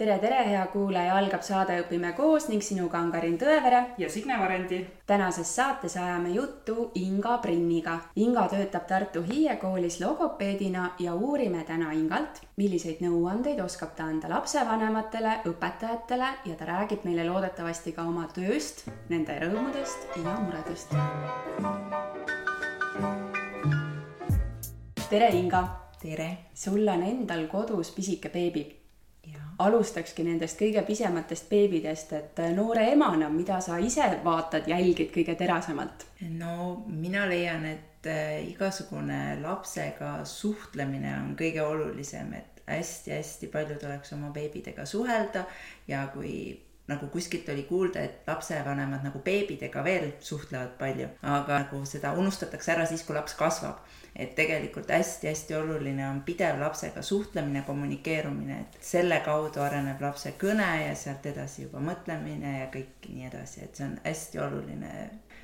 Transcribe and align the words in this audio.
tere, 0.00 0.16
tere, 0.16 0.36
hea 0.48 0.62
kuulaja, 0.72 1.12
algab 1.20 1.42
saade 1.44 1.74
Õpime 1.82 2.14
koos 2.16 2.46
ning 2.48 2.62
sinuga 2.64 3.02
on 3.04 3.10
Karin 3.12 3.34
Tõevere 3.36 3.80
ja 4.00 4.08
Signe 4.08 4.38
Varendi. 4.40 4.78
tänases 5.06 5.50
saates 5.56 5.96
ajame 6.00 6.30
juttu 6.32 6.90
Inga 6.94 7.36
Prinniga. 7.42 7.98
Inga 8.16 8.46
töötab 8.48 8.86
Tartu 8.88 9.20
Hiie 9.28 9.56
koolis 9.60 10.00
logopeedina 10.00 10.94
ja 10.98 11.12
uurime 11.14 11.64
täna 11.68 11.92
Ingalt, 11.92 12.40
milliseid 12.56 13.04
nõuandeid 13.04 13.60
oskab 13.60 13.92
ta 13.96 14.08
anda 14.08 14.32
lapsevanematele, 14.32 15.36
õpetajatele 15.52 16.32
ja 16.48 16.56
ta 16.56 16.72
räägib 16.72 17.04
meile 17.04 17.28
loodetavasti 17.28 17.92
ka 17.92 18.08
oma 18.08 18.24
tööst, 18.32 18.86
nende 19.12 19.36
rõõmudest 19.44 20.16
ja 20.24 20.40
muredest. 20.40 20.96
tere, 25.10 25.32
Inga! 25.36 25.64
tere! 26.00 26.36
sul 26.54 26.88
on 26.88 27.02
endal 27.02 27.48
kodus 27.52 27.90
pisike 27.92 28.32
beebi 28.32 28.79
alustakski 29.66 30.24
nendest 30.26 30.58
kõige 30.60 30.82
pisematest 30.86 31.48
beebidest, 31.50 32.14
et 32.16 32.40
äh, 32.42 32.52
noore 32.56 32.86
emana, 32.92 33.28
mida 33.32 33.60
sa 33.64 33.78
ise 33.82 34.06
vaatad, 34.24 34.68
jälgid 34.70 35.12
kõige 35.14 35.36
terasemalt? 35.38 36.06
no 36.38 36.82
mina 36.86 37.26
leian, 37.30 37.66
et 37.68 38.08
äh, 38.08 38.40
igasugune 38.50 39.40
lapsega 39.42 40.20
suhtlemine 40.28 41.14
on 41.18 41.36
kõige 41.38 41.62
olulisem, 41.64 42.32
et 42.40 42.64
hästi-hästi 42.70 43.50
palju 43.50 43.78
tuleks 43.80 44.12
oma 44.14 44.30
beebidega 44.34 44.84
suhelda 44.86 45.44
ja 45.88 46.06
kui 46.14 46.34
nagu 46.90 47.06
kuskilt 47.06 47.48
oli 47.48 47.62
kuulda, 47.68 48.02
et 48.02 48.26
lapsevanemad 48.26 49.04
nagu 49.06 49.22
beebidega 49.22 49.84
veel 49.86 50.12
suhtlevad 50.26 50.74
palju, 50.78 51.08
aga 51.22 51.64
nagu 51.64 51.82
seda 51.86 52.12
unustatakse 52.18 52.74
ära 52.74 52.86
siis, 52.90 53.04
kui 53.06 53.14
laps 53.14 53.36
kasvab 53.38 53.84
et 54.16 54.34
tegelikult 54.34 54.90
hästi-hästi 54.90 55.54
oluline 55.54 56.08
on 56.08 56.22
pidev 56.26 56.58
lapsega 56.60 57.02
suhtlemine, 57.02 57.62
kommunikeerumine, 57.66 58.60
et 58.60 58.78
selle 58.84 59.20
kaudu 59.24 59.62
areneb 59.62 60.00
lapse 60.02 60.34
kõne 60.40 60.68
ja 60.84 60.94
sealt 60.98 61.26
edasi 61.26 61.66
juba 61.66 61.82
mõtlemine 61.84 62.58
ja 62.58 62.70
kõik 62.74 63.08
nii 63.08 63.28
edasi, 63.30 63.64
et 63.64 63.76
see 63.76 63.86
on 63.86 63.98
hästi 64.04 64.42
oluline 64.46 64.94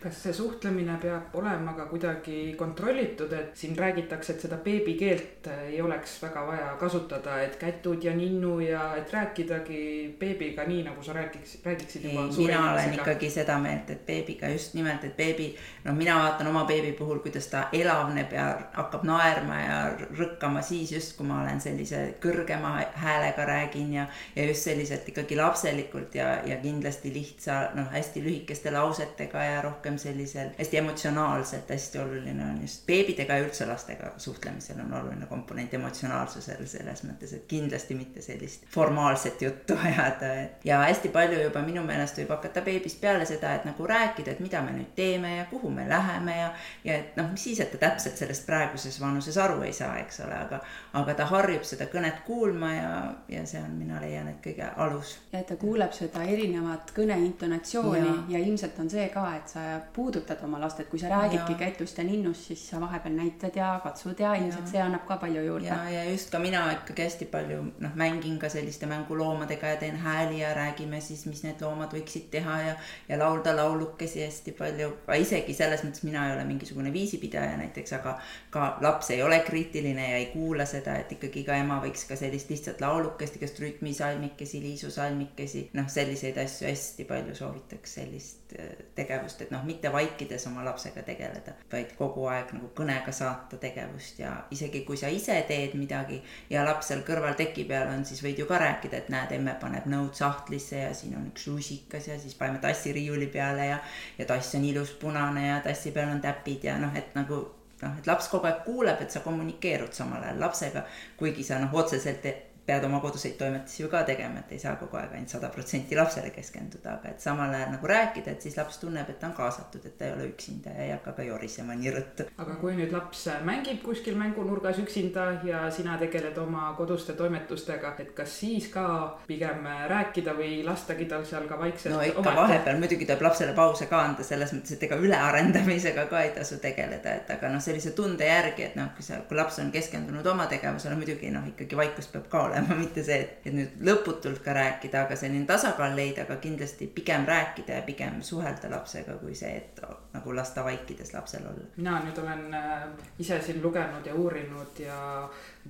kas 0.00 0.18
see 0.26 0.32
suhtlemine 0.36 0.96
peab 1.00 1.34
olema 1.38 1.72
ka 1.76 1.86
kuidagi 1.90 2.54
kontrollitud, 2.58 3.32
et 3.32 3.56
siin 3.56 3.76
räägitakse, 3.78 4.34
et 4.34 4.44
seda 4.44 4.58
beebikeelt 4.62 5.48
ei 5.54 5.80
oleks 5.82 6.18
väga 6.22 6.42
vaja 6.46 6.68
kasutada, 6.80 7.38
et 7.42 7.56
kätud 7.56 8.04
ja 8.04 8.12
ninnu 8.16 8.58
ja 8.60 8.82
et 8.96 9.12
rääkidagi 9.12 9.80
beebiga 10.20 10.66
nii, 10.68 10.82
nagu 10.86 11.02
sa 11.02 11.16
räägiks, 11.16 11.56
räägiksid 11.64 12.04
juba. 12.10 12.26
mina 12.36 12.60
olen 12.72 12.94
ikkagi 12.98 13.30
seda 13.30 13.58
meelt, 13.58 13.90
et 13.90 14.04
beebiga 14.06 14.50
just 14.52 14.74
nimelt, 14.76 15.04
et 15.04 15.16
beebi, 15.16 15.48
noh, 15.84 15.96
mina 15.96 16.18
vaatan 16.20 16.52
oma 16.52 16.64
beebi 16.68 16.92
puhul, 16.98 17.22
kuidas 17.24 17.48
ta 17.52 17.66
elavneb 17.72 18.32
ja 18.36 18.46
hakkab 18.76 19.06
naerma 19.08 19.60
ja 19.62 19.80
rõkkama 20.18 20.62
siis 20.62 20.92
just, 20.92 21.16
kui 21.16 21.26
ma 21.26 21.40
olen 21.42 21.60
sellise 21.60 22.02
kõrgema 22.22 22.76
häälega 23.00 23.48
räägin 23.48 23.92
ja, 23.96 24.06
ja 24.36 24.46
just 24.50 24.68
selliselt 24.68 25.08
ikkagi 25.08 25.40
lapselikult 25.40 26.14
ja, 26.20 26.36
ja 26.46 26.60
kindlasti 26.62 27.14
lihtsa, 27.14 27.60
noh, 27.74 27.90
hästi 27.92 28.22
lühikeste 28.24 28.70
lausetega 28.74 29.44
ja 29.44 29.60
rohkem 29.64 29.85
rohkem 29.86 29.98
sellisel 29.98 30.48
hästi 30.58 30.76
emotsionaalselt 30.76 31.70
hästi 31.70 31.98
oluline 31.98 32.44
on 32.44 32.60
just 32.60 32.86
beebidega 32.86 33.34
ja 33.34 33.44
üldse 33.44 33.66
lastega 33.66 34.10
suhtlemisel 34.18 34.80
on 34.80 34.94
oluline 34.94 35.26
komponent 35.26 35.74
emotsionaalsusel 35.74 36.66
selles 36.66 37.04
mõttes, 37.06 37.34
et 37.36 37.44
kindlasti 37.48 37.94
mitte 37.94 38.22
sellist 38.22 38.66
formaalset 38.74 39.42
juttu 39.42 39.76
ajada, 39.88 40.32
et 40.42 40.64
ja 40.64 40.80
hästi 40.82 41.08
palju 41.14 41.38
juba 41.42 41.62
minu 41.62 41.84
meelest 41.86 42.18
võib 42.18 42.32
hakata 42.34 42.64
beebist 42.66 43.00
peale 43.00 43.26
seda, 43.26 43.54
et 43.54 43.68
nagu 43.68 43.86
rääkida, 43.86 44.34
et 44.34 44.42
mida 44.42 44.62
me 44.62 44.74
nüüd 44.74 44.90
teeme 44.98 45.36
ja 45.36 45.46
kuhu 45.50 45.70
me 45.70 45.86
läheme 45.88 46.38
ja 46.38 46.50
ja 46.84 46.98
et 46.98 47.16
noh, 47.16 47.30
mis 47.30 47.46
siis, 47.46 47.60
et 47.62 47.70
ta 47.70 47.78
täpselt 47.86 48.18
sellest 48.18 48.46
praeguses 48.46 48.98
vanuses 49.00 49.38
aru 49.38 49.62
ei 49.62 49.72
saa, 49.76 49.98
eks 50.02 50.20
ole, 50.26 50.34
aga 50.34 50.60
aga 50.98 51.14
ta 51.14 51.28
harjub 51.30 51.62
seda 51.68 51.86
kõnet 51.92 52.24
kuulma 52.26 52.72
ja, 52.74 52.90
ja 53.28 53.46
see 53.46 53.62
on, 53.62 53.78
mina 53.78 54.00
leian, 54.02 54.32
et 54.32 54.42
kõige 54.42 54.66
alus. 54.76 55.16
ja 55.32 55.44
et 55.44 55.46
ta 55.46 55.56
kuuleb 55.60 55.94
seda 55.94 56.26
erinevat 56.26 56.90
kõne 56.96 57.18
intonatsiooni 57.28 58.06
ja, 58.06 58.18
ja 58.36 58.44
ilmselt 58.44 58.78
on 58.82 58.90
see 58.90 59.06
ka, 59.14 59.28
et 59.38 59.54
sa 59.54 59.75
puudutad 59.94 60.42
oma 60.44 60.60
last, 60.60 60.80
et 60.80 60.88
kui 60.90 60.98
sa 61.00 61.10
räägidki 61.12 61.54
ketust 61.60 61.98
ja 61.98 62.04
ninnust, 62.04 62.48
siis 62.50 62.62
sa 62.70 62.80
vahepeal 62.80 63.16
näitad 63.16 63.56
ja 63.56 63.72
katsud 63.82 64.20
ja 64.20 64.34
ilmselt 64.34 64.68
see 64.70 64.82
annab 64.82 65.06
ka 65.08 65.16
palju 65.22 65.42
juurde. 65.46 65.66
ja, 65.66 65.78
ja 65.90 66.04
just 66.10 66.30
ka 66.30 66.38
mina 66.38 66.64
ikkagi 66.72 67.06
hästi 67.06 67.28
palju 67.32 67.62
noh, 67.84 67.94
mängin 67.94 68.38
ka 68.38 68.48
selliste 68.52 68.86
mänguloomadega 68.86 69.74
ja 69.74 69.80
teen 69.82 69.96
hääli 69.96 70.40
ja 70.40 70.54
räägime 70.54 71.00
siis, 71.00 71.26
mis 71.26 71.42
need 71.44 71.60
loomad 71.60 71.92
võiksid 71.96 72.28
teha 72.30 72.60
ja, 72.62 72.76
ja 73.08 73.18
laulda 73.18 73.56
laulukesi 73.56 74.24
hästi 74.24 74.52
palju. 74.58 74.92
aga 75.06 75.20
isegi 75.20 75.54
selles 75.54 75.84
mõttes 75.84 76.04
mina 76.06 76.26
ei 76.28 76.36
ole 76.36 76.44
mingisugune 76.48 76.92
viisipidaja 76.92 77.56
näiteks, 77.60 77.92
aga 77.98 78.16
ka 78.50 78.66
laps 78.80 79.10
ei 79.10 79.22
ole 79.22 79.40
kriitiline 79.46 80.10
ja 80.10 80.16
ei 80.22 80.30
kuula 80.32 80.66
seda, 80.68 80.96
et 81.00 81.12
ikkagi 81.16 81.44
ka 81.46 81.58
ema 81.60 81.80
võiks 81.84 82.06
ka 82.08 82.16
sellist 82.18 82.50
lihtsat 82.50 82.80
laulukest, 82.80 83.36
igast 83.38 83.60
rütmisalmikesi, 83.62 84.62
liisusalmikesi, 84.64 85.66
noh, 85.78 85.88
selliseid 85.92 86.38
asju 86.42 86.68
hästi 86.70 87.06
palju 87.08 87.34
soovitaks 87.38 87.98
sellist 88.00 88.56
äh, 88.58 88.72
tegevust, 88.98 89.42
et 89.44 89.52
noh, 89.54 89.65
mitte 89.66 89.92
vaikides 89.92 90.46
oma 90.50 90.64
lapsega 90.64 91.02
tegeleda, 91.06 91.54
vaid 91.72 91.92
kogu 91.98 92.26
aeg 92.32 92.52
nagu 92.56 92.70
kõnega 92.76 93.12
saata 93.14 93.58
tegevust 93.62 94.20
ja 94.22 94.32
isegi 94.54 94.84
kui 94.86 94.98
sa 95.00 95.10
ise 95.12 95.36
teed 95.48 95.76
midagi 95.78 96.20
ja 96.50 96.64
laps 96.66 96.92
seal 96.92 97.04
kõrval 97.06 97.36
teki 97.38 97.66
peal 97.68 97.90
on, 97.92 98.04
siis 98.08 98.22
võid 98.24 98.40
ju 98.40 98.48
ka 98.48 98.60
rääkida, 98.62 99.02
et 99.02 99.12
näed, 99.12 99.34
emme 99.36 99.56
paneb 99.60 99.88
nõud 99.90 100.14
sahtlisse 100.16 100.80
ja 100.84 100.94
siin 100.94 101.18
on 101.18 101.28
üks 101.32 101.46
lusikas 101.50 102.08
ja 102.10 102.18
siis 102.22 102.38
paneme 102.38 102.62
tassi 102.62 102.94
riiuli 102.96 103.28
peale 103.32 103.70
ja, 103.72 103.82
ja 104.18 104.28
tass 104.28 104.54
on 104.58 104.64
ilus 104.64 104.94
punane 105.00 105.48
ja 105.48 105.60
tassi 105.64 105.94
peal 105.94 106.14
on 106.14 106.24
täpid 106.24 106.64
ja 106.70 106.78
noh, 106.80 106.94
et 106.96 107.14
nagu 107.18 107.42
noh, 107.82 107.96
et 107.98 108.08
laps 108.08 108.28
kogu 108.32 108.48
aeg 108.48 108.62
kuuleb, 108.64 109.00
et 109.02 109.12
sa 109.12 109.22
kommunikeerud 109.24 109.92
samal 109.96 110.24
ajal 110.24 110.40
lapsega, 110.40 110.84
kuigi 111.20 111.44
sa 111.44 111.60
noh, 111.62 111.74
otseselt 111.76 112.24
pead 112.66 112.84
oma 112.84 113.00
koduseid 113.00 113.36
toimetusi 113.38 113.82
ju 113.82 113.88
ka 113.88 114.02
tegema, 114.02 114.40
et 114.42 114.52
ei 114.56 114.58
saa 114.58 114.74
kogu 114.80 114.98
aeg 114.98 115.12
ainult 115.14 115.30
sada 115.30 115.48
protsenti 115.54 115.96
lapsele 115.96 116.32
keskenduda, 116.34 116.96
aga 116.98 117.12
et 117.12 117.22
samal 117.22 117.52
ajal 117.54 117.70
nagu 117.76 117.90
rääkida, 117.90 118.34
et 118.34 118.42
siis 118.42 118.56
laps 118.58 118.80
tunneb, 118.82 119.10
et 119.10 119.20
ta 119.20 119.28
on 119.30 119.36
kaasatud, 119.36 119.84
et 119.86 119.94
ta 119.98 120.08
ei 120.08 120.14
ole 120.16 120.26
üksinda 120.32 120.74
ja 120.74 120.86
ei 120.86 120.90
hakka 120.90 121.14
ka 121.20 121.26
jorisema 121.26 121.76
nii 121.78 121.92
rõttu. 121.94 122.26
aga 122.42 122.56
kui 122.60 122.74
nüüd 122.78 122.94
laps 122.94 123.26
mängib 123.46 123.82
kuskil 123.86 124.18
mängunurgas 124.18 124.80
üksinda 124.82 125.28
ja 125.46 125.62
sina 125.70 125.94
tegeled 126.00 126.38
oma 126.42 126.72
koduste 126.78 127.14
toimetustega, 127.18 127.94
et 128.02 128.10
kas 128.18 128.34
siis 128.40 128.66
ka 128.72 128.86
pigem 129.28 129.68
rääkida 129.92 130.34
või 130.34 130.64
lastagi 130.66 131.06
tal 131.06 131.24
seal 131.24 131.46
ka 131.46 131.60
vaikselt 131.62 131.94
no 131.94 132.02
ikka 132.02 132.24
omata? 132.24 132.40
vahepeal 132.42 132.82
muidugi 132.82 133.06
tuleb 133.06 133.22
lapsele 133.28 133.54
pause 133.54 133.86
ka 133.86 134.02
anda, 134.08 134.26
selles 134.26 134.56
mõttes, 134.56 134.74
et 134.74 134.82
ega 134.88 134.98
ülearendamisega 134.98 136.08
ka 136.10 136.26
ei 136.26 136.34
tasu 136.34 136.58
tegeleda, 136.62 137.14
et 137.20 137.30
aga 137.30 137.54
noh, 137.54 137.62
sellise 137.62 137.94
tunde 137.94 138.26
järgi, 138.26 138.66
et 138.66 138.76
noh, 138.78 138.90
kui 138.98 139.06
sa, 139.06 139.22
kui 139.28 139.38
laps 139.38 139.62
on 139.62 139.70
keskendunud 139.74 140.26
oma 140.34 140.50
tegevusele, 140.50 140.98
muidugi 140.98 141.30
noh, 141.30 141.46
ikkagi 141.54 141.78
vaikus 141.78 142.10
peab 142.10 142.26
ka 142.32 142.42
olema 142.48 142.55
olema, 142.56 142.76
mitte 142.84 143.04
see, 143.04 143.18
et, 143.22 143.48
nüüd 143.52 143.80
lõputult 143.86 144.40
ka 144.44 144.54
rääkida, 144.56 145.04
aga 145.06 145.18
selline 145.18 145.46
tasakaal 145.48 145.96
leida, 145.96 146.26
aga 146.26 146.38
kindlasti 146.42 146.88
pigem 146.94 147.26
rääkida 147.28 147.80
ja 147.80 147.84
pigem 147.86 148.20
suhelda 148.26 148.70
lapsega, 148.72 149.18
kui 149.22 149.34
see, 149.38 149.52
et 149.62 149.82
nagu 150.14 150.36
lasta 150.36 150.64
vaikides 150.64 151.12
lapsel 151.14 151.46
olla. 151.50 151.68
mina 151.76 151.98
nüüd 152.04 152.18
olen 152.22 152.54
äh, 152.54 152.88
ise 153.18 153.40
siin 153.42 153.62
lugenud 153.62 154.06
ja 154.06 154.14
uurinud 154.14 154.80
ja 154.80 154.98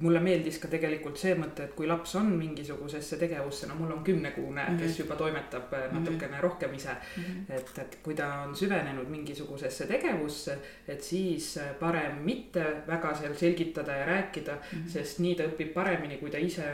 mulle 0.01 0.21
meeldis 0.21 0.59
ka 0.61 0.69
tegelikult 0.73 1.19
see 1.21 1.35
mõte, 1.39 1.67
et 1.67 1.75
kui 1.77 1.87
laps 1.89 2.15
on 2.19 2.29
mingisugusesse 2.37 3.19
tegevusse, 3.21 3.69
no 3.71 3.77
mul 3.79 3.93
on 3.95 4.05
kümnekuune 4.05 4.63
mm, 4.63 4.69
-hmm. 4.69 4.81
kes 4.83 4.99
juba 4.99 5.17
toimetab 5.17 5.73
äh, 5.73 5.87
mhm. 5.87 5.99
natukene 5.99 6.29
mm 6.29 6.35
-hmm. 6.35 6.43
rohkem 6.43 6.75
ise 6.75 6.91
mm. 7.17 7.23
-hmm. 7.23 7.55
et, 7.57 7.79
et 7.79 7.99
kui 8.03 8.15
ta 8.15 8.27
on 8.49 8.57
süvenenud 8.57 9.09
mingisugusesse 9.09 9.87
tegevusse, 9.87 10.59
et 10.89 11.03
siis 11.03 11.57
äh, 11.57 11.75
parem 11.81 12.17
mitte 12.25 12.65
väga 12.87 13.15
seal 13.15 13.35
selgitada 13.35 13.93
ja 13.93 14.07
rääkida 14.07 14.53
mm, 14.53 14.79
-hmm. 14.79 14.89
sest 14.89 15.19
nii 15.19 15.35
ta 15.35 15.43
õpib 15.43 15.73
paremini, 15.73 16.17
kui 16.17 16.31
ta 16.31 16.39
ise 16.39 16.65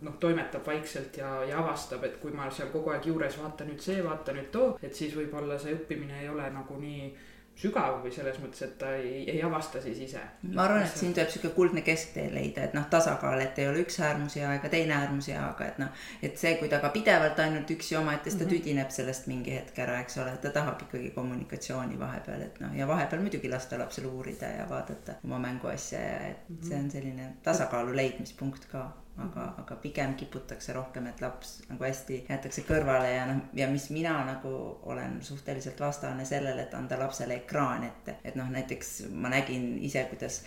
noh, 0.00 0.14
toimetab 0.20 0.66
vaikselt 0.66 1.16
ja, 1.16 1.44
ja 1.44 1.58
avastab, 1.58 2.04
et 2.04 2.16
kui 2.16 2.30
ma 2.30 2.50
seal 2.50 2.68
kogu 2.68 2.90
aeg 2.90 3.06
juures 3.06 3.38
vaata 3.38 3.64
nüüd 3.64 3.80
see, 3.80 4.04
vaata 4.04 4.32
nüüd 4.32 4.50
too, 4.50 4.78
et 4.82 4.94
siis 4.94 5.16
võib-olla 5.16 5.58
see 5.58 5.74
õppimine 5.74 6.22
ei 6.22 6.28
ole 6.28 6.50
nagu 6.50 6.80
nii 6.80 7.14
sügav 7.58 7.98
või 8.02 8.10
selles 8.14 8.38
mõttes, 8.40 8.62
et 8.64 8.76
ta 8.80 8.90
ei, 8.96 9.22
ei 9.30 9.42
avasta 9.44 9.80
siis 9.82 9.98
ise. 10.06 10.20
ma 10.54 10.64
arvan, 10.64 10.86
et 10.86 10.96
siin 10.96 11.12
tuleb 11.14 11.28
sihuke 11.30 11.52
kuldne 11.54 11.82
kesktee 11.84 12.30
leida, 12.32 12.64
et 12.66 12.76
noh, 12.76 12.86
tasakaal, 12.90 13.40
et 13.44 13.58
ei 13.60 13.68
ole 13.68 13.82
üks 13.84 13.98
äärmus 14.00 14.36
hea 14.40 14.54
ega 14.56 14.70
teine 14.72 14.96
äärmus 14.96 15.28
hea, 15.28 15.42
aga 15.44 15.68
et 15.68 15.82
noh, 15.82 16.06
et 16.24 16.38
see, 16.40 16.54
kui 16.60 16.70
ta 16.72 16.80
ka 16.82 16.92
pidevalt 16.94 17.42
ainult 17.44 17.70
üksi 17.76 17.98
omaette, 18.00 18.30
siis 18.30 18.40
ta 18.40 18.46
mm 18.46 18.50
-hmm. 18.50 18.64
tüdineb 18.64 18.90
sellest 18.96 19.28
mingi 19.28 19.54
hetk 19.58 19.78
ära, 19.84 20.00
eks 20.00 20.18
ole, 20.24 20.36
ta 20.42 20.50
tahab 20.50 20.82
ikkagi 20.86 21.10
kommunikatsiooni 21.10 21.98
vahepeal, 22.00 22.42
et 22.48 22.60
noh, 22.60 22.76
ja 22.76 22.88
vahepeal 22.88 23.20
muidugi 23.20 23.50
lasta 23.50 23.78
lapsel 23.78 24.06
uurida 24.06 24.48
ja 24.56 24.66
vaadata 24.70 25.20
oma 25.24 25.38
mänguasja 25.38 26.00
ja 26.00 26.18
et 26.30 26.48
mm 26.48 26.56
-hmm. 26.56 26.68
see 26.68 26.78
on 26.78 26.90
selline 26.90 27.32
tasakaalu 27.42 27.96
leidmispunkt 27.96 28.64
ka 28.66 29.01
aga, 29.20 29.46
aga 29.58 29.76
pigem 29.76 30.14
kiputakse 30.14 30.72
rohkem, 30.72 31.06
et 31.10 31.20
laps 31.20 31.58
nagu 31.68 31.84
hästi 31.84 32.22
jäetakse 32.28 32.64
kõrvale 32.68 33.10
ja 33.12 33.26
noh, 33.28 33.42
ja 33.56 33.68
mis 33.70 33.90
mina 33.92 34.14
nagu 34.24 34.52
olen 34.88 35.18
suhteliselt 35.24 35.80
vastane 35.80 36.24
sellele, 36.24 36.62
et 36.66 36.74
anda 36.74 36.98
lapsele 37.00 37.42
ekraan 37.42 37.84
ette, 37.88 38.16
et 38.24 38.38
noh, 38.38 38.48
näiteks 38.52 39.02
ma 39.12 39.32
nägin 39.32 39.74
ise, 39.84 40.06
kuidas 40.10 40.42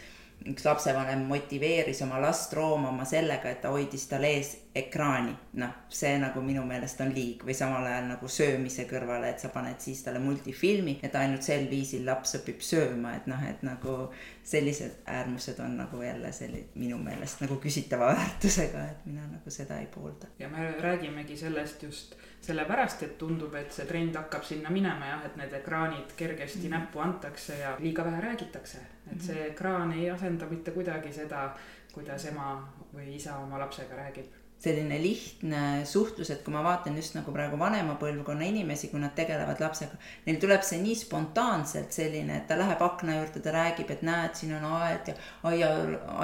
üks 0.45 0.65
lapsevanem 0.65 1.23
motiveeris 1.25 2.01
oma 2.05 2.19
last 2.21 2.53
roomama 2.53 3.05
sellega, 3.07 3.49
et 3.49 3.63
ta 3.63 3.71
hoidis 3.73 4.05
tal 4.09 4.23
ees 4.27 4.51
ekraani, 4.75 5.31
noh, 5.61 5.71
see 5.89 6.11
nagu 6.21 6.41
minu 6.45 6.65
meelest 6.67 6.99
on 7.01 7.13
liig 7.15 7.41
või 7.47 7.55
samal 7.57 7.87
ajal 7.87 8.09
nagu 8.11 8.29
söömise 8.29 8.85
kõrvale, 8.89 9.31
et 9.31 9.41
sa 9.41 9.49
paned 9.53 9.79
siis 9.81 10.03
talle 10.05 10.19
multifilmi, 10.21 10.99
et 11.05 11.15
ainult 11.17 11.45
sel 11.47 11.65
viisil 11.71 12.05
laps 12.05 12.35
õpib 12.41 12.61
sööma, 12.65 13.15
et 13.17 13.29
noh, 13.31 13.41
et 13.47 13.63
nagu 13.65 13.97
sellised 14.45 15.01
äärmused 15.09 15.61
on 15.63 15.79
nagu 15.79 16.03
jälle 16.03 16.31
selli-, 16.35 16.67
minu 16.75 16.99
meelest 17.01 17.41
nagu 17.45 17.57
küsitava 17.63 18.11
väärtusega, 18.13 18.85
et 18.91 19.09
mina 19.09 19.25
nagu 19.31 19.53
seda 19.53 19.79
ei 19.81 19.89
poolda. 19.91 20.29
ja 20.39 20.51
me 20.51 20.69
räägimegi 20.83 21.37
sellest 21.37 21.83
just 21.83 22.17
sellepärast, 22.45 23.03
et 23.03 23.17
tundub, 23.17 23.55
et 23.55 23.73
see 23.73 23.85
trend 23.89 24.15
hakkab 24.15 24.43
sinna 24.45 24.69
minema 24.69 25.11
jah, 25.11 25.25
et 25.25 25.35
need 25.39 25.53
ekraanid 25.59 26.15
kergesti 26.17 26.59
mm 26.59 26.65
-hmm. 26.65 26.79
näppu 26.79 26.99
antakse 26.99 27.59
ja 27.59 27.75
liiga 27.79 28.05
vähe 28.05 28.21
räägitakse. 28.21 28.77
et 29.11 29.21
see 29.21 29.35
mhm. 29.35 29.51
ekraan 29.51 29.91
ei 29.91 30.09
asenda 30.09 30.45
mitte 30.45 30.71
kuidagi 30.71 31.13
seda, 31.13 31.49
kuidas 31.93 32.25
ema 32.25 32.73
või 32.93 33.15
isa 33.15 33.37
oma 33.37 33.59
lapsega 33.59 33.95
räägib 33.95 34.44
selline 34.65 34.97
lihtne 35.01 35.61
suhtlus, 35.85 36.31
et 36.33 36.41
kui 36.45 36.53
ma 36.53 36.63
vaatan 36.65 36.97
just 36.97 37.15
nagu 37.17 37.33
praegu 37.33 37.59
vanema 37.59 37.95
põlvkonna 38.01 38.47
inimesi, 38.47 38.89
kui 38.91 39.01
nad 39.01 39.13
tegelevad 39.17 39.61
lapsega, 39.61 39.97
neil 40.25 40.39
tuleb 40.41 40.65
see 40.65 40.79
nii 40.81 40.95
spontaanselt 40.97 41.93
selline, 41.95 42.39
et 42.39 42.47
ta 42.49 42.57
läheb 42.59 42.81
akna 42.85 43.19
juurde, 43.19 43.41
ta 43.43 43.53
räägib, 43.55 43.91
et 43.93 44.03
näed, 44.05 44.35
siin 44.37 44.55
on 44.57 44.65
aed 44.79 45.11
ja 45.11 45.15
aia, 45.51 45.69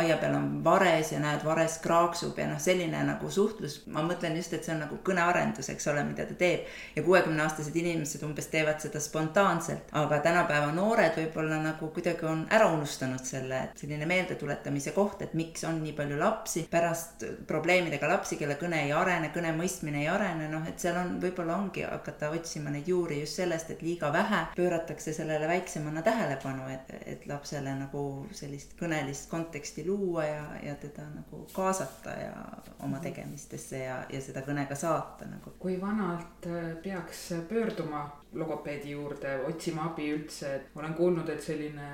aia 0.01 0.17
peal 0.21 0.37
on 0.37 0.49
vares 0.65 1.13
ja 1.13 1.21
näed, 1.23 1.45
vares 1.45 1.77
kraaksub 1.83 2.39
ja 2.41 2.47
noh, 2.49 2.59
selline 2.61 3.03
nagu 3.07 3.29
suhtlus. 3.31 3.81
ma 3.91 4.03
mõtlen 4.05 4.35
just, 4.39 4.53
et 4.57 4.65
see 4.65 4.73
on 4.75 4.83
nagu 4.85 4.99
kõnearendus, 5.05 5.69
eks 5.73 5.87
ole, 5.93 6.03
mida 6.07 6.25
ta 6.29 6.37
teeb. 6.37 6.67
ja 6.95 7.03
kuuekümneaastased 7.05 7.75
inimesed 7.75 8.23
umbes 8.25 8.49
teevad 8.53 8.81
seda 8.83 8.99
spontaanselt, 9.03 9.91
aga 10.01 10.21
tänapäeva 10.25 10.71
noored 10.75 11.17
võib-olla 11.19 11.61
nagu 11.61 11.91
kuidagi 11.93 12.25
on 12.27 12.45
ära 12.49 12.69
unustanud 12.73 13.23
selle, 13.25 13.63
et 13.67 13.85
selline 13.85 14.07
meeldetuletamise 14.09 14.95
koht, 14.95 15.21
et 15.21 15.33
miks 15.37 15.65
on 15.67 15.81
nii 15.83 15.93
palju 15.97 16.19
lapsi 16.19 16.65
pärast 16.71 17.25
probleemidega 17.47 18.09
lapsi 18.09 18.30
lapsi, 18.31 18.39
kelle 18.39 18.55
kõne 18.55 18.85
ei 18.85 18.91
arene, 18.95 19.29
kõne 19.33 19.51
mõistmine 19.55 20.01
ei 20.01 20.07
arene, 20.07 20.47
noh, 20.49 20.63
et 20.67 20.79
seal 20.79 20.95
on, 20.95 21.17
võib-olla 21.19 21.57
ongi 21.59 21.83
hakata 21.83 22.29
otsima 22.31 22.71
neid 22.71 22.87
juuri 22.87 23.19
just 23.21 23.35
sellest, 23.35 23.69
et 23.71 23.81
liiga 23.81 24.11
vähe 24.13 24.45
pööratakse 24.55 25.13
sellele 25.13 25.47
väiksemana 25.47 26.01
tähelepanu, 26.01 26.69
et, 26.71 26.93
et 27.05 27.27
lapsele 27.27 27.73
nagu 27.75 28.25
sellist 28.31 28.77
kõnelist 28.79 29.29
konteksti 29.29 29.85
luua 29.85 30.25
ja, 30.25 30.45
ja 30.63 30.75
teda 30.79 31.03
nagu 31.11 31.45
kaasata 31.53 32.15
ja 32.15 32.35
oma 32.79 32.97
mhm. 32.97 33.03
tegemistesse 33.03 33.83
ja, 33.83 34.01
ja 34.09 34.21
seda 34.21 34.45
kõnega 34.45 34.75
saata 34.75 35.27
nagu. 35.27 35.55
kui 35.59 35.79
vanalt 35.81 36.47
äh, 36.47 36.75
peaks 36.83 37.31
pöörduma 37.49 38.05
logopeedi 38.33 38.93
juurde, 38.93 39.41
otsima 39.47 39.89
abi 39.89 40.07
üldse, 40.15 40.53
olen 40.75 40.93
kuulnud, 40.95 41.27
et 41.29 41.43
selline 41.43 41.89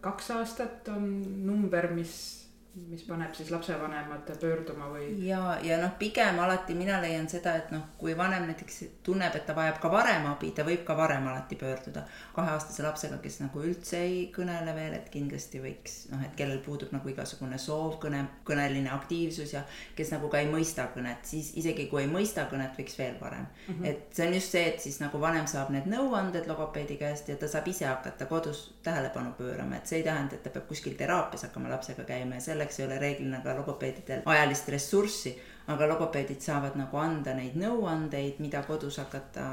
kaks 0.00 0.30
aastat 0.36 0.88
on 0.94 1.08
number, 1.46 1.90
mis 1.90 2.40
mis 2.74 3.02
paneb 3.02 3.34
siis 3.34 3.50
lapsevanemad 3.50 4.28
pöörduma 4.40 4.86
või? 4.92 5.08
ja, 5.26 5.58
ja 5.62 5.78
noh, 5.80 5.90
pigem 5.98 6.38
alati 6.38 6.74
mina 6.78 7.00
leian 7.02 7.26
seda, 7.28 7.56
et 7.58 7.72
noh, 7.74 7.82
kui 7.98 8.14
vanem 8.16 8.44
näiteks 8.46 8.76
tunneb, 9.06 9.34
et 9.34 9.46
ta 9.46 9.56
vajab 9.56 9.80
ka 9.82 9.90
varem 9.90 10.28
abi, 10.30 10.52
ta 10.54 10.62
võib 10.66 10.84
ka 10.86 10.94
varem 10.96 11.26
alati 11.26 11.58
pöörduda. 11.58 12.04
kaheaastase 12.34 12.84
lapsega, 12.86 13.18
kes 13.22 13.40
nagu 13.42 13.62
üldse 13.66 13.98
ei 14.06 14.20
kõnele 14.34 14.74
veel, 14.76 14.94
et 15.00 15.10
kindlasti 15.10 15.62
võiks 15.62 15.96
noh, 16.12 16.22
et 16.26 16.36
kellel 16.38 16.62
puudub 16.62 16.94
nagu 16.94 17.10
igasugune 17.10 17.58
soov, 17.58 17.98
kõne, 18.04 18.22
kõneline 18.46 18.92
aktiivsus 18.94 19.56
ja 19.56 19.64
kes 19.98 20.14
nagu 20.14 20.30
ka 20.30 20.38
ei 20.38 20.50
mõista 20.52 20.86
kõnet, 20.94 21.26
siis 21.26 21.50
isegi 21.58 21.88
kui 21.90 22.04
ei 22.04 22.12
mõista 22.12 22.46
kõnet, 22.52 22.78
võiks 22.78 22.98
veel 22.98 23.18
varem 23.20 23.48
mm. 23.48 23.74
-hmm. 23.74 23.86
et 23.90 24.14
see 24.14 24.28
on 24.28 24.34
just 24.38 24.54
see, 24.54 24.64
et 24.68 24.80
siis 24.80 25.00
nagu 25.02 25.20
vanem 25.20 25.50
saab 25.50 25.74
need 25.74 25.90
nõuanded 25.90 26.46
logopeedi 26.46 26.96
käest 27.02 27.28
ja 27.28 27.36
ta 27.36 27.50
saab 27.50 27.66
ise 27.68 27.90
hakata 27.90 28.30
kodus 28.30 28.68
tähelepanu 28.82 29.34
pöörama, 29.38 29.76
et 29.76 29.86
see 29.86 30.00
ei 30.00 30.06
tähenda, 30.06 30.38
et 30.38 30.42
ta 30.46 30.54
peab 30.54 30.68
kuskil 30.70 30.94
teraapias 30.98 31.48
hakkama 31.48 31.70
lapsega 31.72 32.06
käima 32.08 32.38
ja 32.38 32.40
selle 32.40 32.60
selleks 32.60 32.80
ei 32.80 32.86
ole 32.86 32.98
reeglina 32.98 33.40
ka 33.40 33.54
logopeedidel 33.56 34.22
ajalist 34.26 34.68
ressurssi, 34.68 35.32
aga 35.68 35.88
logopeedid 35.88 36.40
saavad 36.40 36.76
nagu 36.76 36.96
anda 37.00 37.34
neid 37.34 37.56
nõuandeid, 37.56 38.40
mida 38.42 38.62
kodus 38.66 38.98
hakata 39.00 39.46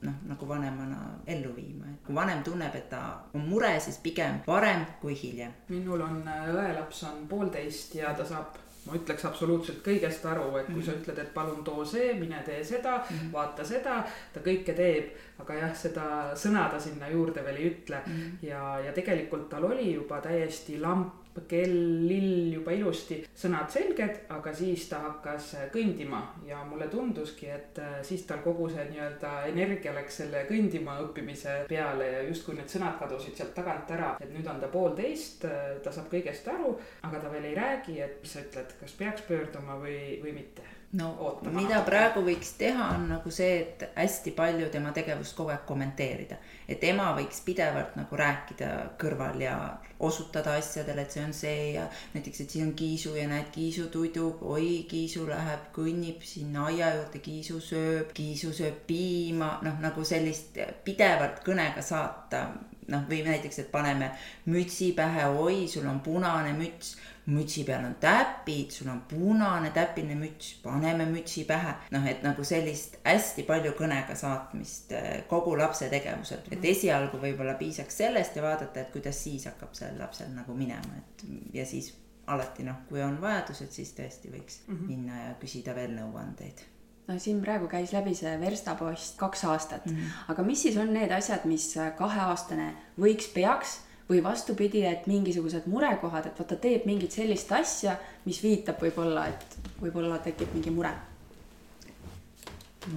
noh, 0.00 0.18
nagu 0.28 0.48
vanemana 0.48 1.18
ellu 1.26 1.54
viima, 1.56 1.90
et 1.92 2.02
kui 2.06 2.14
vanem 2.14 2.42
tunneb, 2.46 2.74
et 2.74 2.88
ta 2.88 3.02
on 3.34 3.44
mure, 3.48 3.74
siis 3.80 3.98
pigem 4.02 4.40
varem 4.46 4.86
kui 5.00 5.16
hiljem. 5.18 5.52
minul 5.68 6.00
on 6.00 6.22
äh, 6.28 6.48
õelaps 6.54 7.04
on 7.10 7.26
poolteist 7.28 7.94
ja 7.94 8.14
ta 8.14 8.24
saab 8.24 8.63
ma 8.86 8.98
ütleks 8.98 9.24
absoluutselt 9.24 9.80
kõigest 9.84 10.26
aru, 10.28 10.48
et 10.58 10.66
kui 10.66 10.74
mm 10.74 10.80
-hmm. 10.80 10.86
sa 10.86 10.92
mhm. 10.92 11.00
ütled, 11.00 11.18
et 11.18 11.34
palun 11.34 11.64
too 11.64 11.84
see, 11.84 12.14
mine 12.20 12.42
tee 12.46 12.64
seda 12.64 12.96
mm, 12.96 13.16
-hmm. 13.16 13.32
vaata 13.32 13.64
seda, 13.64 14.04
ta 14.32 14.40
kõike 14.40 14.76
teeb. 14.76 15.12
aga 15.38 15.54
jah, 15.54 15.74
seda 15.76 16.04
sõna 16.36 16.68
ta 16.70 16.80
sinna 16.80 17.08
juurde 17.08 17.44
veel 17.44 17.56
ei 17.56 17.70
ütle 17.70 18.02
mm 18.06 18.12
-hmm. 18.12 18.46
ja, 18.48 18.78
ja 18.80 18.92
tegelikult 18.92 19.48
tal 19.48 19.64
oli 19.64 19.94
juba 19.94 20.20
täiesti 20.20 20.78
lamp 20.80 21.23
kell, 21.48 21.74
lill 22.06 22.52
juba 22.54 22.74
ilusti, 22.76 23.20
sõnad 23.36 23.70
selged, 23.72 24.20
aga 24.34 24.52
siis 24.54 24.86
ta 24.90 25.00
hakkas 25.04 25.50
kõndima 25.74 26.20
ja 26.46 26.62
mulle 26.68 26.88
tunduski, 26.92 27.48
et 27.50 27.80
äh, 27.82 27.96
siis 28.06 28.24
tal 28.28 28.42
kogu 28.44 28.68
see 28.72 28.86
nii-öelda 28.90 29.32
energia 29.50 29.94
läks 29.96 30.20
selle 30.22 30.44
kõndima 30.50 30.98
õppimise 31.04 31.64
peale 31.70 32.10
ja 32.12 32.22
justkui 32.28 32.56
need 32.58 32.70
sõnad 32.70 32.98
kadusid 33.00 33.36
sealt 33.38 33.54
tagant 33.56 33.90
ära, 33.96 34.14
et 34.20 34.30
nüüd 34.34 34.46
on 34.50 34.62
ta 34.62 34.70
poolteist, 34.72 35.46
äh, 35.48 35.74
ta 35.84 35.92
saab 35.94 36.10
kõigest 36.12 36.48
aru, 36.52 36.76
aga 37.08 37.22
ta 37.24 37.32
veel 37.34 37.50
ei 37.50 37.58
räägi, 37.58 37.98
et 38.04 38.22
mis 38.22 38.36
sa 38.36 38.44
ütled, 38.44 38.78
kas 38.80 38.96
peaks 38.98 39.28
pöörduma 39.28 39.78
või, 39.82 39.98
või 40.22 40.38
mitte 40.38 40.73
no 40.94 41.08
Ootama 41.18 41.58
mida 41.58 41.80
praegu 41.86 42.22
võiks 42.24 42.54
teha, 42.58 42.90
on 42.96 43.08
nagu 43.10 43.30
see, 43.34 43.54
et 43.62 43.84
hästi 43.96 44.34
palju 44.36 44.68
tema 44.72 44.92
tegevust 44.94 45.34
kogu 45.36 45.50
aeg 45.54 45.64
kommenteerida. 45.66 46.36
et 46.68 46.84
ema 46.84 47.10
võiks 47.16 47.40
pidevalt 47.44 47.96
nagu 47.98 48.16
rääkida 48.16 48.70
kõrval 49.00 49.40
ja 49.42 49.56
osutada 50.00 50.54
asjadele, 50.58 51.02
et 51.02 51.12
see 51.12 51.24
on 51.24 51.32
see 51.36 51.72
ja 51.74 51.86
näiteks, 52.14 52.40
et 52.40 52.50
siin 52.50 52.68
on 52.68 52.74
kiisu 52.78 53.14
ja 53.16 53.26
näed, 53.28 53.50
kiisu 53.54 53.88
tudub, 53.92 54.42
oi, 54.42 54.84
kiisu 54.90 55.26
läheb, 55.28 55.70
kõnnib 55.74 56.22
sinna 56.26 56.68
aia 56.70 56.92
juurde, 56.96 57.22
kiisu 57.24 57.60
sööb, 57.62 58.12
kiisu 58.14 58.52
sööb 58.54 58.84
piima, 58.86 59.58
noh, 59.66 59.80
nagu 59.82 60.04
sellist 60.04 60.58
pidevalt 60.84 61.42
kõnega 61.46 61.82
saata. 61.82 62.46
noh, 62.84 63.00
või 63.08 63.22
näiteks, 63.24 63.58
et 63.62 63.70
paneme 63.72 64.10
mütsi 64.52 64.90
pähe, 64.92 65.22
oi, 65.40 65.62
sul 65.72 65.86
on 65.88 66.02
punane 66.04 66.50
müts 66.52 66.90
mütsi 67.26 67.64
peal 67.64 67.84
on 67.86 67.94
täpid, 68.00 68.70
sul 68.74 68.90
on 68.92 69.00
punane 69.08 69.70
täpiline 69.74 70.16
müts, 70.18 70.54
paneme 70.62 71.06
mütsi 71.08 71.44
pähe. 71.48 71.74
noh, 71.90 72.06
et 72.06 72.22
nagu 72.22 72.44
sellist 72.44 72.98
hästi 73.04 73.46
palju 73.48 73.72
kõnega 73.78 74.16
saatmist 74.18 74.92
eh, 74.92 75.24
kogu 75.28 75.56
lapse 75.58 75.88
tegevuselt, 75.92 76.50
et 76.50 76.58
mhm. 76.58 76.70
esialgu 76.74 77.20
võib-olla 77.22 77.56
piisaks 77.60 78.02
sellest 78.04 78.36
ja 78.36 78.44
vaadata, 78.44 78.80
et 78.80 78.92
kuidas 78.92 79.22
siis 79.24 79.48
hakkab 79.48 79.72
sellel 79.76 80.02
lapsel 80.04 80.32
nagu 80.34 80.56
minema, 80.56 81.00
et 81.00 81.26
ja 81.54 81.66
siis 81.66 81.94
alati 82.26 82.64
noh, 82.64 82.84
kui 82.88 83.02
on 83.04 83.16
vajadus, 83.20 83.64
et 83.64 83.72
siis 83.72 83.92
tõesti 83.96 84.32
võiks 84.32 84.62
mm 84.66 84.76
-hmm. 84.76 84.86
minna 84.88 85.24
ja 85.26 85.34
küsida 85.40 85.74
veel 85.74 85.96
nõuandeid 85.96 86.64
no 87.08 87.18
siin 87.18 87.40
praegu 87.40 87.68
käis 87.68 87.92
läbi 87.92 88.14
see 88.16 88.32
verstapost 88.40 89.18
kaks 89.20 89.44
aastat 89.44 89.86
mm, 89.86 89.96
-hmm. 89.96 90.32
aga 90.32 90.42
mis 90.42 90.62
siis 90.62 90.76
on 90.76 90.92
need 90.92 91.12
asjad, 91.12 91.44
mis 91.44 91.74
kaheaastane 91.98 92.74
võiks, 93.00 93.28
peaks 93.34 93.80
või 94.08 94.22
vastupidi, 94.24 94.84
et 94.86 95.06
mingisugused 95.06 95.68
murekohad, 95.70 96.28
et 96.28 96.38
vaata, 96.38 96.58
teeb 96.60 96.84
mingit 96.88 97.14
sellist 97.16 97.52
asja, 97.52 97.96
mis 98.26 98.40
viitab 98.44 98.80
võib-olla, 98.82 99.28
et 99.32 99.58
võib-olla 99.80 100.18
tekib 100.24 100.52
mingi 100.56 100.72
mure. 100.74 100.92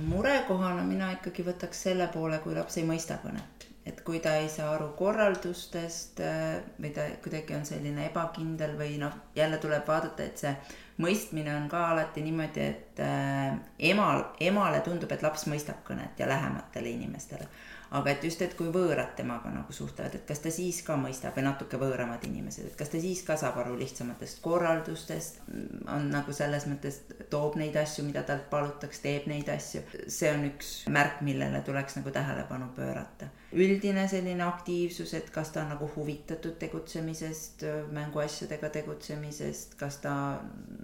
murekohana 0.07 0.83
mina 0.83 1.13
ikkagi 1.15 1.46
võtaks 1.48 1.86
selle 1.88 2.10
poole, 2.13 2.39
kui 2.43 2.55
laps 2.55 2.77
ei 2.77 2.84
mõista 2.84 3.20
kõnet, 3.24 3.67
et 3.88 4.01
kui 4.03 4.20
ta 4.20 4.36
ei 4.36 4.50
saa 4.51 4.74
aru 4.75 4.89
korraldustest 5.00 6.20
äh, 6.20 6.58
või 6.81 6.91
ta 6.91 7.08
kuidagi 7.24 7.55
on 7.55 7.63
selline 7.65 8.10
ebakindel 8.10 8.75
või 8.77 8.98
noh, 9.00 9.15
jälle 9.36 9.62
tuleb 9.63 9.88
vaadata, 9.88 10.27
et 10.27 10.43
see 10.43 10.51
mõistmine 11.00 11.55
on 11.55 11.70
ka 11.72 11.86
alati 11.93 12.25
niimoodi, 12.25 12.67
et 12.67 13.00
äh, 13.00 13.55
emal, 13.93 14.25
emale 14.43 14.84
tundub, 14.84 15.12
et 15.12 15.24
laps 15.24 15.48
mõistab 15.48 15.79
kõnet 15.88 16.20
ja 16.20 16.27
lähematele 16.27 16.91
inimestele 16.98 17.48
aga 17.91 18.12
et 18.12 18.24
just, 18.27 18.41
et 18.44 18.53
kui 18.58 18.67
võõrad 18.74 19.13
temaga 19.15 19.51
nagu 19.53 19.74
suhtlevad, 19.74 20.17
et 20.17 20.25
kas 20.27 20.41
ta 20.44 20.51
siis 20.51 20.82
ka 20.84 20.98
mõistab 21.00 21.38
või 21.38 21.46
natuke 21.46 21.79
võõramad 21.79 22.24
inimesed, 22.27 22.67
et 22.67 22.75
kas 22.79 22.91
ta 22.91 23.00
siis 23.01 23.22
ka 23.27 23.38
saab 23.39 23.60
aru 23.62 23.77
lihtsamatest 23.79 24.41
korraldustest, 24.44 25.39
on 25.94 26.10
nagu 26.12 26.36
selles 26.36 26.67
mõttes, 26.67 27.00
toob 27.32 27.56
neid 27.60 27.77
asju, 27.79 28.03
mida 28.08 28.25
talt 28.27 28.50
palutakse, 28.51 29.01
teeb 29.03 29.29
neid 29.32 29.50
asju. 29.53 29.84
see 30.08 30.32
on 30.34 30.44
üks 30.50 30.74
märk, 30.91 31.22
millele 31.27 31.62
tuleks 31.67 32.00
nagu 32.00 32.12
tähelepanu 32.12 32.70
pöörata. 32.75 33.32
üldine 33.53 34.08
selline 34.12 34.44
aktiivsus, 34.44 35.13
et 35.13 35.29
kas 35.32 35.53
ta 35.56 35.63
on 35.63 35.72
nagu 35.75 35.88
huvitatud 35.96 36.58
tegutsemisest, 36.60 37.63
mänguasjadega 37.96 38.70
tegutsemisest, 38.70 39.77
kas 39.79 40.01
ta 40.03 40.17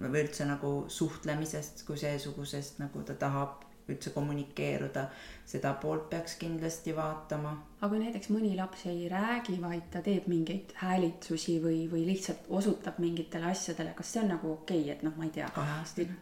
või 0.00 0.24
üldse 0.24 0.48
nagu 0.48 0.72
suhtlemisest 0.88 1.84
kui 1.86 2.00
seesugusest, 2.00 2.80
nagu 2.80 3.04
ta 3.04 3.14
tahab 3.14 3.64
üldse 3.88 4.12
kommunikeeruda, 4.14 5.08
seda 5.46 5.74
poolt 5.80 6.08
peaks 6.10 6.36
kindlasti 6.40 6.94
vaatama. 6.96 7.52
aga 7.84 7.90
kui 7.92 8.00
näiteks 8.00 8.30
mõni 8.32 8.54
laps 8.56 8.86
ei 8.88 9.08
räägi, 9.12 9.58
vaid 9.60 9.90
ta 9.92 10.00
teeb 10.04 10.24
mingeid 10.30 10.70
häälitsusi 10.78 11.58
või, 11.60 11.82
või 11.90 12.06
lihtsalt 12.08 12.46
osutab 12.48 12.96
mingitele 13.02 13.50
asjadele, 13.50 13.92
kas 13.98 14.14
see 14.14 14.22
on 14.22 14.30
nagu 14.32 14.52
okei 14.54 14.80
okay,, 14.80 14.94
et 14.94 15.02
noh, 15.04 15.12
ma 15.18 15.26
ei 15.28 15.34
tea. 15.34 15.50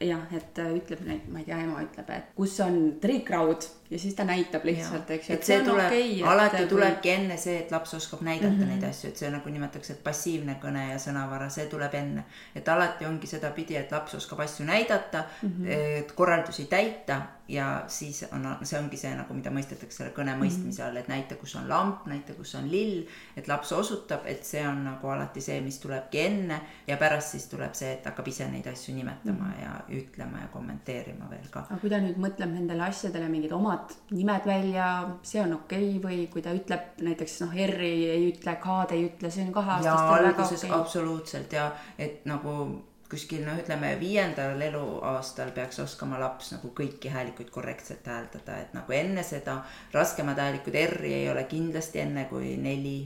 jah, 0.08 0.24
et 0.34 0.58
ütleb 0.64 1.04
nüüd, 1.06 1.28
ma 1.30 1.38
ei 1.38 1.46
tea, 1.46 1.60
ema 1.62 1.84
ütleb, 1.84 2.10
et 2.16 2.34
kus 2.34 2.58
on 2.66 2.80
triikraud 3.04 3.68
ja 3.92 3.98
siis 3.98 4.14
ta 4.18 4.24
näitab 4.24 4.64
lihtsalt, 4.64 5.10
eks 5.10 5.28
ju. 5.28 5.36
et 5.36 5.46
see 5.46 5.60
tuleb 5.64 5.86
okay,, 5.86 6.16
alati 6.26 6.64
tulebki 6.66 7.06
kui... 7.06 7.14
enne 7.14 7.36
see, 7.38 7.58
et 7.62 7.70
laps 7.74 7.94
oskab 7.94 8.24
näidata 8.26 8.52
mm 8.54 8.62
-hmm. 8.62 8.72
neid 8.74 8.88
asju, 8.88 9.10
et 9.10 9.22
see 9.22 9.30
nagu 9.30 9.50
nimetatakse, 9.54 9.92
et 9.92 10.04
passiivne 10.04 10.56
kõne 10.62 10.88
ja 10.90 10.98
sõnavara, 10.98 11.48
see 11.50 11.66
tuleb 11.70 11.94
enne. 11.94 12.24
et 12.54 12.68
alati 12.68 13.06
ongi 13.06 13.26
sedapidi, 13.26 13.76
et 13.76 13.92
laps 13.92 14.14
oskab 14.14 14.40
asju 14.40 14.66
näidata 14.66 15.24
mm, 15.42 15.48
-hmm. 15.48 16.12
korraldusi 16.14 16.64
täita 16.64 17.22
ja 17.48 17.84
siis 17.86 18.24
on, 18.32 18.56
see 18.62 18.78
ongi 18.78 18.96
see 18.96 19.11
nagu, 19.18 19.34
mida 19.36 19.52
mõistetakse 19.54 20.02
selle 20.02 20.12
kõne 20.16 20.34
mõistmise 20.40 20.82
all, 20.84 20.96
et 21.00 21.08
näita, 21.10 21.36
kus 21.40 21.54
on 21.60 21.68
lamp, 21.70 22.06
näita, 22.10 22.36
kus 22.38 22.54
on 22.58 22.68
lill, 22.70 23.02
et 23.36 23.48
laps 23.50 23.72
osutab, 23.76 24.26
et 24.30 24.44
see 24.46 24.62
on 24.66 24.82
nagu 24.86 25.12
alati 25.12 25.42
see, 25.44 25.60
mis 25.64 25.78
tulebki 25.82 26.22
enne 26.22 26.60
ja 26.86 26.98
pärast 27.00 27.36
siis 27.36 27.48
tuleb 27.50 27.74
see, 27.78 27.94
et 27.96 28.06
hakkab 28.08 28.28
ise 28.32 28.48
neid 28.50 28.68
asju 28.70 28.94
nimetama 28.96 29.48
mm. 29.50 29.62
ja 29.62 29.72
ütlema 29.98 30.44
ja 30.44 30.52
kommenteerima 30.52 31.30
veel 31.30 31.48
ka. 31.50 31.66
aga 31.68 31.80
kui 31.82 31.92
ta 31.92 32.00
nüüd 32.02 32.20
mõtleb 32.22 32.54
nendele 32.54 32.86
asjadele 32.88 33.28
mingid 33.32 33.56
omad 33.56 33.96
nimed 34.12 34.46
välja, 34.48 34.88
see 35.26 35.42
on 35.42 35.56
okei 35.60 35.96
okay, 35.96 36.04
või 36.06 36.22
kui 36.32 36.44
ta 36.44 36.54
ütleb 36.56 37.02
näiteks 37.02 37.40
noh, 37.44 37.58
R-i 37.66 37.92
ei 38.12 38.30
ütle, 38.30 38.56
K-d 38.62 38.96
ei 38.96 39.10
ütle, 39.10 39.32
see 39.32 39.46
on 39.46 39.52
kaheaastastel 39.56 40.30
väga 40.30 40.48
okei 40.48 40.62
okay.. 40.62 40.78
absoluutselt 40.80 41.58
ja 41.58 41.68
et 41.98 42.26
nagu 42.28 42.56
kuskil 43.12 43.44
noh, 43.44 43.58
ütleme 43.60 43.92
viiendal 44.00 44.60
eluaastal 44.68 45.52
peaks 45.52 45.82
oskama 45.84 46.20
laps 46.20 46.54
nagu 46.54 46.72
kõiki 46.76 47.12
häälikuid 47.12 47.50
korrektselt 47.52 48.06
hääldada, 48.08 48.60
et 48.64 48.76
nagu 48.76 48.96
enne 48.96 49.24
seda 49.26 49.60
raskemad 49.92 50.40
häälikud 50.40 50.78
R-i 50.86 51.18
ei 51.22 51.26
ole 51.32 51.44
kindlasti 51.50 52.00
enne 52.06 52.24
kui 52.30 52.56
neli 52.56 52.96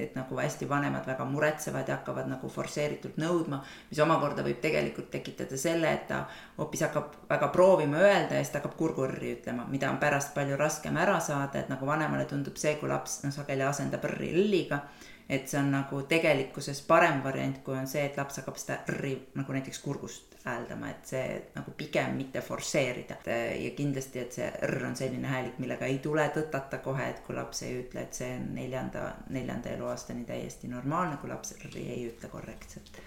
et 0.00 0.14
nagu 0.16 0.38
hästi 0.38 0.68
vanemad 0.68 1.06
väga 1.06 1.24
muretsevad 1.28 1.88
ja 1.88 1.98
hakkavad 1.98 2.28
nagu 2.30 2.48
forsseeritult 2.48 3.18
nõudma, 3.20 3.60
mis 3.90 4.00
omakorda 4.00 4.44
võib 4.46 4.60
tegelikult 4.62 5.10
tekitada 5.12 5.58
selle, 5.60 5.92
et 5.92 6.06
ta 6.08 6.22
hoopis 6.58 6.86
hakkab 6.86 7.16
väga 7.28 7.50
proovima 7.52 8.00
öelda 8.00 8.38
ja 8.38 8.44
siis 8.44 8.54
ta 8.54 8.62
hakkab 8.62 8.76
kurgurri 8.78 9.34
ütlema, 9.36 9.66
mida 9.68 9.90
on 9.90 10.00
pärast 10.00 10.32
palju 10.34 10.56
raskem 10.60 10.96
ära 10.96 11.18
saada, 11.20 11.60
et 11.60 11.72
nagu 11.72 11.86
vanemale 11.86 12.24
tundub 12.30 12.56
see, 12.60 12.76
kui 12.80 12.88
laps 12.88 13.20
noh, 13.26 13.34
sageli 13.34 13.66
asendab 13.66 14.06
r-i 14.08 14.32
l-iga 14.46 14.84
et 15.30 15.46
see 15.48 15.60
on 15.60 15.70
nagu 15.70 16.02
tegelikkuses 16.10 16.82
parem 16.88 17.20
variant, 17.22 17.60
kui 17.64 17.76
on 17.78 17.86
see, 17.86 18.02
et 18.08 18.16
laps 18.18 18.40
hakkab 18.40 18.58
seda 18.58 18.80
r-i 18.90 19.14
nagu 19.38 19.54
näiteks 19.54 19.78
kurgust 19.84 20.34
hääldama, 20.44 20.90
et 20.90 21.06
see 21.12 21.24
nagu 21.54 21.74
pigem 21.76 22.16
mitte 22.18 22.42
forsseerida. 22.42 23.20
ja 23.64 23.70
kindlasti, 23.76 24.18
et 24.18 24.38
see 24.38 24.50
r 24.66 24.76
on 24.86 24.96
selline 24.96 25.28
häälik, 25.28 25.58
millega 25.62 25.86
ei 25.86 25.98
tule 25.98 26.26
tõtata 26.34 26.80
kohe, 26.82 27.10
et 27.10 27.20
kui 27.26 27.36
laps 27.36 27.62
ei 27.62 27.78
ütle, 27.84 28.02
et 28.02 28.14
see 28.14 28.30
on 28.36 28.48
neljanda, 28.54 29.12
neljanda 29.28 29.76
eluaastani 29.76 30.24
täiesti 30.24 30.68
normaalne, 30.68 31.20
kui 31.20 31.30
laps 31.30 31.54
r-i 31.60 31.86
ei 31.94 32.08
ütle 32.10 32.32
korrektselt 32.32 33.02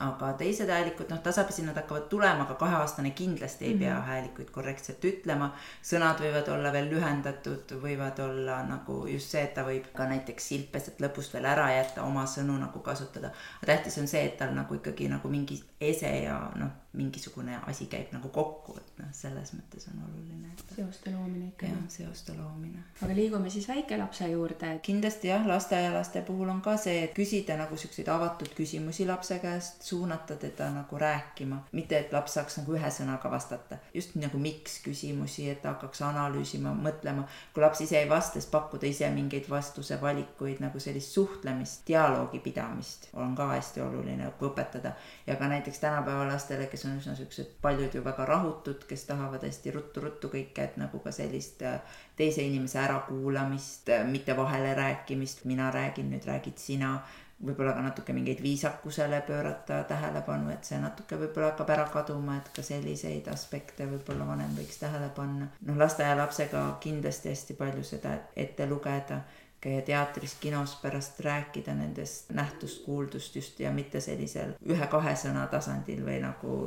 aga 0.00 0.32
teised 0.36 0.68
häälikud, 0.68 1.08
noh, 1.08 1.20
tasapisi 1.24 1.62
nad 1.64 1.76
hakkavad 1.78 2.08
tulema, 2.12 2.44
aga 2.44 2.54
kaheaastane 2.60 3.10
kindlasti 3.16 3.64
ei 3.64 3.74
pea 3.78 3.94
mm 3.94 4.00
-hmm. 4.00 4.06
häälikuid 4.06 4.50
korrektselt 4.50 5.04
ütlema. 5.04 5.50
sõnad 5.82 6.20
võivad 6.20 6.48
olla 6.52 6.72
veel 6.72 6.90
lühendatud, 6.90 7.76
võivad 7.82 8.20
olla 8.20 8.62
nagu 8.62 9.06
just 9.06 9.30
see, 9.30 9.42
et 9.42 9.54
ta 9.54 9.64
võib 9.64 9.84
ka 9.96 10.08
näiteks 10.08 10.48
silpeset 10.48 11.00
lõpust 11.00 11.32
veel 11.34 11.44
ära 11.44 11.70
jätta, 11.76 12.02
oma 12.02 12.24
sõnu 12.24 12.58
nagu 12.58 12.78
kasutada. 12.78 13.30
tähtis 13.66 13.98
on 13.98 14.08
see, 14.08 14.24
et 14.24 14.36
tal 14.36 14.54
nagu 14.54 14.74
ikkagi 14.74 15.08
nagu 15.08 15.28
mingi 15.28 15.62
ese 15.80 16.18
ja 16.22 16.50
noh 16.54 16.70
mingisugune 16.96 17.58
asi 17.66 17.86
käib 17.86 18.12
nagu 18.14 18.28
kokku, 18.32 18.76
et 18.80 19.00
noh, 19.00 19.10
selles 19.12 19.52
mõttes 19.56 19.86
on 19.90 20.00
oluline 20.06 20.52
et.... 20.52 20.62
seoste 20.76 21.12
loomine 21.12 21.50
ikka. 21.50 21.68
jah, 21.68 21.82
seoste 21.92 22.34
loomine. 22.36 22.82
aga 23.02 23.16
liigume 23.16 23.50
siis 23.50 23.68
väikelapse 23.68 24.28
juurde. 24.30 24.70
kindlasti 24.82 25.28
jah, 25.28 25.46
lasteaialaste 25.46 26.22
puhul 26.26 26.48
on 26.48 26.62
ka 26.64 26.76
see, 26.80 27.02
et 27.04 27.14
küsida 27.16 27.58
nagu 27.60 27.76
siukseid 27.76 28.08
avatud 28.12 28.52
küsimusi 28.56 29.06
lapse 29.08 29.38
käest, 29.42 29.82
suunata 29.82 30.36
teda 30.40 30.70
nagu 30.72 30.98
rääkima, 30.98 31.60
mitte 31.72 31.98
et 31.98 32.12
laps 32.16 32.38
saaks 32.38 32.60
nagu 32.60 32.76
ühe 32.78 32.90
sõnaga 32.98 33.30
vastata. 33.30 33.78
just 33.94 34.16
nagu 34.16 34.40
miks 34.40 34.80
küsimusi, 34.86 35.50
et 35.52 35.64
hakkaks 35.68 36.02
analüüsima, 36.08 36.72
mõtlema. 36.88 37.26
kui 37.52 37.64
laps 37.64 37.84
ise 37.84 38.00
ei 38.00 38.08
vasta, 38.08 38.40
siis 38.40 38.50
pakkuda 38.50 38.88
ise 38.88 39.10
mingeid 39.10 39.50
vastuse 39.50 40.00
valikuid, 40.00 40.64
nagu 40.64 40.80
sellist 40.80 41.12
suhtlemist, 41.12 41.84
dialoogi 41.86 42.40
pidamist 42.40 43.10
on 43.14 43.36
ka 43.36 43.50
hästi 43.52 43.84
oluline 43.84 44.32
õpetada. 44.40 44.96
ja 45.26 45.36
ka 45.36 45.48
näiteks 45.48 45.78
tänapäeva 45.78 46.26
lastele, 46.28 46.66
kes 46.66 46.85
on 46.86 47.00
üsna 47.00 47.14
siuksed, 47.18 47.52
paljud 47.62 47.94
ju 47.94 48.02
väga 48.04 48.24
rahutud, 48.28 48.86
kes 48.88 49.04
tahavad 49.10 49.44
hästi 49.46 49.74
ruttu-ruttu 49.74 50.30
kõike, 50.32 50.64
et 50.64 50.80
nagu 50.80 51.00
ka 51.04 51.12
sellist 51.14 51.62
äh, 51.66 52.00
teise 52.16 52.44
inimese 52.46 52.80
ärakuulamist, 52.82 53.92
äh, 53.94 54.06
mitte 54.08 54.36
vahele 54.36 54.74
rääkimist, 54.78 55.44
mina 55.44 55.70
räägin, 55.74 56.10
nüüd 56.14 56.26
räägid 56.28 56.58
sina. 56.62 56.98
Võib-olla 57.36 57.74
ka 57.76 57.82
natuke 57.84 58.14
mingeid 58.16 58.38
viisakusele 58.40 59.18
pöörata 59.26 59.82
tähelepanu, 59.84 60.48
et 60.54 60.64
see 60.64 60.78
natuke 60.80 61.18
võib-olla 61.20 61.50
hakkab 61.50 61.72
ära 61.74 61.84
kaduma, 61.92 62.38
et 62.40 62.48
ka 62.56 62.64
selliseid 62.64 63.28
aspekte 63.28 63.84
võib-olla 63.90 64.24
vanem 64.30 64.54
võiks 64.56 64.80
tähele 64.80 65.10
panna. 65.16 65.50
noh, 65.68 65.76
lasteaialapsega 65.76 66.62
kindlasti 66.80 67.34
hästi 67.34 67.58
palju 67.58 67.84
seda 67.84 68.14
ette 68.36 68.66
lugeda 68.70 69.20
käia 69.66 69.82
teatris, 69.82 70.36
kinos, 70.40 70.76
pärast 70.82 71.20
rääkida 71.20 71.74
nendest 71.74 72.30
nähtust-kuuldust 72.30 73.36
just 73.36 73.60
ja 73.60 73.72
mitte 73.74 74.00
sellisel 74.00 74.54
ühe-kahe 74.62 75.14
sõna 75.18 75.46
tasandil 75.50 76.04
või 76.06 76.20
nagu, 76.22 76.58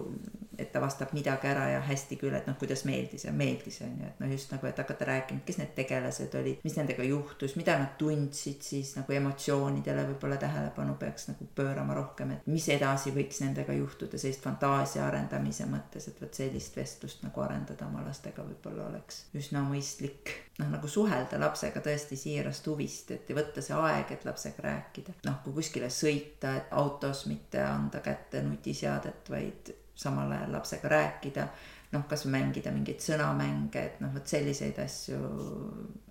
et 0.62 0.72
ta 0.74 0.82
vastab 0.84 1.14
midagi 1.16 1.50
ära 1.50 1.68
ja 1.74 1.80
hästi 1.86 2.18
küll, 2.20 2.36
et 2.36 2.48
noh, 2.50 2.58
kuidas 2.60 2.84
meeldis 2.88 3.26
ja 3.26 3.34
meeldis 3.36 3.80
on 3.86 3.96
ju, 4.00 4.10
et 4.10 4.20
noh, 4.24 4.32
just 4.32 4.52
nagu, 4.54 4.68
et 4.70 4.82
hakata 4.82 5.08
rääkima, 5.10 5.44
kes 5.46 5.60
need 5.62 5.74
tegelased 5.78 6.36
olid, 6.40 6.60
mis 6.66 6.78
nendega 6.80 7.06
juhtus, 7.08 7.56
mida 7.60 7.78
nad 7.80 7.96
tundsid 8.02 8.66
siis 8.66 8.94
nagu 8.98 9.16
emotsioonidele 9.16 10.06
võib-olla 10.12 10.40
tähelepanu 10.42 10.98
peaks 11.00 11.30
nagu 11.32 11.48
pöörama 11.56 11.98
rohkem, 11.98 12.36
et 12.36 12.52
mis 12.52 12.68
edasi 12.74 13.14
võiks 13.16 13.42
nendega 13.44 13.76
juhtuda, 13.78 14.20
sellist 14.22 14.46
fantaasia 14.46 15.06
arendamise 15.08 15.68
mõttes, 15.70 16.10
et 16.12 16.22
vot 16.22 16.42
sellist 16.42 16.78
vestlust 16.78 17.26
nagu 17.26 17.46
arendada 17.46 17.88
oma 17.88 18.04
lastega 18.06 18.46
võib-olla 18.46 18.90
oleks 18.92 19.26
üsna 19.40 19.64
mõistlik 19.66 20.36
noh, 20.60 20.70
nagu 20.74 20.88
suhelda 20.92 21.40
lapsega 21.42 21.82
tõesti 21.84 22.18
siirast 22.20 22.68
huvist, 22.70 23.14
et 23.16 23.30
võtta 23.36 23.64
see 23.64 23.76
aeg, 23.78 24.12
et 24.14 24.26
lapsega 24.28 24.66
rääkida. 24.66 25.16
noh, 25.28 25.42
kui 25.44 25.56
kuskile 25.60 25.90
sõita, 25.94 26.56
et 26.58 26.74
autos 26.76 27.26
mitte 27.32 27.62
anda 27.64 28.04
kätte 28.04 28.44
nutiseadet, 28.46 29.30
vaid 29.32 29.74
samal 30.00 30.32
ajal 30.32 30.56
lapsega 30.56 30.92
rääkida, 30.96 31.46
noh, 31.94 32.08
kasvõi 32.10 32.34
mängida 32.38 32.72
mingeid 32.74 33.04
sõnamänge, 33.04 33.86
et 33.92 34.02
noh, 34.04 34.14
vot 34.16 34.28
selliseid 34.28 34.80
asju, 34.84 35.20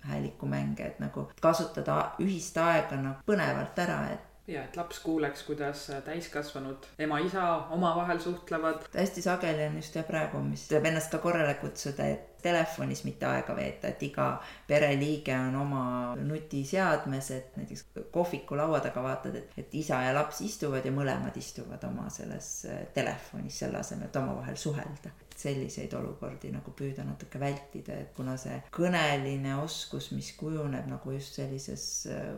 häälikumänge, 0.09 0.87
et 0.93 1.03
nagu 1.03 1.29
kasutada 1.41 1.99
ühist 2.23 2.57
aega 2.61 2.99
nagu 2.99 3.25
põnevalt 3.27 3.79
ära, 3.85 4.01
et 4.15 4.25
ja 4.49 4.63
et 4.65 4.77
laps 4.77 4.99
kuuleks, 5.05 5.43
kuidas 5.45 5.85
täiskasvanud 6.05 6.87
ema-isa 6.99 7.45
omavahel 7.75 8.19
suhtlevad. 8.19 8.87
hästi 8.95 9.21
sageli 9.21 9.67
on 9.67 9.75
just 9.77 9.95
jah 9.95 10.05
praegu, 10.07 10.41
mis 10.43 10.67
tuleb 10.67 10.89
ennast 10.89 11.11
ka 11.13 11.21
korrale 11.21 11.53
kutsuda, 11.61 12.07
et 12.15 12.28
telefonis 12.41 13.03
mitte 13.03 13.27
aega 13.29 13.55
veeta, 13.55 13.91
et 13.91 14.03
iga 14.03 14.29
pereliige 14.67 15.35
on 15.37 15.55
oma 15.61 15.83
nutiseadmes, 16.19 17.31
et 17.35 17.57
näiteks 17.59 17.85
kohviku 18.11 18.57
laua 18.57 18.81
taga 18.83 19.03
vaatad, 19.03 19.35
et, 19.39 19.55
et 19.57 19.75
isa 19.81 20.01
ja 20.05 20.13
laps 20.15 20.41
istuvad 20.45 20.85
ja 20.85 20.93
mõlemad 20.95 21.37
istuvad 21.39 21.83
oma 21.87 22.09
selles 22.13 22.51
äh, 22.69 22.85
telefonis, 22.95 23.59
selle 23.63 23.81
asemel, 23.81 24.09
et 24.09 24.21
omavahel 24.21 24.59
suhelda. 24.59 25.15
Selliseid 25.39 25.93
olukordi 25.95 26.49
nagu 26.51 26.73
püüda 26.75 27.05
natuke 27.07 27.39
vältida, 27.39 27.95
et 27.95 28.09
kuna 28.15 28.33
see 28.37 28.57
kõneline 28.75 29.53
oskus, 29.61 30.09
mis 30.11 30.33
kujuneb 30.35 30.89
nagu 30.91 31.13
just 31.15 31.39
sellises 31.39 31.85
äh, 32.11 32.33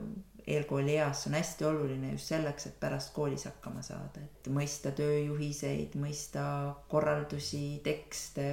eelkoolieas 0.55 1.27
on 1.27 1.33
hästi 1.33 1.65
oluline 1.65 2.11
just 2.11 2.31
selleks, 2.31 2.65
et 2.67 2.79
pärast 2.79 3.13
koolis 3.13 3.45
hakkama 3.45 3.81
saada, 3.85 4.23
et 4.23 4.47
mõista 4.53 4.91
tööjuhiseid, 4.95 5.95
mõista 6.01 6.43
korraldusi, 6.89 7.81
tekste, 7.83 8.47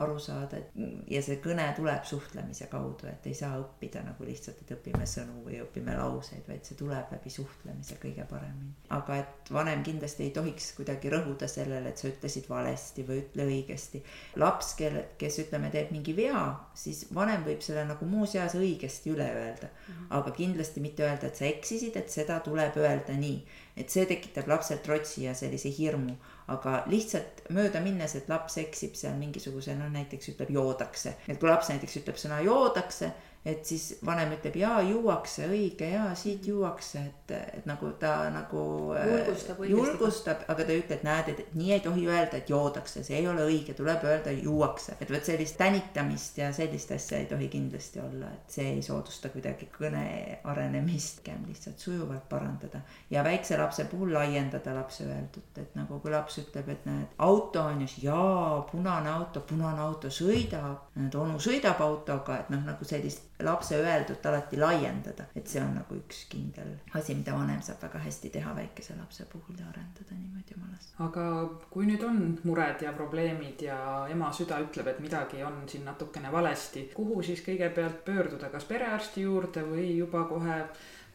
aru 0.00 0.18
saada, 0.22 0.60
et 0.60 1.10
ja 1.10 1.22
see 1.22 1.38
kõne 1.44 1.66
tuleb 1.76 2.06
suhtlemise 2.08 2.68
kaudu, 2.72 3.08
et 3.10 3.26
ei 3.28 3.36
saa 3.38 3.58
õppida 3.60 4.02
nagu 4.06 4.26
lihtsalt, 4.26 4.62
et 4.64 4.72
õpime 4.76 5.06
sõnu 5.10 5.44
või 5.44 5.60
õpime 5.64 5.96
lauseid, 5.98 6.46
vaid 6.48 6.64
see 6.66 6.78
tuleb 6.80 7.12
läbi 7.14 7.32
suhtlemise 7.32 7.98
kõige 8.02 8.26
paremini. 8.30 8.72
aga 8.94 9.20
et 9.20 9.52
vanem 9.52 9.82
kindlasti 9.86 10.28
ei 10.28 10.34
tohiks 10.34 10.72
kuidagi 10.78 11.12
rõhuda 11.12 11.48
sellele, 11.50 11.92
et 11.92 12.00
sa 12.00 12.08
ütlesid 12.08 12.48
valesti 12.48 13.04
või 13.06 13.20
ütle 13.24 13.48
õigesti. 13.50 14.02
laps, 14.40 14.74
kelle, 14.78 15.08
kes 15.18 15.38
ütleme, 15.44 15.70
teeb 15.70 15.92
mingi 15.92 16.16
vea, 16.16 16.44
siis 16.74 17.06
vanem 17.14 17.44
võib 17.44 17.62
selle 17.62 17.84
nagu 17.84 18.06
muus 18.08 18.34
eas 18.34 18.56
õigesti 18.58 19.12
üle 19.12 19.28
öelda, 19.28 19.68
mhm. 19.68 20.10
aga 20.18 20.30
kindlasti 20.34 20.80
mitte 20.80 21.04
öelda, 21.04 21.26
et 21.26 21.34
et 21.34 21.40
sa 21.44 21.50
eksisid, 21.52 21.96
et 22.00 22.10
seda 22.10 22.38
tuleb 22.44 22.76
öelda 22.80 23.16
nii. 23.18 23.44
et 23.76 23.90
see 23.90 24.04
tekitab 24.06 24.46
lapsel 24.46 24.78
trotsi 24.78 25.24
ja 25.24 25.34
sellise 25.34 25.70
hirmu. 25.78 26.16
aga 26.48 26.84
lihtsalt 26.86 27.42
mööda 27.56 27.80
minnes, 27.80 28.14
et 28.14 28.28
laps 28.28 28.58
eksib 28.60 28.96
seal 28.96 29.14
mingisuguse, 29.16 29.74
noh 29.74 29.88
näiteks 29.92 30.34
ütleb 30.34 30.50
joodakse, 30.52 31.14
et 31.28 31.38
kui 31.40 31.48
laps 31.48 31.70
näiteks 31.72 31.96
ütleb 32.02 32.20
sõna 32.20 32.40
joodakse, 32.44 33.12
et 33.44 33.66
siis 33.68 33.98
vanem 34.06 34.32
ütleb 34.38 34.56
jaa, 34.56 34.78
juuakse, 34.88 35.48
õige, 35.52 35.90
jaa, 35.92 36.14
siit 36.16 36.46
juuakse, 36.48 37.02
et, 37.10 37.34
et 37.58 37.66
nagu 37.68 37.90
ta 38.00 38.30
nagu 38.32 38.62
äh, 38.96 39.08
julgustab, 39.10 39.64
julgustab, 39.68 40.46
aga 40.48 40.64
ta 40.64 40.72
ei 40.72 40.84
ütle, 40.84 40.96
et 40.96 41.04
näed, 41.04 41.28
et 41.34 41.58
nii 41.58 41.74
ei 41.76 41.82
tohi 41.84 42.06
öelda, 42.08 42.40
et 42.40 42.50
joodakse, 42.50 43.04
see 43.04 43.18
ei 43.20 43.28
ole 43.28 43.44
õige, 43.44 43.76
tuleb 43.76 44.06
öelda 44.08 44.32
juuakse. 44.32 44.96
et 45.00 45.12
vot 45.12 45.28
sellist 45.28 45.58
tänitamist 45.60 46.38
ja 46.40 46.52
sellist 46.56 46.94
asja 46.96 47.20
ei 47.20 47.28
tohi 47.28 47.50
kindlasti 47.52 48.00
olla, 48.00 48.30
et 48.32 48.56
see 48.56 48.70
ei 48.78 48.82
soodusta 48.82 49.28
kuidagi 49.34 49.68
kõne 49.76 50.04
arenemist, 50.44 51.24
pigem 51.24 51.44
lihtsalt 51.48 51.78
sujuvalt 51.78 52.28
parandada. 52.28 52.80
ja 53.10 53.24
väikse 53.24 53.58
lapse 53.58 53.84
puhul 53.84 54.12
laiendada 54.12 54.74
lapse 54.74 55.04
öeldut, 55.04 55.58
et 55.58 55.74
nagu 55.74 56.00
kui 56.00 56.10
laps 56.10 56.38
ütleb, 56.38 56.68
et 56.68 56.86
näed, 56.86 57.06
auto 57.18 57.60
on 57.60 57.80
ju, 57.80 57.88
jaa, 58.02 58.62
punane 58.70 59.10
auto, 59.10 59.40
punane 59.40 59.80
auto 59.80 60.10
sõidab, 60.10 60.90
näed, 60.94 61.14
onu 61.14 61.38
sõidab 61.38 61.80
autoga, 61.80 62.40
et 62.40 62.50
noh, 62.50 62.64
nagu 62.64 62.84
sellist 62.84 63.33
lapse 63.44 63.76
öeldut 63.78 64.26
alati 64.26 64.58
laiendada, 64.58 65.26
et 65.36 65.48
see 65.50 65.62
on 65.62 65.74
nagu 65.78 65.96
üks 65.98 66.24
kindel 66.32 66.74
asi, 66.98 67.16
mida 67.18 67.34
vanem 67.36 67.62
saab 67.64 67.82
väga 67.86 68.02
hästi 68.04 68.30
teha 68.36 68.54
väikese 68.56 68.96
lapse 68.98 69.26
puhul 69.32 69.58
ja 69.60 69.66
arendada 69.70 70.16
niimoodi 70.18 70.56
oma 70.58 70.70
last. 70.72 70.94
aga 71.06 71.26
kui 71.70 71.88
nüüd 71.88 72.04
on 72.06 72.22
mured 72.44 72.84
ja 72.86 72.92
probleemid 72.96 73.66
ja 73.66 73.78
ema 74.12 74.30
süda 74.32 74.60
ütleb, 74.64 74.92
et 74.92 75.02
midagi 75.04 75.42
on 75.46 75.62
siin 75.70 75.84
natukene 75.88 76.32
valesti, 76.32 76.88
kuhu 76.94 77.22
siis 77.22 77.44
kõigepealt 77.46 78.04
pöörduda, 78.06 78.50
kas 78.54 78.68
perearsti 78.70 79.26
juurde 79.28 79.66
või 79.68 79.90
juba 79.96 80.24
kohe 80.30 80.62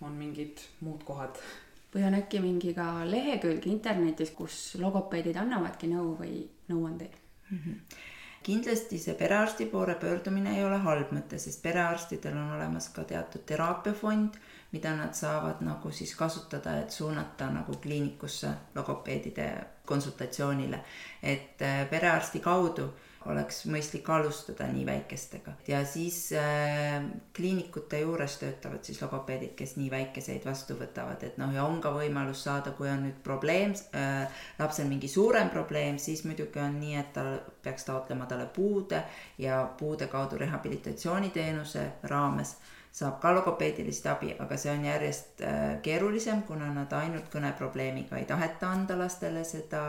on 0.01 0.15
mingid 0.19 0.61
muud 0.85 1.03
kohad? 1.07 1.41
või 1.89 2.03
on 2.05 2.13
äkki 2.13 2.37
mingi 2.43 2.75
ka 2.77 3.01
lehekülg 3.09 3.65
internetis, 3.65 4.29
kus 4.37 4.77
logopeedid 4.77 5.39
annavadki 5.41 5.89
nõu 5.89 6.13
või 6.19 6.43
nõuandeid 6.69 7.15
mm? 7.49 7.57
-hmm 7.57 8.07
kindlasti 8.43 8.99
see 8.99 9.15
perearsti 9.19 9.65
poole 9.65 9.95
pöördumine 9.95 10.57
ei 10.57 10.63
ole 10.65 10.77
halb 10.85 11.11
mõte, 11.15 11.39
sest 11.39 11.61
perearstidel 11.63 12.37
on 12.37 12.53
olemas 12.57 12.89
ka 12.95 13.03
teatud 13.03 13.43
teraapiafond, 13.45 14.39
mida 14.71 14.93
nad 14.95 15.13
saavad 15.17 15.63
nagu 15.65 15.91
siis 15.91 16.15
kasutada, 16.15 16.77
et 16.79 16.91
suunata 16.91 17.49
nagu 17.49 17.77
kliinikusse 17.81 18.53
logopeedide 18.75 19.51
konsultatsioonile. 19.85 20.83
et 21.23 21.61
äh, 21.61 21.89
perearsti 21.89 22.39
kaudu 22.39 22.93
oleks 23.25 23.65
mõistlik 23.67 24.07
alustada 24.09 24.67
nii 24.71 24.85
väikestega. 24.87 25.53
Ja 25.67 25.81
siis 25.85 26.31
äh, 26.37 27.03
kliinikute 27.35 27.99
juures 28.03 28.37
töötavad 28.39 28.85
siis 28.87 29.01
logopeedid, 29.03 29.53
kes 29.59 29.75
nii 29.79 29.89
väikeseid 29.91 30.45
vastu 30.47 30.77
võtavad, 30.79 31.23
et 31.27 31.37
noh, 31.41 31.51
ja 31.53 31.65
on 31.67 31.81
ka 31.83 31.91
võimalus 31.95 32.45
saada, 32.47 32.71
kui 32.77 32.89
on 32.91 33.03
nüüd 33.07 33.19
probleem 33.25 33.75
äh,, 33.97 34.41
lapsel 34.59 34.87
mingi 34.89 35.11
suurem 35.11 35.51
probleem, 35.51 35.99
siis 35.99 36.23
muidugi 36.27 36.63
on 36.63 36.79
nii, 36.79 36.95
et 37.01 37.13
ta 37.15 37.25
peaks 37.63 37.87
taotlema 37.89 38.29
talle 38.29 38.47
puude 38.55 39.03
ja 39.37 39.61
puude 39.79 40.07
kaudu 40.07 40.39
rehabilitatsiooniteenuse 40.39 41.85
raames 42.11 42.55
saab 42.91 43.19
ka 43.21 43.31
logopeedilist 43.35 44.07
abi, 44.09 44.31
aga 44.41 44.57
see 44.57 44.71
on 44.71 44.85
järjest 44.87 45.43
äh, 45.45 45.75
keerulisem, 45.85 46.41
kuna 46.47 46.71
nad 46.73 46.93
ainult 46.97 47.29
kõneprobleemiga 47.33 48.17
ei 48.17 48.25
taheta 48.29 48.71
anda 48.73 48.97
lastele 48.97 49.43
seda 49.45 49.83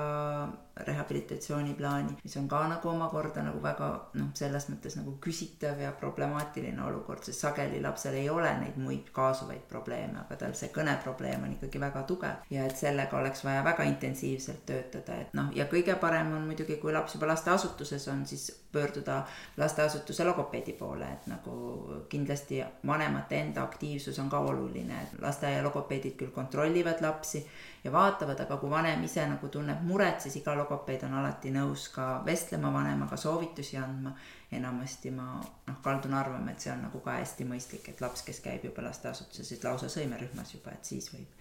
rehabilitatsiooniplaani, 0.87 2.16
mis 2.22 2.37
on 2.37 2.49
ka 2.49 2.62
nagu 2.68 2.88
omakorda 2.88 3.44
nagu 3.46 3.62
väga 3.62 3.88
noh, 4.20 4.30
selles 4.34 4.68
mõttes 4.70 4.96
nagu 4.99 5.16
küsitav 5.22 5.80
ja 5.82 5.92
problemaatiline 6.00 6.82
olukord, 6.84 7.25
sest 7.26 7.44
sageli 7.44 7.80
lapsel 7.82 8.16
ei 8.20 8.28
ole 8.30 8.52
neid 8.60 8.78
muid 8.80 9.10
kaasuvaid 9.16 9.66
probleeme, 9.68 10.20
aga 10.25 10.38
tal 10.44 10.56
see 10.58 10.72
kõneprobleem 10.75 11.44
on 11.46 11.56
ikkagi 11.56 11.82
väga 11.82 12.04
tugev. 12.08 12.46
Ja 12.50 12.64
et 12.68 12.76
sellega 12.78 13.18
oleks 13.18 13.44
vaja 13.44 13.64
väga 13.66 13.87
intensiivselt 13.90 14.64
töötada, 14.66 15.20
et 15.20 15.34
noh, 15.37 15.50
ja 15.56 15.66
kõige 15.70 15.96
parem 16.00 16.34
on 16.37 16.49
muidugi, 16.50 16.78
kui 16.82 16.92
laps 16.94 17.16
juba 17.16 17.30
lasteasutuses 17.30 18.08
on, 18.12 18.25
siis 18.26 18.50
pöörduda 18.72 19.25
lasteasutuse 19.56 20.25
logopeedi 20.25 20.72
poole, 20.78 21.08
et 21.12 21.26
nagu 21.30 22.04
kindlasti 22.08 22.62
vanemate 22.87 23.40
enda 23.40 23.64
aktiivsus 23.66 24.18
on 24.22 24.30
ka 24.30 24.38
oluline, 24.46 25.02
et 25.02 25.18
lasteaia 25.22 25.62
logopeedid 25.66 26.16
küll 26.20 26.34
kontrollivad 26.34 27.02
lapsi 27.02 27.42
ja 27.84 27.92
vaatavad, 27.92 28.40
aga 28.40 28.56
kui 28.60 28.70
vanem 28.70 29.04
ise 29.04 29.25
nagu 29.28 29.49
tunneb 29.49 29.82
muret, 29.87 30.20
siis 30.20 30.37
iga 30.40 30.54
logopeed 30.58 31.04
on 31.08 31.16
alati 31.20 31.52
nõus 31.54 31.88
ka 31.94 32.08
vestlema 32.26 32.72
vanemaga, 32.72 33.16
soovitusi 33.16 33.76
andma. 33.80 34.14
enamasti 34.52 35.10
ma 35.14 35.37
noh, 35.38 35.76
kaldun 35.82 36.14
arvama, 36.18 36.50
et 36.50 36.60
see 36.60 36.72
on 36.72 36.80
nagu 36.82 37.00
ka 37.00 37.12
hästi 37.20 37.44
mõistlik, 37.46 37.84
et 37.88 38.00
laps, 38.02 38.25
kes 38.26 38.40
käib 38.42 38.64
juba 38.66 38.82
lasteasutuses, 38.82 39.62
lausa 39.64 39.87
sõimerühmas 39.88 40.54
juba, 40.56 40.72
et 40.75 40.84
siis 40.84 41.06
võib 41.12 41.37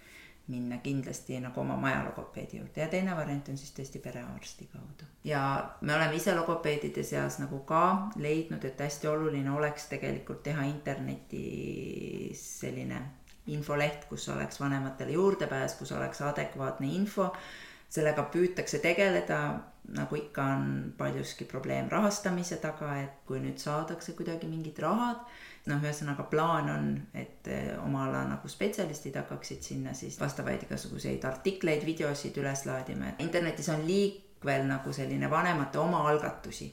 minna 0.50 0.78
kindlasti 0.78 1.40
nagu 1.40 1.60
oma 1.60 1.76
maja 1.76 2.04
logopeedi 2.04 2.58
juurde 2.58 2.80
ja 2.80 2.88
teine 2.88 3.14
variant 3.16 3.48
on 3.48 3.58
siis 3.58 3.72
tõesti 3.76 4.00
perearsti 4.02 4.68
kaudu. 4.72 5.06
ja 5.24 5.42
me 5.80 5.94
oleme 5.94 6.16
ise 6.16 6.34
logopeedide 6.34 7.02
seas 7.06 7.38
nagu 7.42 7.60
ka 7.68 8.10
leidnud, 8.16 8.64
et 8.64 8.80
hästi 8.80 9.08
oluline 9.08 9.50
oleks 9.50 9.86
tegelikult 9.92 10.42
teha 10.42 10.66
internetis 10.70 12.44
selline 12.60 13.02
infoleht, 13.54 14.06
kus 14.10 14.28
oleks 14.28 14.60
vanematele 14.60 15.16
juurdepääs, 15.16 15.74
kus 15.78 15.92
oleks 15.92 16.22
adekvaatne 16.26 16.94
info. 16.94 17.32
sellega 17.90 18.22
püütakse 18.30 18.78
tegeleda, 18.78 19.36
nagu 19.96 20.14
ikka 20.14 20.44
on 20.44 20.92
paljuski 20.98 21.44
probleem 21.44 21.88
rahastamise 21.90 22.60
taga, 22.62 22.92
et 23.02 23.24
kui 23.26 23.40
nüüd 23.42 23.58
saadakse 23.58 24.12
kuidagi 24.14 24.46
mingid 24.46 24.78
rahad, 24.78 25.24
noh, 25.66 25.82
ühesõnaga 25.82 26.28
plaan 26.30 26.70
on, 26.70 26.86
et 27.14 27.50
eh, 27.50 27.72
oma 27.82 28.04
ala 28.06 28.22
nagu 28.28 28.48
spetsialistid 28.48 29.18
hakkaksid 29.18 29.66
sinna 29.66 29.94
siis 29.94 30.20
vastavaid 30.20 30.62
igasuguseid 30.68 31.26
artikleid, 31.26 31.82
videosid 31.86 32.38
üles 32.38 32.62
laadima, 32.70 33.10
et 33.10 33.24
internetis 33.26 33.72
on 33.74 33.82
liik 33.86 34.46
veel 34.46 34.70
nagu 34.70 34.92
selline 34.94 35.30
vanemate 35.30 35.82
omaalgatusi 35.82 36.70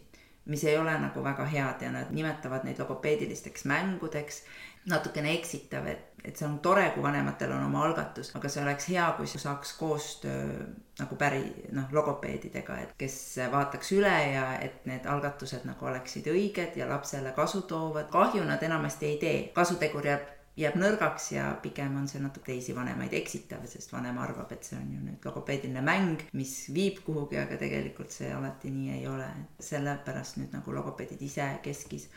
mis 0.48 0.64
ei 0.64 0.78
ole 0.78 0.94
nagu 1.00 1.24
väga 1.24 1.46
head 1.46 1.82
ja 1.82 1.92
nad 1.92 2.12
nimetavad 2.12 2.64
neid 2.64 2.80
logopeedilisteks 2.80 3.66
mängudeks 3.68 4.42
natukene 4.88 5.34
eksitav, 5.36 5.88
et, 5.92 6.22
et 6.24 6.38
see 6.38 6.48
on 6.48 6.60
tore, 6.64 6.86
kui 6.96 7.04
vanematel 7.04 7.52
on 7.56 7.66
oma 7.68 7.84
algatus, 7.88 8.32
aga 8.38 8.52
see 8.52 8.64
oleks 8.64 8.88
hea, 8.94 9.08
kui 9.18 9.28
saaks 9.28 9.74
koostöö 9.80 10.64
nagu 11.00 11.18
päri 11.20 11.44
noh, 11.76 11.92
logopeedidega, 11.94 12.80
et 12.84 12.96
kes 13.00 13.18
vaataks 13.52 13.92
üle 13.98 14.16
ja 14.32 14.48
et 14.64 14.88
need 14.90 15.06
algatused 15.10 15.68
nagu 15.68 15.92
oleksid 15.92 16.30
õiged 16.32 16.80
ja 16.80 16.88
lapsele 16.90 17.36
kasu 17.36 17.66
toovad. 17.70 18.10
kahju 18.14 18.48
nad 18.48 18.64
enamasti 18.64 19.12
ei 19.12 19.22
tee, 19.22 19.38
kasutegur 19.56 20.08
jääb 20.08 20.34
jääb 20.58 20.78
nõrgaks 20.82 21.28
ja 21.36 21.52
pigem 21.62 22.00
on 22.00 22.08
see 22.10 22.22
natuke 22.22 22.50
teisi 22.52 22.74
vanemaid 22.74 23.14
eksitav, 23.14 23.66
sest 23.70 23.92
vanem 23.94 24.18
arvab, 24.18 24.50
et 24.56 24.66
see 24.66 24.78
on 24.80 24.88
ju 24.90 25.02
nüüd 25.04 25.28
logopeediline 25.30 25.84
mäng, 25.86 26.24
mis 26.38 26.56
viib 26.74 27.04
kuhugi, 27.06 27.38
aga 27.38 27.60
tegelikult 27.62 28.14
see 28.14 28.32
alati 28.34 28.74
nii 28.74 28.96
ei 28.98 29.08
ole. 29.08 29.30
sellepärast 29.62 30.42
nüüd 30.42 30.56
nagu 30.58 30.74
logopeedid 30.74 31.22
ise 31.22 31.46
keskis 31.62 32.10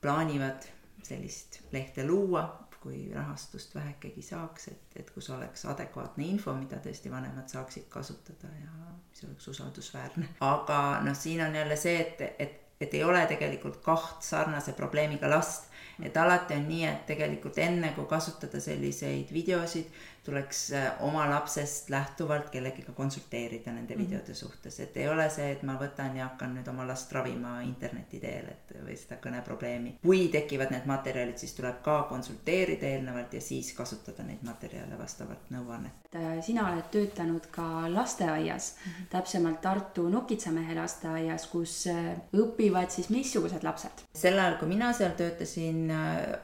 plaanivad 0.00 0.68
sellist 1.02 1.60
lehte 1.72 2.06
luua, 2.06 2.44
kui 2.80 3.10
rahastust 3.14 3.74
vähekegi 3.74 4.22
saaks, 4.22 4.68
et, 4.68 4.96
et 4.96 5.10
kus 5.10 5.30
oleks 5.34 5.64
adekvaatne 5.66 6.24
info, 6.24 6.54
mida 6.54 6.78
tõesti 6.82 7.10
vanemad 7.10 7.50
saaksid 7.50 7.88
kasutada 7.90 8.50
ja 8.60 8.92
mis 8.94 9.24
oleks 9.26 9.48
usaldusväärne. 9.54 10.28
aga 10.40 10.80
noh, 11.04 11.16
siin 11.16 11.42
on 11.46 11.54
jälle 11.54 11.76
see, 11.76 12.00
et, 12.00 12.22
et, 12.38 12.60
et 12.80 12.94
ei 12.94 13.04
ole 13.04 13.24
tegelikult 13.26 13.80
kaht 13.82 14.22
sarnase 14.22 14.72
probleemiga 14.78 15.30
last 15.30 15.68
et 16.02 16.16
alati 16.16 16.54
on 16.54 16.66
nii, 16.68 16.84
et 16.86 17.06
tegelikult 17.08 17.58
enne 17.62 17.90
kui 17.96 18.06
kasutada 18.10 18.60
selliseid 18.62 19.32
videosid, 19.34 19.88
tuleks 20.24 20.72
äh, 20.72 20.92
oma 21.00 21.30
lapsest 21.30 21.90
lähtuvalt 21.90 22.50
kellegiga 22.50 22.92
konsulteerida 22.92 23.72
nende 23.72 23.94
mm 23.94 24.00
-hmm. 24.00 24.06
videode 24.06 24.34
suhtes, 24.34 24.80
et 24.80 24.96
ei 24.96 25.08
ole 25.08 25.30
see, 25.30 25.52
et 25.52 25.62
ma 25.62 25.78
võtan 25.80 26.16
ja 26.16 26.28
hakkan 26.28 26.54
nüüd 26.54 26.68
oma 26.68 26.86
last 26.86 27.12
ravima 27.12 27.60
interneti 27.62 28.20
teel, 28.20 28.48
et 28.48 28.74
või 28.84 28.96
seda 28.96 29.16
kõneprobleemi. 29.26 29.94
kui 30.02 30.28
tekivad 30.28 30.70
need 30.70 30.86
materjalid, 30.86 31.38
siis 31.38 31.54
tuleb 31.54 31.82
ka 31.82 32.02
konsulteerida 32.08 32.86
eelnevalt 32.86 33.34
ja 33.34 33.40
siis 33.40 33.72
kasutada 33.72 34.22
neid 34.22 34.42
materjale 34.42 34.98
vastavalt 34.98 35.50
nõuannet. 35.50 35.92
Äh, 36.14 36.44
sina 36.44 36.72
oled 36.72 36.90
töötanud 36.90 37.46
ka 37.50 37.94
lasteaias 37.94 38.74
mm, 38.74 38.92
-hmm. 38.92 39.06
täpsemalt 39.10 39.60
Tartu 39.60 40.08
Nukitsamehe 40.08 40.74
lasteaias, 40.74 41.46
kus 41.46 41.86
äh, 41.86 42.16
õpivad 42.32 42.90
siis 42.90 43.10
missugused 43.10 43.62
lapsed? 43.62 44.04
sel 44.14 44.38
ajal, 44.38 44.56
kui 44.58 44.68
mina 44.68 44.92
seal 44.92 45.10
töötasin, 45.10 45.92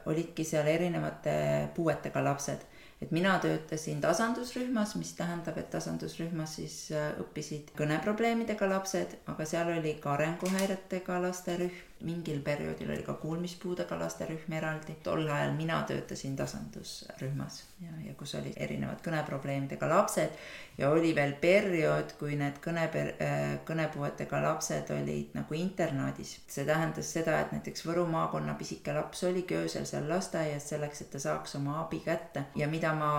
olidki 0.05 0.43
seal 0.43 0.67
erinevate 0.67 1.69
puuetega 1.75 2.23
lapsed 2.23 2.59
et 3.01 3.11
mina 3.11 3.35
töötasin 3.43 3.99
tasandusrühmas, 4.01 4.95
mis 4.95 5.13
tähendab, 5.17 5.57
et 5.57 5.69
tasandusrühmas 5.73 6.55
siis 6.59 6.77
äh, 6.95 7.11
õppisid 7.21 7.73
kõneprobleemidega 7.77 8.69
lapsed, 8.71 9.17
aga 9.31 9.47
seal 9.49 9.73
oli 9.75 9.97
ka 10.01 10.13
arenguhäiretega 10.15 11.19
laste 11.27 11.57
rühm 11.59 11.83
mingil 12.05 12.39
perioodil 12.45 12.91
oli 12.93 13.03
ka 13.03 13.13
kuulmispuudega 13.21 13.97
laste 13.99 14.27
rühm 14.29 14.53
eraldi. 14.57 14.95
tol 15.03 15.27
ajal 15.27 15.53
mina 15.57 15.81
töötasin 15.87 16.35
tasandusrühmas 16.35 17.63
ja, 17.81 17.91
ja 18.05 18.13
kus 18.19 18.35
olid 18.39 18.53
erinevad 18.55 19.01
kõneprobleemidega 19.05 19.89
lapsed 19.89 20.37
ja 20.77 20.89
oli 20.89 21.15
veel 21.15 21.33
periood, 21.41 22.15
kui 22.19 22.35
need 22.39 22.59
kõne, 22.63 22.87
äh, 22.87 23.45
kõnepuuetega 23.67 24.41
lapsed 24.43 24.91
olid 24.95 25.35
nagu 25.37 25.57
internaadis. 25.59 26.39
see 26.47 26.65
tähendas 26.65 27.13
seda, 27.13 27.39
et 27.39 27.51
näiteks 27.55 27.85
Võru 27.85 28.05
maakonna 28.09 28.53
pisike 28.59 28.93
laps 28.93 29.23
oligi 29.23 29.55
öösel 29.55 29.85
seal 29.85 30.09
lasteaias 30.09 30.69
selleks, 30.69 31.01
et 31.01 31.11
ta 31.11 31.19
saaks 31.19 31.55
oma 31.55 31.81
abi 31.83 31.99
kätte 32.05 32.45
ja 32.55 32.67
mida 32.67 32.93
ma 32.93 33.11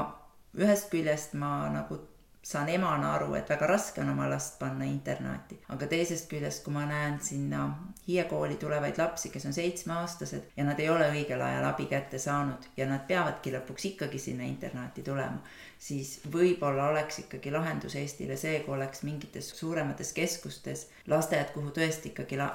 ühest 0.57 0.91
küljest 0.91 1.35
ma 1.35 1.69
nagu 1.73 2.01
saan 2.47 2.69
emana 2.71 3.09
aru, 3.17 3.33
et 3.35 3.49
väga 3.51 3.67
raske 3.67 4.01
on 4.01 4.13
oma 4.13 4.29
last 4.31 4.59
panna 4.61 4.87
internaati, 4.87 5.57
aga 5.75 5.89
teisest 5.91 6.29
küljest, 6.31 6.63
kui 6.65 6.75
ma 6.77 6.85
näen 6.87 7.19
sinna 7.23 7.67
Hiie 8.07 8.23
kooli 8.31 8.55
tulevaid 8.55 9.01
lapsi, 9.01 9.33
kes 9.35 9.49
on 9.49 9.55
seitsmeaastased 9.57 10.53
ja 10.57 10.65
nad 10.69 10.79
ei 10.79 10.87
ole 10.93 11.09
õigel 11.11 11.41
ajal 11.43 11.65
abi 11.67 11.89
kätte 11.91 12.21
saanud 12.23 12.69
ja 12.79 12.87
nad 12.87 13.03
peavadki 13.09 13.51
lõpuks 13.51 13.89
ikkagi 13.91 14.21
sinna 14.23 14.47
internaati 14.47 15.03
tulema, 15.03 15.43
siis 15.79 16.21
võib-olla 16.31 16.87
oleks 16.93 17.25
ikkagi 17.25 17.51
lahendus 17.51 17.99
Eestile 17.99 18.39
see, 18.39 18.61
kui 18.63 18.77
oleks 18.79 19.03
mingites 19.03 19.51
suuremates 19.59 20.15
keskustes 20.15 20.87
lasteaiad, 21.11 21.51
kuhu 21.57 21.75
tõesti 21.75 22.15
ikkagi 22.15 22.39
la 22.39 22.53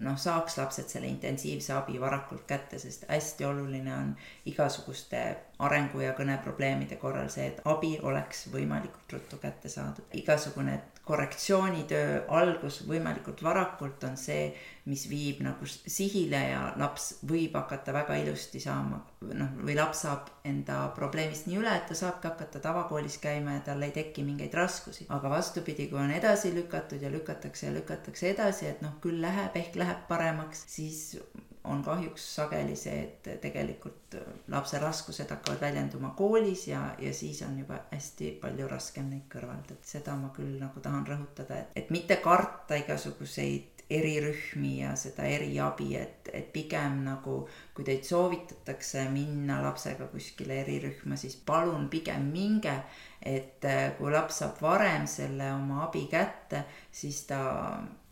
noh, 0.00 0.16
saaks 0.18 0.56
lapsed 0.58 0.88
selle 0.88 1.08
intensiivse 1.10 1.74
abi 1.76 2.00
varakult 2.00 2.46
kätte, 2.48 2.78
sest 2.78 3.04
hästi 3.08 3.44
oluline 3.44 3.92
on 3.94 4.14
igasuguste 4.48 5.20
arengu 5.66 6.00
ja 6.00 6.14
kõneprobleemide 6.18 6.96
korral 7.00 7.28
see, 7.32 7.50
et 7.52 7.60
abi 7.68 7.96
oleks 8.02 8.46
võimalikult 8.52 9.16
ruttu 9.16 9.40
kätte 9.42 9.68
saadud. 9.68 10.06
igasugune 10.12 10.78
korrektsioonitöö 11.04 12.24
algus 12.28 12.82
võimalikult 12.88 13.42
varakult 13.42 14.04
on 14.06 14.16
see, 14.20 14.50
mis 14.90 15.06
viib 15.10 15.40
nagu 15.44 15.66
sihile 15.66 16.40
ja 16.52 16.60
laps 16.80 17.08
võib 17.26 17.56
hakata 17.56 17.94
väga 17.94 18.18
ilusti 18.20 18.60
saama, 18.62 19.00
noh, 19.32 19.52
või 19.64 19.76
laps 19.78 20.04
saab 20.04 20.30
enda 20.46 20.80
probleemist 20.96 21.48
nii 21.48 21.60
üle, 21.60 21.72
et 21.74 21.88
ta 21.90 21.96
saabki 21.98 22.30
hakata 22.30 22.62
tavakoolis 22.62 23.18
käima 23.22 23.58
ja 23.58 23.64
tal 23.70 23.82
ei 23.86 23.94
teki 23.96 24.24
mingeid 24.26 24.54
raskusi. 24.54 25.06
aga 25.08 25.30
vastupidi, 25.32 25.88
kui 25.90 25.98
on 25.98 26.14
edasi 26.14 26.54
lükatud 26.54 27.02
ja 27.02 27.12
lükatakse 27.12 27.66
ja 27.66 27.74
lükatakse 27.74 28.30
edasi, 28.34 28.68
et 28.70 28.82
noh, 28.84 28.98
küll 29.02 29.22
läheb, 29.22 29.56
ehk 29.56 29.80
läheb 29.80 30.06
paremaks, 30.08 30.64
siis 30.68 31.18
on 31.64 31.82
kahjuks 31.84 32.24
sageli 32.34 32.76
see, 32.76 33.02
et 33.04 33.28
tegelikult 33.42 34.16
lapse 34.48 34.78
raskused 34.80 35.28
hakkavad 35.30 35.60
väljenduma 35.60 36.14
koolis 36.16 36.66
ja, 36.68 36.94
ja 36.98 37.12
siis 37.14 37.42
on 37.42 37.58
juba 37.58 37.82
hästi 37.90 38.30
palju 38.40 38.68
raskem 38.68 39.10
neid 39.12 39.26
kõrvaldada. 39.32 39.76
seda 39.84 40.16
ma 40.16 40.32
küll 40.36 40.56
nagu 40.60 40.80
tahan 40.80 41.04
rõhutada, 41.06 41.60
et, 41.60 41.76
et 41.76 41.92
mitte 41.92 42.16
karta 42.24 42.80
igasuguseid 42.80 43.80
erirühmi 43.90 44.80
ja 44.80 44.94
seda 44.96 45.26
eriabi, 45.26 45.94
et, 45.98 46.30
et 46.32 46.52
pigem 46.54 47.00
nagu 47.04 47.42
kui 47.74 47.84
teid 47.84 48.06
soovitatakse 48.06 49.08
minna 49.10 49.58
lapsega 49.64 50.06
kuskile 50.12 50.60
erirühma, 50.62 51.18
siis 51.18 51.34
palun 51.46 51.88
pigem 51.90 52.30
minge, 52.32 52.76
et 53.20 53.66
äh, 53.66 53.90
kui 53.98 54.12
laps 54.14 54.40
saab 54.44 54.62
varem 54.62 55.08
selle 55.10 55.50
oma 55.56 55.84
abi 55.88 56.06
kätte, 56.10 56.64
siis 56.92 57.24
ta 57.28 57.40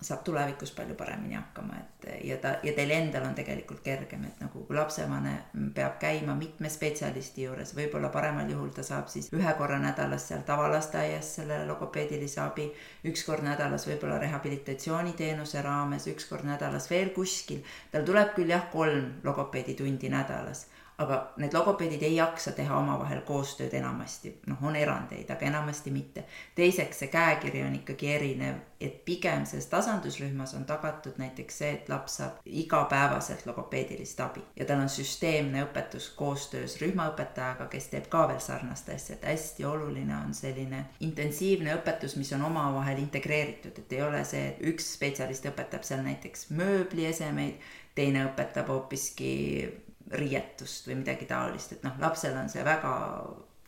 saab 0.00 0.22
tulevikus 0.24 0.70
palju 0.76 0.94
paremini 0.94 1.34
hakkama, 1.34 1.74
et 1.80 2.06
ja 2.24 2.36
ta 2.38 2.52
ja 2.62 2.72
teil 2.76 2.90
endal 2.94 3.24
on 3.26 3.34
tegelikult 3.34 3.80
kergem, 3.82 4.24
et 4.28 4.40
nagu 4.42 4.62
lapsevanem 4.70 5.72
peab 5.74 5.98
käima 5.98 6.36
mitme 6.38 6.70
spetsialisti 6.70 7.48
juures, 7.48 7.74
võib-olla 7.74 8.12
paremal 8.14 8.50
juhul 8.50 8.70
ta 8.74 8.86
saab 8.86 9.10
siis 9.10 9.32
ühe 9.34 9.54
korra 9.58 9.80
nädalas 9.82 10.28
seal 10.30 10.44
tavalasteaias 10.46 11.34
selle 11.40 11.64
logopeedilise 11.66 12.40
abi, 12.44 12.68
üks 13.10 13.26
kord 13.26 13.42
nädalas 13.46 13.88
võib-olla 13.90 14.20
rehabilitatsiooniteenuse 14.22 15.62
raames, 15.66 16.06
üks 16.14 16.30
kord 16.30 16.46
nädalas 16.46 16.90
veel 16.90 17.10
kuskil. 17.16 17.64
tal 17.90 18.06
tuleb 18.06 18.34
küll 18.38 18.54
jah, 18.54 18.70
kolm 18.70 19.16
logopeeditundi 19.24 20.14
nädalas 20.14 20.68
aga 20.98 21.18
need 21.38 21.54
logopeedid 21.54 22.02
ei 22.02 22.16
jaksa 22.16 22.52
teha 22.52 22.78
omavahel 22.78 23.20
koostööd 23.26 23.74
enamasti, 23.78 24.32
noh, 24.50 24.62
on 24.66 24.76
erandeid, 24.76 25.30
aga 25.30 25.46
enamasti 25.46 25.92
mitte. 25.94 26.24
teiseks, 26.54 26.98
see 26.98 27.12
käekiri 27.12 27.62
on 27.62 27.76
ikkagi 27.78 28.10
erinev, 28.10 28.56
et 28.80 29.04
pigem 29.04 29.46
selles 29.46 29.66
tasandusrühmas 29.70 30.54
on 30.58 30.64
tagatud 30.66 31.20
näiteks 31.22 31.58
see, 31.62 31.70
et 31.76 31.88
laps 31.88 32.18
saab 32.18 32.42
igapäevaselt 32.46 33.46
logopeedilist 33.46 34.20
abi. 34.26 34.42
Ja 34.56 34.66
tal 34.66 34.82
on 34.82 34.90
süsteemne 34.90 35.62
õpetus 35.68 36.10
koostöös 36.18 36.78
rühmaõpetajaga, 36.82 37.70
kes 37.70 37.90
teeb 37.94 38.10
ka 38.10 38.26
veel 38.32 38.42
sarnast 38.42 38.90
asja, 38.90 39.16
et 39.16 39.26
hästi 39.30 39.70
oluline 39.70 40.16
on 40.18 40.34
selline 40.34 40.84
intensiivne 41.00 41.78
õpetus, 41.78 42.18
mis 42.18 42.32
on 42.34 42.42
omavahel 42.50 42.98
integreeritud, 43.06 43.78
et 43.78 43.92
ei 43.92 44.02
ole 44.02 44.24
see, 44.26 44.48
et 44.50 44.62
üks 44.74 44.94
spetsialist 44.98 45.46
õpetab 45.46 45.86
seal 45.86 46.02
näiteks 46.02 46.50
mööbliesemeid, 46.58 47.62
teine 47.94 48.26
õpetab 48.32 48.70
hoopiski 48.70 49.36
riietust 50.10 50.88
või 50.88 51.00
midagi 51.02 51.28
taolist, 51.28 51.76
et 51.76 51.84
noh, 51.86 51.98
lapsel 52.00 52.36
on 52.38 52.48
see 52.48 52.64
väga 52.64 52.92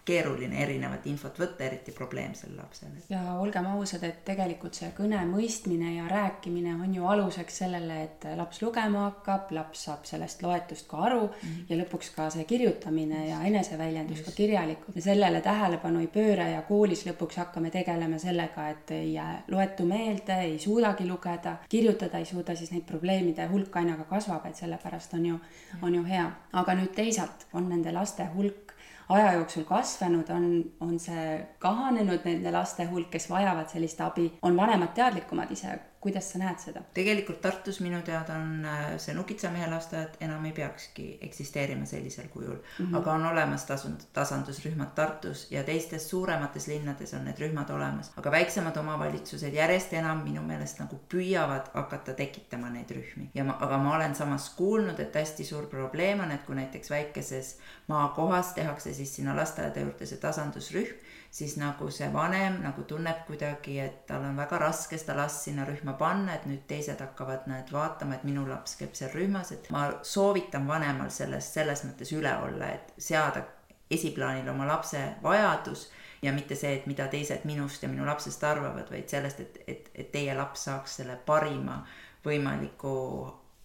keeruline 0.05 0.63
erinevat 0.63 1.07
infot 1.11 1.37
võtta, 1.39 1.65
eriti 1.67 1.93
probleemsel 1.93 2.55
lapsel. 2.57 2.95
ja 3.09 3.21
olgem 3.41 3.67
ausad, 3.75 4.05
et 4.07 4.23
tegelikult 4.25 4.75
see 4.75 4.91
kõne 4.97 5.21
mõistmine 5.29 5.95
ja 5.97 6.07
rääkimine 6.11 6.75
on 6.75 6.95
ju 6.95 7.07
aluseks 7.07 7.61
sellele, 7.63 8.01
et 8.05 8.27
laps 8.37 8.63
lugema 8.63 9.07
hakkab, 9.09 9.53
laps 9.57 9.85
saab 9.89 10.07
sellest 10.09 10.43
loetust 10.43 10.89
ka 10.89 11.03
aru 11.09 11.21
mm 11.27 11.33
-hmm. 11.43 11.67
ja 11.69 11.77
lõpuks 11.83 12.15
ka 12.17 12.31
see 12.31 12.45
kirjutamine 12.45 13.27
ja 13.29 13.43
eneseväljendus 13.43 14.19
Just. 14.19 14.31
ka 14.31 14.37
kirjalikult. 14.37 14.95
me 14.95 15.01
sellele 15.01 15.41
tähelepanu 15.41 16.01
ei 16.01 16.07
pööra 16.07 16.49
ja 16.49 16.63
koolis 16.63 17.07
lõpuks 17.07 17.37
hakkame 17.37 17.71
tegelema 17.71 18.19
sellega, 18.19 18.69
et 18.69 18.91
ei 18.91 19.15
loetu 19.49 19.85
meelde, 19.85 20.41
ei 20.41 20.59
suudagi 20.59 21.07
lugeda, 21.09 21.57
kirjutada 21.69 22.19
ei 22.19 22.25
suuda, 22.25 22.55
siis 22.55 22.73
neid 22.73 22.85
probleemide 22.85 23.47
hulk 23.47 23.77
aina 23.77 23.97
ka 23.97 24.05
kasvab, 24.05 24.47
et 24.47 24.57
sellepärast 24.57 25.15
on 25.15 25.27
ju, 25.27 25.41
on 25.83 25.95
ju 25.95 26.05
hea. 26.05 26.31
aga 26.53 26.75
nüüd 26.75 26.95
teisalt 26.95 27.47
on 27.53 27.69
nende 27.69 27.93
laste 27.93 28.25
hulk 28.35 28.70
aja 29.11 29.33
jooksul 29.33 29.65
kasvanud, 29.69 30.29
on, 30.31 30.49
on 30.81 30.99
see 31.03 31.47
kahanenud 31.59 32.25
nende 32.25 32.53
laste 32.55 32.87
hulk, 32.91 33.11
kes 33.11 33.31
vajavad 33.31 33.69
sellist 33.73 34.01
abi, 34.07 34.29
on 34.43 34.57
vanemad 34.57 34.95
teadlikumad 34.95 35.51
ise 35.51 35.79
kuidas 36.01 36.33
sa 36.33 36.39
näed 36.41 36.59
seda? 36.59 36.83
tegelikult 36.95 37.41
Tartus 37.41 37.81
minu 37.85 38.01
teada 38.05 38.37
on 38.41 38.65
äh, 38.65 38.85
see 39.03 39.15
Nukitsamehe 39.15 39.67
lasteaed 39.71 40.17
enam 40.25 40.45
ei 40.49 40.53
peakski 40.57 41.07
eksisteerima 41.27 41.87
sellisel 41.87 42.29
kujul 42.33 42.57
mm, 42.57 42.87
-hmm. 42.87 42.97
aga 42.97 43.13
on 43.13 43.27
olemas 43.27 43.65
tasund, 43.65 44.01
tasandusrühmad 44.13 44.95
Tartus 44.95 45.47
ja 45.51 45.65
teistes 45.65 46.11
suuremates 46.11 46.67
linnades 46.67 47.15
on 47.15 47.25
need 47.25 47.39
rühmad 47.39 47.71
olemas, 47.71 48.13
aga 48.17 48.31
väiksemad 48.31 48.77
omavalitsused 48.77 49.55
järjest 49.55 49.93
enam 49.93 50.25
minu 50.25 50.43
meelest 50.43 50.79
nagu 50.79 51.01
püüavad 51.09 51.71
hakata 51.75 52.15
tekitama 52.15 52.71
neid 52.71 52.91
rühmi 52.91 53.31
ja 53.35 53.45
ma, 53.45 53.59
aga 53.61 53.79
ma 53.79 53.95
olen 53.97 54.15
samas 54.15 54.51
kuulnud, 54.57 55.01
et 55.01 55.15
hästi 55.15 55.45
suur 55.45 55.67
probleem 55.67 56.21
on, 56.21 56.31
et 56.31 56.43
kui 56.43 56.55
näiteks 56.55 56.91
väikeses 56.91 57.59
maakohas 57.89 58.53
tehakse 58.53 58.95
siis 58.95 59.17
sinna 59.17 59.37
lasteaeda 59.37 59.81
juurde 59.81 60.07
see 60.07 60.19
tasandusrühm 60.19 61.10
siis 61.31 61.57
nagu 61.57 61.91
see 61.95 62.09
vanem 62.13 62.59
nagu 62.65 62.83
tunneb 62.83 63.23
kuidagi, 63.27 63.79
et 63.81 64.03
tal 64.07 64.25
on 64.27 64.37
väga 64.37 64.59
raske 64.59 64.99
seda 64.99 65.15
last 65.17 65.45
sinna 65.47 65.65
rühma 65.69 65.95
panna, 65.99 66.35
et 66.35 66.47
nüüd 66.51 66.67
teised 66.71 67.01
hakkavad 67.01 67.47
näed 67.51 67.71
vaatama, 67.73 68.19
et 68.19 68.27
minu 68.27 68.49
laps 68.49 68.75
käib 68.81 68.97
seal 68.99 69.15
rühmas, 69.15 69.53
et 69.55 69.71
ma 69.71 69.87
soovitan 70.03 70.67
vanemal 70.69 71.11
sellest 71.15 71.55
selles 71.59 71.85
mõttes 71.87 72.13
üle 72.17 72.35
olla, 72.47 72.75
et 72.75 72.93
seada 72.99 73.45
esiplaanile 73.91 74.51
oma 74.51 74.67
lapse 74.67 75.01
vajadus 75.23 75.89
ja 76.23 76.33
mitte 76.33 76.59
see, 76.59 76.75
et 76.77 76.87
mida 76.91 77.07
teised 77.11 77.47
minust 77.49 77.83
ja 77.83 77.89
minu 77.89 78.07
lapsest 78.07 78.45
arvavad, 78.45 78.91
vaid 78.91 79.09
sellest, 79.09 79.41
et, 79.41 79.63
et, 79.67 79.91
et 79.95 80.11
teie 80.13 80.35
laps 80.37 80.67
saaks 80.69 81.01
selle 81.01 81.17
parima 81.27 81.81
võimaliku 82.27 82.97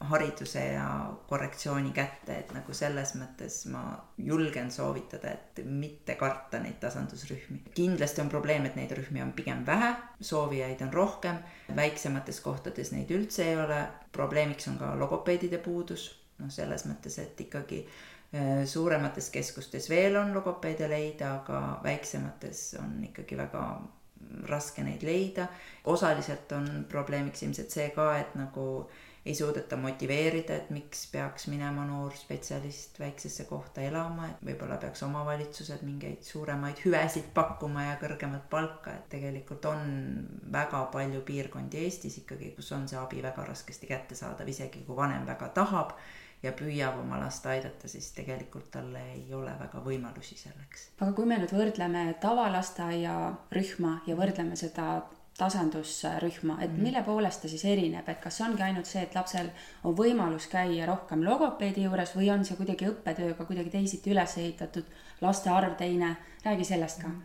hariduse 0.10 0.64
ja 0.74 0.88
korrektsiooni 1.30 1.92
kätte, 1.96 2.38
et 2.40 2.54
nagu 2.56 2.74
selles 2.74 3.16
mõttes 3.20 3.62
ma 3.72 3.84
julgen 4.18 4.72
soovitada, 4.72 5.34
et 5.36 5.62
mitte 5.66 6.16
karta 6.20 6.60
neid 6.64 6.80
tasandusrühmi. 6.84 7.62
kindlasti 7.76 8.22
on 8.22 8.30
probleem, 8.30 8.66
et 8.66 8.76
neid 8.80 8.92
rühmi 8.98 9.24
on 9.24 9.34
pigem 9.38 9.66
vähe, 9.68 9.94
soovijaid 10.22 10.82
on 10.88 10.94
rohkem, 10.94 11.40
väiksemates 11.76 12.40
kohtades 12.46 12.92
neid 12.92 13.12
üldse 13.12 13.50
ei 13.50 13.58
ole, 13.58 13.82
probleemiks 14.12 14.68
on 14.72 14.78
ka 14.82 14.94
logopeedide 15.00 15.58
puudus, 15.58 16.10
noh, 16.40 16.52
selles 16.52 16.86
mõttes, 16.90 17.20
et 17.20 17.42
ikkagi 17.48 17.84
äh, 17.86 18.64
suuremates 18.66 19.30
keskustes 19.30 19.90
veel 19.90 20.18
on 20.20 20.34
logopeede 20.36 20.90
leida, 20.90 21.36
aga 21.42 21.80
väiksemates 21.84 22.74
on 22.82 22.98
ikkagi 23.10 23.38
väga 23.38 23.66
raske 24.50 24.84
neid 24.84 25.04
leida. 25.04 25.48
osaliselt 25.86 26.52
on 26.52 26.86
probleemiks 26.90 27.44
ilmselt 27.44 27.72
see 27.72 27.90
ka, 27.96 28.18
et 28.20 28.36
nagu 28.36 28.90
ei 29.26 29.36
suudeta 29.36 29.78
motiveerida, 29.78 30.56
et 30.56 30.70
miks 30.70 31.08
peaks 31.12 31.48
minema 31.50 31.86
noor 31.88 32.14
spetsialist 32.14 33.00
väiksesse 33.02 33.48
kohta 33.50 33.82
elama, 33.82 34.28
et 34.30 34.44
võib-olla 34.46 34.78
peaks 34.82 35.02
omavalitsused 35.08 35.82
mingeid 35.88 36.22
suuremaid 36.28 36.84
hüvesid 36.86 37.32
pakkuma 37.34 37.88
ja 37.88 37.96
kõrgemat 38.02 38.46
palka, 38.52 38.94
et 38.94 39.10
tegelikult 39.16 39.66
on 39.72 39.88
väga 40.54 40.84
palju 40.94 41.24
piirkondi 41.26 41.82
Eestis 41.88 42.20
ikkagi, 42.22 42.52
kus 42.58 42.70
on 42.78 42.86
see 42.92 43.02
abi 43.02 43.24
väga 43.26 43.48
raskesti 43.50 43.90
kättesaadav, 43.90 44.54
isegi 44.54 44.86
kui 44.86 44.98
vanem 44.98 45.26
väga 45.26 45.50
tahab 45.58 45.98
ja 46.46 46.54
püüab 46.54 47.00
oma 47.02 47.18
last 47.18 47.46
aidata, 47.50 47.90
siis 47.90 48.12
tegelikult 48.14 48.70
talle 48.78 49.02
ei 49.16 49.26
ole 49.34 49.54
väga 49.60 49.82
võimalusi 49.82 50.38
selleks. 50.38 50.90
aga 51.00 51.12
kui 51.18 51.26
me 51.26 51.42
nüüd 51.42 51.54
võrdleme 51.56 52.08
tavalasteaia 52.22 53.18
rühma 53.58 54.00
ja 54.06 54.18
võrdleme 54.20 54.60
seda 54.60 55.00
tasandusrühma, 55.38 56.58
et 56.62 56.72
-hmm. 56.72 56.82
mille 56.82 57.04
poolest 57.04 57.42
ta 57.42 57.48
siis 57.48 57.66
erineb, 57.66 58.10
et 58.10 58.22
kas 58.22 58.42
ongi 58.42 58.64
ainult 58.64 58.86
see, 58.86 59.02
et 59.04 59.16
lapsel 59.16 59.50
on 59.84 59.96
võimalus 59.98 60.48
käia 60.52 60.86
rohkem 60.86 61.26
logopeedi 61.26 61.84
juures 61.84 62.16
või 62.16 62.30
on 62.34 62.46
see 62.46 62.56
kuidagi 62.58 62.88
õppetööga 62.88 63.46
kuidagi 63.46 63.70
teisiti 63.70 64.12
üles 64.12 64.38
ehitatud, 64.38 64.86
laste 65.22 65.50
arv 65.50 65.76
teine, 65.76 66.16
räägi 66.46 66.64
sellest 66.64 67.02
ka 67.02 67.08
mm. 67.08 67.22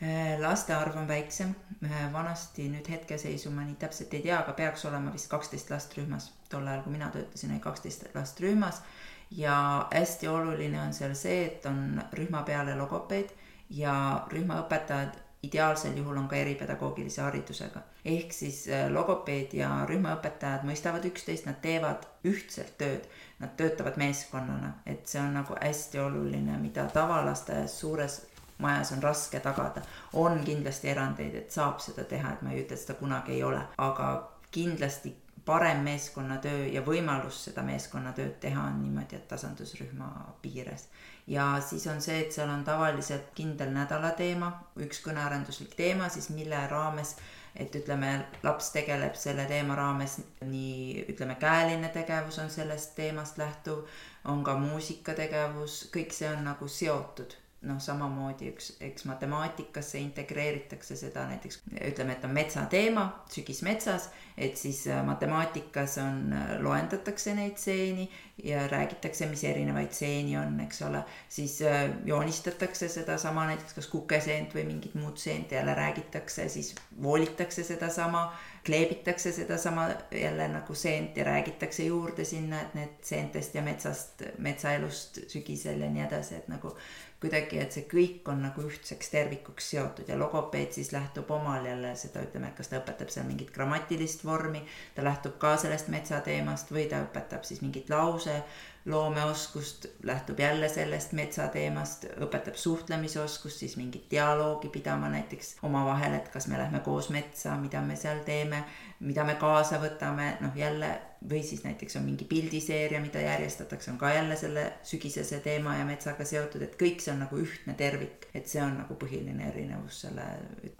-hmm. 0.00 0.42
laste 0.42 0.74
arv 0.74 0.96
on 0.96 1.08
väiksem, 1.08 1.54
äh, 1.84 2.12
vanasti 2.12 2.68
nüüd 2.68 2.88
hetkeseisu 2.88 3.50
ma 3.50 3.62
nii 3.62 3.74
täpselt 3.74 4.14
ei 4.14 4.22
tea, 4.22 4.38
aga 4.38 4.52
peaks 4.52 4.84
olema 4.84 5.12
vist 5.12 5.30
kaksteist 5.30 5.70
last 5.70 5.96
rühmas. 5.98 6.32
tol 6.48 6.66
ajal, 6.66 6.82
kui 6.82 6.92
mina 6.92 7.10
töötasin, 7.10 7.50
oli 7.50 7.60
kaksteist 7.60 8.14
last 8.14 8.40
rühmas 8.40 8.82
ja 9.30 9.86
hästi 9.94 10.28
oluline 10.28 10.80
on 10.80 10.94
seal 10.94 11.14
see, 11.14 11.44
et 11.46 11.66
on 11.66 12.02
rühma 12.12 12.42
peale 12.42 12.74
logopeed 12.76 13.30
ja 13.70 14.26
rühmaõpetajad 14.32 15.16
ideaalsel 15.42 15.96
juhul 15.96 16.16
on 16.16 16.28
ka 16.28 16.36
eripedagoogilise 16.36 17.22
haridusega. 17.22 17.80
ehk 18.04 18.32
siis 18.32 18.68
äh, 18.68 18.90
logopeed 18.90 19.54
ja 19.54 19.70
rühmaõpetajad 19.88 20.66
mõistavad 20.68 21.04
üksteist, 21.04 21.46
nad 21.46 21.58
teevad 21.62 22.06
ühtselt 22.24 22.76
tööd, 22.78 23.08
nad 23.38 23.56
töötavad 23.56 23.96
meeskonnana, 23.96 24.74
et 24.86 25.06
see 25.06 25.20
on 25.20 25.34
nagu 25.34 25.56
hästi 25.60 25.98
oluline, 25.98 26.58
mida 26.58 26.86
tavalasteaias 26.94 27.80
suures 27.80 28.20
majas 28.62 28.92
on 28.92 29.02
raske 29.02 29.40
tagada. 29.40 29.82
on 30.12 30.44
kindlasti 30.44 30.88
erandeid, 30.88 31.34
et 31.34 31.50
saab 31.50 31.80
seda 31.80 32.04
teha, 32.04 32.32
et 32.32 32.42
ma 32.42 32.52
ei 32.52 32.62
ütle, 32.62 32.78
et 32.78 32.84
seda 32.84 32.94
kunagi 32.94 33.32
ei 33.32 33.42
ole, 33.42 33.62
aga 33.78 34.08
kindlasti 34.50 35.16
parem 35.44 35.82
meeskonnatöö 35.82 36.66
ja 36.70 36.82
võimalus 36.86 37.44
seda 37.44 37.62
meeskonnatööd 37.66 38.38
teha 38.40 38.62
on 38.70 38.82
niimoodi, 38.82 39.16
et 39.16 39.28
tasandusrühma 39.28 40.10
piires. 40.42 40.88
Ja 41.26 41.60
siis 41.60 41.86
on 41.86 42.00
see, 42.02 42.20
et 42.20 42.32
seal 42.32 42.50
on 42.50 42.64
tavaliselt 42.64 43.30
kindel 43.34 43.70
nädala 43.74 44.10
teema, 44.18 44.52
üks 44.82 45.02
kõnearenduslik 45.04 45.76
teema 45.78 46.08
siis, 46.08 46.30
mille 46.34 46.66
raames 46.70 47.16
et 47.56 47.74
ütleme, 47.76 48.12
laps 48.42 48.70
tegeleb 48.72 49.16
selle 49.18 49.44
teema 49.48 49.76
raames 49.76 50.18
nii 50.48 51.04
ütleme, 51.12 51.36
käeline 51.40 51.90
tegevus 51.92 52.38
on 52.40 52.50
sellest 52.50 52.94
teemast 52.96 53.38
lähtuv, 53.38 53.84
on 54.24 54.44
ka 54.44 54.56
muusikategevus, 54.56 55.86
kõik 55.92 56.16
see 56.16 56.30
on 56.32 56.44
nagu 56.48 56.68
seotud 56.68 57.36
noh, 57.66 57.78
samamoodi 57.82 58.48
üks, 58.50 58.72
eks 58.82 59.06
matemaatikasse 59.06 60.00
integreeritakse 60.02 60.96
seda 60.98 61.26
näiteks 61.30 61.60
ütleme, 61.78 62.16
et 62.16 62.24
on 62.26 62.34
metsateema, 62.34 63.04
sügis 63.30 63.62
metsas, 63.66 64.08
et 64.36 64.56
siis 64.58 64.84
äh, 64.90 65.02
matemaatikas 65.06 65.98
on, 66.02 66.32
äh, 66.34 66.54
loendatakse 66.62 67.34
neid 67.38 67.60
stseeni 67.60 68.08
ja 68.42 68.64
räägitakse, 68.70 69.28
mis 69.30 69.44
erinevaid 69.44 69.92
stseeni 69.94 70.36
on, 70.40 70.58
eks 70.64 70.82
ole, 70.88 71.04
siis 71.28 71.60
äh, 71.62 71.84
joonistatakse 72.08 72.88
sedasama 72.88 73.46
näiteks 73.52 73.78
kas 73.78 73.90
kukeseent 73.92 74.56
või 74.56 74.66
mingit 74.72 74.96
muud 74.98 75.20
seent, 75.20 75.52
jälle 75.52 75.74
räägitakse, 75.78 76.48
siis 76.48 76.74
voolitakse 77.02 77.62
sedasama, 77.64 78.26
kleebitakse 78.66 79.32
sedasama 79.32 79.88
jälle 80.10 80.48
nagu 80.48 80.74
seent 80.74 81.16
ja 81.16 81.24
räägitakse 81.24 81.84
juurde 81.84 82.24
sinna, 82.24 82.60
et 82.62 82.74
need 82.74 82.98
seentest 83.06 83.54
ja 83.54 83.62
metsast, 83.62 84.22
metsaelust 84.38 85.24
sügisel 85.28 85.82
ja 85.82 85.90
nii 85.90 86.04
edasi, 86.06 86.38
et 86.38 86.50
nagu 86.50 86.74
kuidagi, 87.22 87.60
et 87.62 87.74
see 87.74 87.86
kõik 87.90 88.26
on 88.32 88.42
nagu 88.42 88.64
ühtseks 88.66 89.12
tervikuks 89.12 89.70
seotud 89.74 90.10
ja 90.10 90.18
logopeed 90.18 90.74
siis 90.74 90.90
lähtub 90.94 91.30
omal 91.30 91.64
jälle 91.66 91.94
seda, 91.98 92.24
ütleme, 92.26 92.50
et 92.50 92.58
kas 92.58 92.72
ta 92.72 92.80
õpetab 92.80 93.12
seal 93.14 93.28
mingit 93.28 93.52
grammatilist 93.54 94.26
vormi, 94.26 94.64
ta 94.96 95.06
lähtub 95.06 95.38
ka 95.42 95.54
sellest 95.62 95.92
metsateemast 95.94 96.74
või 96.74 96.88
ta 96.90 97.04
õpetab 97.06 97.46
siis 97.46 97.62
mingit 97.62 97.90
lause 97.92 98.40
loomeoskust, 98.84 99.86
lähtub 100.02 100.40
jälle 100.42 100.68
sellest 100.68 101.12
metsateemast, 101.12 102.08
õpetab 102.26 102.58
suhtlemisoskust, 102.58 103.62
siis 103.62 103.76
mingit 103.78 104.08
dialoogi 104.10 104.68
pidama 104.74 105.10
näiteks 105.12 105.56
omavahel, 105.62 106.16
et 106.18 106.28
kas 106.34 106.48
me 106.50 106.58
lähme 106.58 106.80
koos 106.82 107.12
metsa, 107.14 107.54
mida 107.62 107.80
me 107.80 107.96
seal 107.96 108.24
teeme, 108.26 108.64
mida 109.02 109.24
me 109.24 109.34
kaasa 109.40 109.80
võtame, 109.82 110.36
noh 110.40 110.56
jälle 110.56 110.92
või 111.30 111.42
siis 111.42 111.64
näiteks 111.64 111.96
on 111.96 112.02
mingi 112.02 112.24
pildiseeria, 112.24 113.00
mida 113.00 113.20
järjestatakse, 113.20 113.90
on 113.90 113.98
ka 113.98 114.10
jälle 114.10 114.36
selle 114.36 114.72
sügisese 114.82 115.38
teema 115.40 115.76
ja 115.76 115.84
metsaga 115.84 116.24
seotud, 116.24 116.62
et 116.62 116.74
kõik 116.80 117.02
see 117.02 117.12
on 117.14 117.22
nagu 117.22 117.38
ühtne 117.38 117.74
tervik, 117.78 118.26
et 118.34 118.48
see 118.48 118.62
on 118.62 118.74
nagu 118.80 118.96
põhiline 118.98 119.46
erinevus 119.48 120.00
selle 120.06 120.24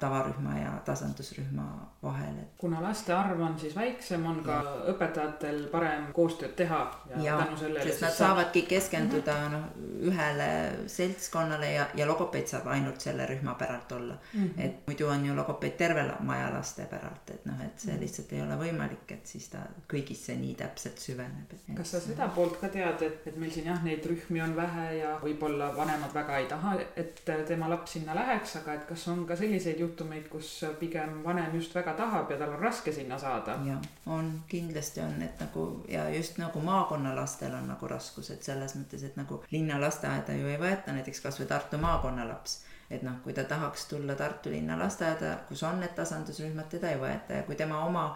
tavarühma 0.01 0.57
ja 0.59 0.73
tasandusrühma 0.87 1.67
vahel, 2.03 2.41
et. 2.43 2.55
kuna 2.59 2.83
laste 2.83 3.15
arv 3.15 3.41
on 3.41 3.59
siis 3.61 3.77
väiksem, 3.77 4.27
on 4.27 4.41
ka 4.47 4.59
ja. 4.65 4.75
õpetajatel 4.95 5.61
parem 5.73 6.09
koostööd 6.17 6.57
teha 6.59 6.81
ja, 7.13 7.23
ja 7.23 7.39
tänu 7.45 7.61
sellele 7.61 7.87
sest 7.87 8.07
nad 8.07 8.17
saavadki 8.17 8.63
keskenduda 8.63 9.37
mm 9.39 9.47
-hmm. 9.47 9.53
noh, 9.53 10.11
ühele 10.11 10.51
seltskonnale 10.87 11.73
ja, 11.73 11.87
ja 11.95 12.07
logopeed 12.09 12.47
saab 12.51 12.67
ainult 12.67 13.01
selle 13.01 13.27
rühma 13.27 13.55
päralt 13.55 13.93
olla 13.93 14.19
mm. 14.33 14.45
-hmm. 14.45 14.65
et 14.65 14.87
muidu 14.87 15.07
on 15.07 15.27
ju 15.27 15.37
logopeed 15.37 15.77
terve 15.77 16.11
maja 16.21 16.51
laste 16.55 16.87
päralt, 16.91 17.31
et 17.31 17.47
noh, 17.47 17.65
et 17.65 17.79
see 17.79 17.93
mhm. 17.93 18.01
Lihtsalt 18.13 18.33
ei 18.37 18.43
ole 18.45 18.57
võimalik, 18.61 19.07
et 19.15 19.27
siis 19.27 19.47
ta 19.49 19.63
kõigisse 19.89 20.35
nii 20.37 20.53
täpselt 20.59 21.01
süveneb. 21.01 21.55
kas 21.77 21.95
sa 21.95 22.01
seda 22.01 22.29
poolt 22.35 22.59
ka 22.61 22.69
tead, 22.69 23.01
et, 23.07 23.27
et 23.27 23.37
meil 23.41 23.51
siin 23.51 23.71
jah, 23.71 23.81
neid 23.85 24.05
rühmi 24.07 24.43
on 24.45 24.53
vähe 24.57 24.87
ja 24.99 25.15
võib-olla 25.23 25.71
vanemad 25.77 26.13
väga 26.15 26.39
ei 26.43 26.49
taha, 26.51 26.75
et 26.97 27.23
tema 27.49 27.71
laps 27.73 27.97
sinna 27.97 28.15
läheks, 28.15 28.57
aga 28.61 28.77
et 28.77 28.85
kas 28.89 29.07
on 29.09 29.25
ka 29.27 29.37
selliseid 29.37 29.81
juhtumeid, 29.81 30.29
kus 30.33 30.51
pigem 30.81 31.23
vanem 31.25 31.57
just 31.57 31.75
väga 31.75 31.97
tahab 31.97 32.31
ja 32.31 32.39
tal 32.43 32.53
on 32.57 32.61
raske 32.61 32.93
sinna 32.93 33.19
saada? 33.19 33.57
jah, 33.67 33.81
on, 34.07 34.33
kindlasti 34.49 35.01
on, 35.01 35.17
et 35.25 35.41
nagu 35.41 35.67
ja 35.89 36.09
just 36.13 36.37
nagu 36.43 36.61
maakonnalastel 36.61 37.55
on 37.57 37.73
nagu 37.73 37.89
raskused 37.89 38.45
selles 38.45 38.77
mõttes, 38.77 39.07
et 39.09 39.17
nagu 39.17 39.41
linnalasteaeda 39.55 40.37
ju 40.37 40.53
ei 40.53 40.61
võeta 40.61 40.93
näiteks 40.93 41.25
kasvõi 41.25 41.49
Tartu 41.49 41.81
maakonna 41.81 42.29
laps 42.29 42.61
et 42.93 43.03
noh, 43.03 43.19
kui 43.25 43.33
ta 43.33 43.45
tahaks 43.49 43.87
tulla 43.91 44.15
Tartu 44.19 44.51
linna 44.51 44.77
lasteaeda, 44.79 45.33
kus 45.49 45.63
on 45.69 45.81
need 45.81 45.95
tasandusrühmad, 45.97 46.69
teda 46.73 46.93
ei 46.93 47.01
võeta 47.01 47.41
ja 47.41 47.49
kui 47.49 47.57
tema 47.57 47.85
oma 47.87 48.07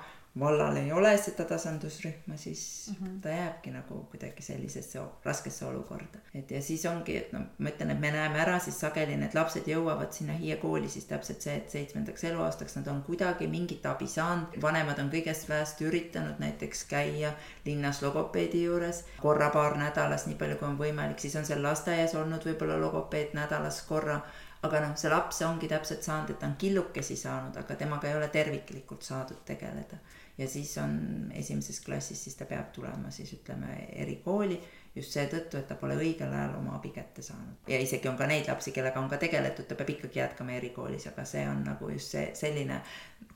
vallal 0.40 0.76
ei 0.76 0.92
ole 0.92 1.18
seda 1.18 1.44
tasandusrühma, 1.44 2.36
siis 2.36 2.90
mm 2.90 3.06
-hmm. 3.06 3.20
ta 3.20 3.28
jääbki 3.28 3.70
nagu 3.70 3.94
kuidagi 4.10 4.42
sellisesse 4.42 5.00
raskesse 5.24 5.64
olukorda. 5.64 6.18
et 6.34 6.50
ja 6.50 6.62
siis 6.62 6.86
ongi, 6.86 7.16
et 7.16 7.32
no 7.32 7.40
ma 7.58 7.68
ütlen, 7.68 7.90
et 7.90 8.00
me 8.00 8.10
näeme 8.10 8.40
ära 8.40 8.58
siis 8.58 8.80
sageli 8.80 9.16
need 9.16 9.34
lapsed 9.34 9.66
jõuavad 9.66 10.12
sinna 10.12 10.32
Hiie 10.32 10.56
kooli 10.56 10.88
siis 10.88 11.04
täpselt 11.04 11.40
see, 11.40 11.56
et 11.56 11.70
seitsmendaks 11.70 12.24
eluaastaks 12.24 12.76
nad 12.76 12.86
on 12.86 13.02
kuidagi 13.02 13.46
mingit 13.46 13.86
abi 13.86 14.06
saanud. 14.06 14.62
vanemad 14.62 14.98
on 14.98 15.10
kõigest 15.10 15.48
vähest 15.48 15.80
üritanud 15.80 16.38
näiteks 16.38 16.84
käia 16.84 17.32
linnas 17.64 18.02
logopeedi 18.02 18.64
juures 18.64 19.04
korra-paar 19.18 19.76
nädalas, 19.76 20.26
nii 20.26 20.36
palju 20.36 20.56
kui 20.56 20.68
on 20.68 20.78
võimalik, 20.78 21.18
siis 21.18 21.36
on 21.36 21.46
seal 21.46 21.62
lasteaias 21.62 22.14
olnud 22.14 22.44
võib-olla 22.44 22.80
logopeed 22.80 23.28
nädalas 23.32 23.82
korra 23.82 24.20
aga 24.62 24.80
noh, 24.80 24.94
see 24.96 25.10
laps 25.12 25.42
ongi 25.46 25.68
täpselt 25.68 26.06
saanud, 26.06 26.30
et 26.30 26.38
ta 26.40 26.48
on 26.48 26.56
killukesi 26.58 27.16
saanud, 27.16 27.56
aga 27.60 27.76
temaga 27.76 28.08
ei 28.08 28.16
ole 28.16 28.28
terviklikult 28.32 29.02
saadud 29.02 29.42
tegeleda. 29.44 29.98
Ja 30.38 30.48
siis 30.48 30.76
on 30.78 31.30
esimeses 31.34 31.80
klassis, 31.80 32.24
siis 32.24 32.36
ta 32.36 32.44
peab 32.44 32.72
tulema 32.72 33.10
siis 33.10 33.32
ütleme 33.32 33.86
erikooli 33.92 34.58
just 34.96 35.12
seetõttu, 35.12 35.58
et 35.58 35.68
ta 35.68 35.76
pole 35.80 35.96
õigel 35.98 36.32
ajal 36.32 36.56
oma 36.58 36.76
abi 36.78 36.90
kätte 36.94 37.22
saanud. 37.22 37.58
ja 37.68 37.80
isegi 37.80 38.08
on 38.08 38.16
ka 38.16 38.26
neid 38.26 38.48
lapsi, 38.48 38.72
kellega 38.72 39.00
on 39.00 39.10
ka 39.12 39.18
tegeletud, 39.20 39.68
ta 39.68 39.74
peab 39.74 39.92
ikkagi 39.96 40.22
jätkama 40.22 40.56
erikoolis, 40.56 41.06
aga 41.12 41.24
see 41.24 41.44
on 41.48 41.62
nagu 41.66 41.90
just 41.92 42.16
see 42.16 42.30
selline 42.34 42.80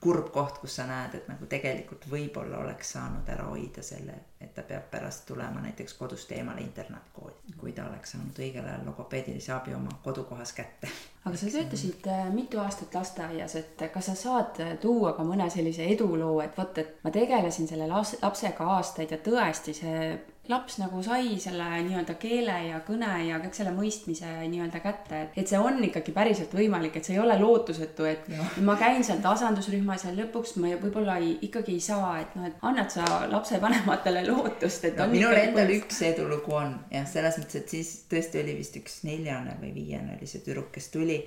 kurb 0.01 0.31
koht, 0.33 0.59
kus 0.63 0.79
sa 0.79 0.87
näed, 0.89 1.15
et 1.19 1.29
nagu 1.29 1.47
tegelikult 1.51 2.07
võib-olla 2.09 2.63
oleks 2.63 2.95
saanud 2.95 3.29
ära 3.29 3.45
hoida 3.51 3.83
selle, 3.85 4.15
et 4.41 4.55
ta 4.57 4.65
peab 4.65 4.89
pärast 4.93 5.27
tulema 5.29 5.61
näiteks 5.61 5.95
kodust 5.99 6.33
eemale 6.33 6.65
internaatkooli, 6.65 7.37
kui 7.61 7.75
ta 7.77 7.85
oleks 7.91 8.15
saanud 8.17 8.41
õigel 8.41 8.65
ajal 8.65 8.87
logopeedilise 8.89 9.53
abi 9.53 9.77
oma 9.77 9.93
kodukohas 10.05 10.55
kätte. 10.57 10.89
aga 11.25 11.37
sa 11.37 11.53
töötasid 11.53 12.09
äh, 12.09 12.33
mitu 12.33 12.63
aastat 12.65 12.97
lasteaias, 12.97 13.57
et 13.61 13.87
kas 13.93 14.09
sa 14.09 14.17
saad 14.17 14.65
tuua 14.81 15.13
ka 15.13 15.27
mõne 15.29 15.51
sellise 15.53 15.85
eduloo, 15.93 16.41
et 16.41 16.57
vot, 16.57 16.81
et 16.81 17.05
ma 17.05 17.13
tegelesin 17.13 17.69
selle 17.69 17.89
lapsega 17.91 18.73
aastaid 18.79 19.13
ja 19.13 19.21
tõesti 19.21 19.77
see 19.77 20.05
laps 20.49 20.79
nagu 20.81 21.03
sai 21.05 21.37
selle 21.39 21.67
nii-öelda 21.85 22.15
keele 22.21 22.55
ja 22.71 22.81
kõne 22.87 23.11
ja 23.27 23.39
kõik 23.43 23.55
selle 23.55 23.73
mõistmise 23.75 24.29
nii-öelda 24.51 24.81
kätte, 24.83 25.21
et, 25.27 25.37
et 25.43 25.51
see 25.51 25.61
on 25.61 25.79
ikkagi 25.85 26.15
päriselt 26.17 26.55
võimalik, 26.57 26.97
et 26.97 27.07
see 27.07 27.15
ei 27.15 27.21
ole 27.23 27.37
lootusetu, 27.39 28.07
et 28.09 28.31
ja. 28.33 28.47
ma 28.67 28.75
käin 28.81 29.05
seal 29.07 29.21
tasandusrühmas 29.25 30.07
ja 30.09 30.15
lõpuks 30.17 30.57
ma 30.63 30.73
võib-olla 30.81 31.19
ei, 31.21 31.37
ikkagi 31.47 31.77
ei 31.77 31.85
saa, 31.85 32.15
et 32.23 32.35
noh, 32.39 32.49
et 32.49 32.65
annad 32.67 32.91
sa 32.95 33.07
lapsevanematele 33.31 34.25
lootust, 34.31 34.89
et 34.89 34.99
no, 34.99 35.07
minul 35.13 35.37
endal 35.39 35.71
üks 35.77 36.01
edulugu 36.09 36.57
on 36.57 36.75
jah, 36.91 37.07
selles 37.11 37.39
mõttes, 37.43 37.61
et 37.63 37.77
siis 37.77 37.93
tõesti 38.11 38.43
oli 38.43 38.57
vist 38.59 38.81
üks 38.81 39.03
neljane 39.07 39.59
või 39.61 39.75
viiene 39.77 40.17
oli 40.17 40.31
see 40.31 40.43
tüdruk, 40.47 40.73
kes 40.75 40.91
tuli 40.95 41.21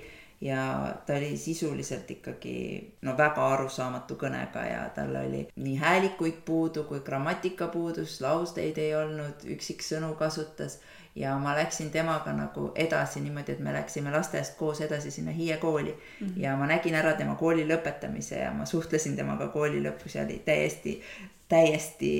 ja 0.44 0.94
ta 1.06 1.12
oli 1.12 1.36
sisuliselt 1.36 2.10
ikkagi 2.10 2.56
no 3.02 3.14
väga 3.16 3.46
arusaamatu 3.54 4.18
kõnega 4.20 4.64
ja 4.68 4.82
tal 4.94 5.16
oli 5.16 5.46
nii 5.56 5.76
häälikuid 5.80 6.42
puudu 6.44 6.84
kui 6.84 7.00
grammatika 7.00 7.70
puudus, 7.72 8.18
lausteid 8.20 8.78
ei 8.78 8.92
olnud, 8.94 9.46
üksiksõnu 9.56 10.12
kasutas. 10.20 10.78
Ja 11.14 11.36
ma 11.38 11.54
läksin 11.54 11.92
temaga 11.94 12.32
nagu 12.34 12.72
edasi 12.74 13.20
niimoodi, 13.22 13.54
et 13.54 13.60
me 13.62 13.72
läksime 13.72 14.10
lasteaiast 14.10 14.56
koos 14.58 14.80
edasi 14.82 15.10
sinna 15.14 15.32
Hiie 15.32 15.56
kooli. 15.56 15.92
Mm 15.92 16.26
-hmm. 16.26 16.40
ja 16.42 16.56
ma 16.56 16.66
nägin 16.66 16.94
ära 16.94 17.12
tema 17.12 17.34
kooli 17.34 17.68
lõpetamise 17.68 18.38
ja 18.42 18.52
ma 18.52 18.66
suhtlesin 18.66 19.16
temaga 19.16 19.48
kooli 19.48 19.82
lõpus 19.82 20.16
ja 20.16 20.24
oli 20.24 20.42
täiesti, 20.44 21.00
täiesti 21.48 22.10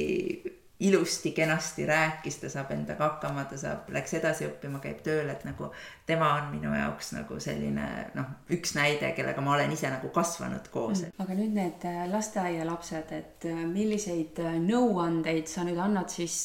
ilusti-kenasti 0.81 1.87
rääkis, 1.87 2.37
ta 2.37 2.49
saab 2.49 2.71
endaga 2.71 3.05
hakkama, 3.05 3.45
ta 3.45 3.57
saab, 3.59 3.89
läks 3.95 4.15
edasi 4.19 4.49
õppima, 4.49 4.81
käib 4.83 5.05
tööl, 5.07 5.29
et 5.31 5.45
nagu 5.47 5.71
tema 6.07 6.35
on 6.35 6.51
minu 6.53 6.73
jaoks 6.75 7.12
nagu 7.17 7.38
selline 7.40 7.85
noh, 8.14 8.27
üks 8.53 8.75
näide, 8.77 9.09
kellega 9.17 9.40
ma 9.45 9.55
olen 9.55 9.73
ise 9.73 9.88
nagu 9.88 10.11
kasvanud 10.12 10.67
koos. 10.73 11.01
Aga 11.23 11.37
nüüd 11.38 11.55
need 11.57 11.87
äh, 11.88 12.03
lasteaialapsed, 12.12 13.12
et 13.17 13.47
äh, 13.49 13.62
milliseid 13.64 14.40
äh, 14.45 14.59
nõuandeid 14.61 15.49
sa 15.49 15.64
nüüd 15.64 15.81
annad 15.81 16.12
siis 16.12 16.37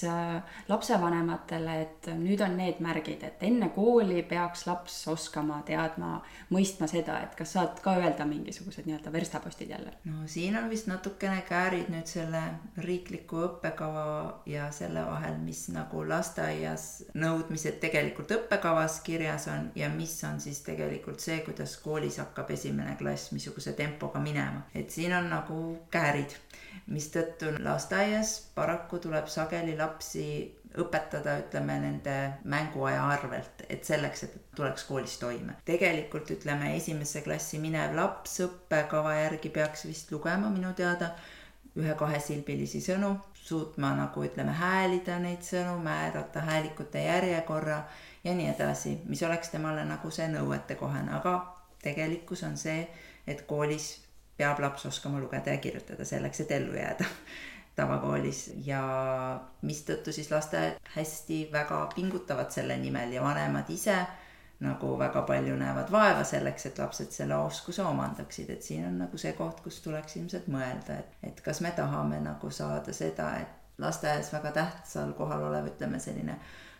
lapsevanematele, 0.69 1.75
et 1.83 2.09
nüüd 2.19 2.39
on 2.45 2.55
need 2.59 2.79
märgid, 2.83 3.25
et 3.27 3.43
enne 3.49 3.71
kooli 3.75 4.23
peaks 4.27 4.63
laps 4.69 5.01
oskama, 5.11 5.59
teadma, 5.67 6.21
mõistma 6.53 6.87
seda, 6.91 7.19
et 7.25 7.35
kas 7.39 7.57
saad 7.57 7.83
ka 7.83 7.97
öelda 7.99 8.27
mingisugused 8.29 8.87
nii-öelda 8.87 9.11
verstapostid 9.13 9.75
jälle? 9.75 9.91
no 10.07 10.23
siin 10.29 10.55
on 10.57 10.69
vist 10.71 10.87
natukene 10.87 11.43
käärid 11.47 11.91
nüüd 11.91 12.07
selle 12.07 12.41
riikliku 12.79 13.43
õppekava 13.49 14.07
ja 14.49 14.69
selle 14.75 15.03
vahel, 15.05 15.35
mis 15.43 15.65
nagu 15.73 16.05
lasteaias 16.07 16.87
nõudmised 17.19 17.81
tegelikult 17.83 18.31
õppekavas 18.39 19.01
kirjas 19.03 19.48
on 19.49 19.71
ja 19.75 19.89
mis 19.89 20.15
on 20.23 20.39
siis 20.41 20.61
tegelikult 20.65 21.19
see, 21.23 21.39
kuidas 21.45 21.77
koolis 21.83 22.19
hakkab 22.21 22.51
esimene 22.55 22.95
klass, 22.99 23.31
missuguse 23.35 23.73
tempoga 23.73 24.19
minema. 24.19 24.65
et 24.75 24.89
siin 24.89 25.13
on 25.13 25.29
nagu 25.29 25.59
käärid, 25.91 26.35
mistõttu 26.87 27.53
lasteaias 27.59 28.37
paraku 28.55 28.99
tuleb 28.99 29.27
sageli 29.27 29.77
lapsi 29.77 30.25
õpetada, 30.77 31.39
ütleme 31.41 31.79
nende 31.81 32.15
mänguaja 32.49 33.01
arvelt, 33.09 33.63
et 33.69 33.83
selleks, 33.85 34.23
et 34.23 34.35
tuleks 34.55 34.85
koolis 34.85 35.17
toime. 35.17 35.55
tegelikult 35.65 36.29
ütleme, 36.31 36.75
esimesse 36.77 37.21
klassi 37.25 37.59
minev 37.59 37.95
laps 37.97 38.39
õppekava 38.45 39.15
järgi 39.21 39.49
peaks 39.49 39.85
vist 39.89 40.11
lugema 40.11 40.49
minu 40.53 40.73
teada 40.77 41.15
ühe-kahesilbilisi 41.79 42.81
sõnu, 42.83 43.15
suutma 43.33 43.93
nagu 43.97 44.23
ütleme, 44.25 44.53
häälida 44.53 45.17
neid 45.19 45.41
sõnu, 45.45 45.79
määrata 45.83 46.45
häälikute 46.45 47.01
järjekorra 47.05 47.83
ja 48.29 48.35
nii 48.37 48.49
edasi, 48.53 48.99
mis 49.09 49.23
oleks 49.25 49.49
temale 49.49 49.85
nagu 49.89 50.11
see 50.13 50.27
nõuetekohane, 50.29 51.11
aga 51.17 51.35
tegelikkus 51.83 52.43
on 52.45 52.57
see, 52.57 52.83
et 53.27 53.45
koolis 53.49 53.91
peab 54.37 54.61
laps 54.63 54.85
oskama 54.85 55.19
lugeda 55.19 55.55
ja 55.55 55.61
kirjutada 55.63 56.05
selleks, 56.05 56.43
et 56.45 56.51
ellu 56.55 56.77
jääda 56.77 57.07
tavakoolis. 57.79 58.45
Ja 58.65 58.81
mistõttu 59.65 60.13
siis 60.15 60.31
lasteaed 60.31 60.79
hästi 60.95 61.47
väga 61.51 61.85
pingutavad 61.95 62.51
selle 62.55 62.77
nimel 62.77 63.13
ja 63.17 63.23
vanemad 63.23 63.69
ise 63.73 63.97
nagu 64.59 64.97
väga 64.99 65.21
palju 65.27 65.55
näevad 65.55 65.91
vaeva 65.91 66.23
selleks, 66.27 66.65
et 66.67 66.79
lapsed 66.79 67.13
selle 67.15 67.35
oskuse 67.39 67.83
omandaksid, 67.83 68.49
et 68.51 68.63
siin 68.63 68.87
on 68.89 68.97
nagu 69.05 69.17
see 69.17 69.31
koht, 69.37 69.61
kus 69.63 69.79
tuleks 69.83 70.17
ilmselt 70.19 70.49
mõelda, 70.51 70.97
et, 70.99 71.13
et 71.31 71.39
kas 71.45 71.61
me 71.63 71.71
tahame 71.75 72.19
nagu 72.23 72.51
saada 72.51 72.93
seda, 72.95 73.29
et 73.39 73.79
lasteaias 73.79 74.33
väga 74.33 74.51
tähtsal 74.57 75.13
kohal 75.15 75.45
olev, 75.47 75.71
ütleme 75.71 75.99
selline 76.03 76.35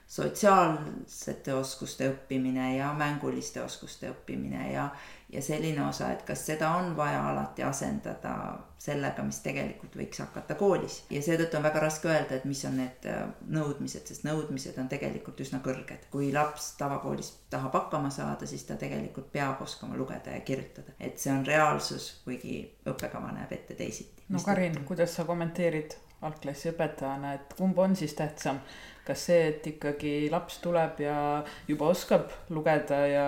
sotsiaalsete 0.10 1.54
oskuste 1.54 2.08
õppimine 2.10 2.78
ja 2.78 2.89
mänguliste 2.98 3.62
oskuste 3.62 4.10
õppimine 4.10 4.72
ja, 4.72 4.88
ja 5.30 5.41
selline 5.41 5.84
osa, 5.86 6.08
et 6.15 6.24
kas 6.26 6.48
seda 6.50 6.72
on 6.80 6.95
vaja 6.98 7.22
alati 7.30 7.63
asendada 7.63 8.34
sellega, 8.82 9.22
mis 9.28 9.38
tegelikult 9.45 10.00
võiks 10.00 10.24
hakata 10.24 10.58
koolis. 10.58 11.04
ja 11.13 11.22
seetõttu 11.22 11.60
on 11.60 11.67
väga 11.67 11.86
raske 11.86 12.10
öelda, 12.10 12.39
et 12.39 12.50
mis 12.50 12.65
on 12.65 12.80
need 12.82 13.06
äh, 13.06 13.22
nõudmised, 13.54 14.10
sest 14.10 14.26
nõudmised 14.26 14.82
on 14.82 14.89
tegelikult 14.89 15.45
üsna 15.45 15.62
kõrged. 15.62 16.10
kui 16.10 16.34
laps 16.34 16.72
tavakoolis 16.82 17.34
tahab 17.54 17.78
hakkama 17.78 18.10
saada, 18.10 18.50
siis 18.50 18.65
ta 18.65 18.82
tegelikult 18.82 19.30
peab 19.32 19.62
oskama 19.62 19.98
lugeda 20.00 20.34
ja 20.34 20.41
kirjutada. 20.41 20.98
et 21.00 21.22
see 21.22 21.34
on 21.38 21.45
reaalsus, 21.45 22.15
kuigi 22.26 22.63
õppekava 22.89 23.30
näeb 23.38 23.54
ette 23.62 23.78
teisiti. 23.78 24.26
no 24.30 24.41
Karin, 24.41 24.82
kuidas 24.89 25.13
sa 25.13 25.30
kommenteerid 25.30 26.00
algklassi 26.26 26.74
õpetajana, 26.74 27.34
et 27.38 27.54
kumb 27.58 27.78
on 27.80 27.95
siis 27.95 28.13
tähtsam, 28.17 28.60
kas 29.10 29.26
see, 29.32 29.43
et 29.50 29.67
ikkagi 29.74 30.13
laps 30.32 30.60
tuleb 30.63 31.02
ja 31.04 31.17
juba 31.67 31.89
oskab 31.89 32.30
lugeda 32.54 33.04
ja, 33.10 33.28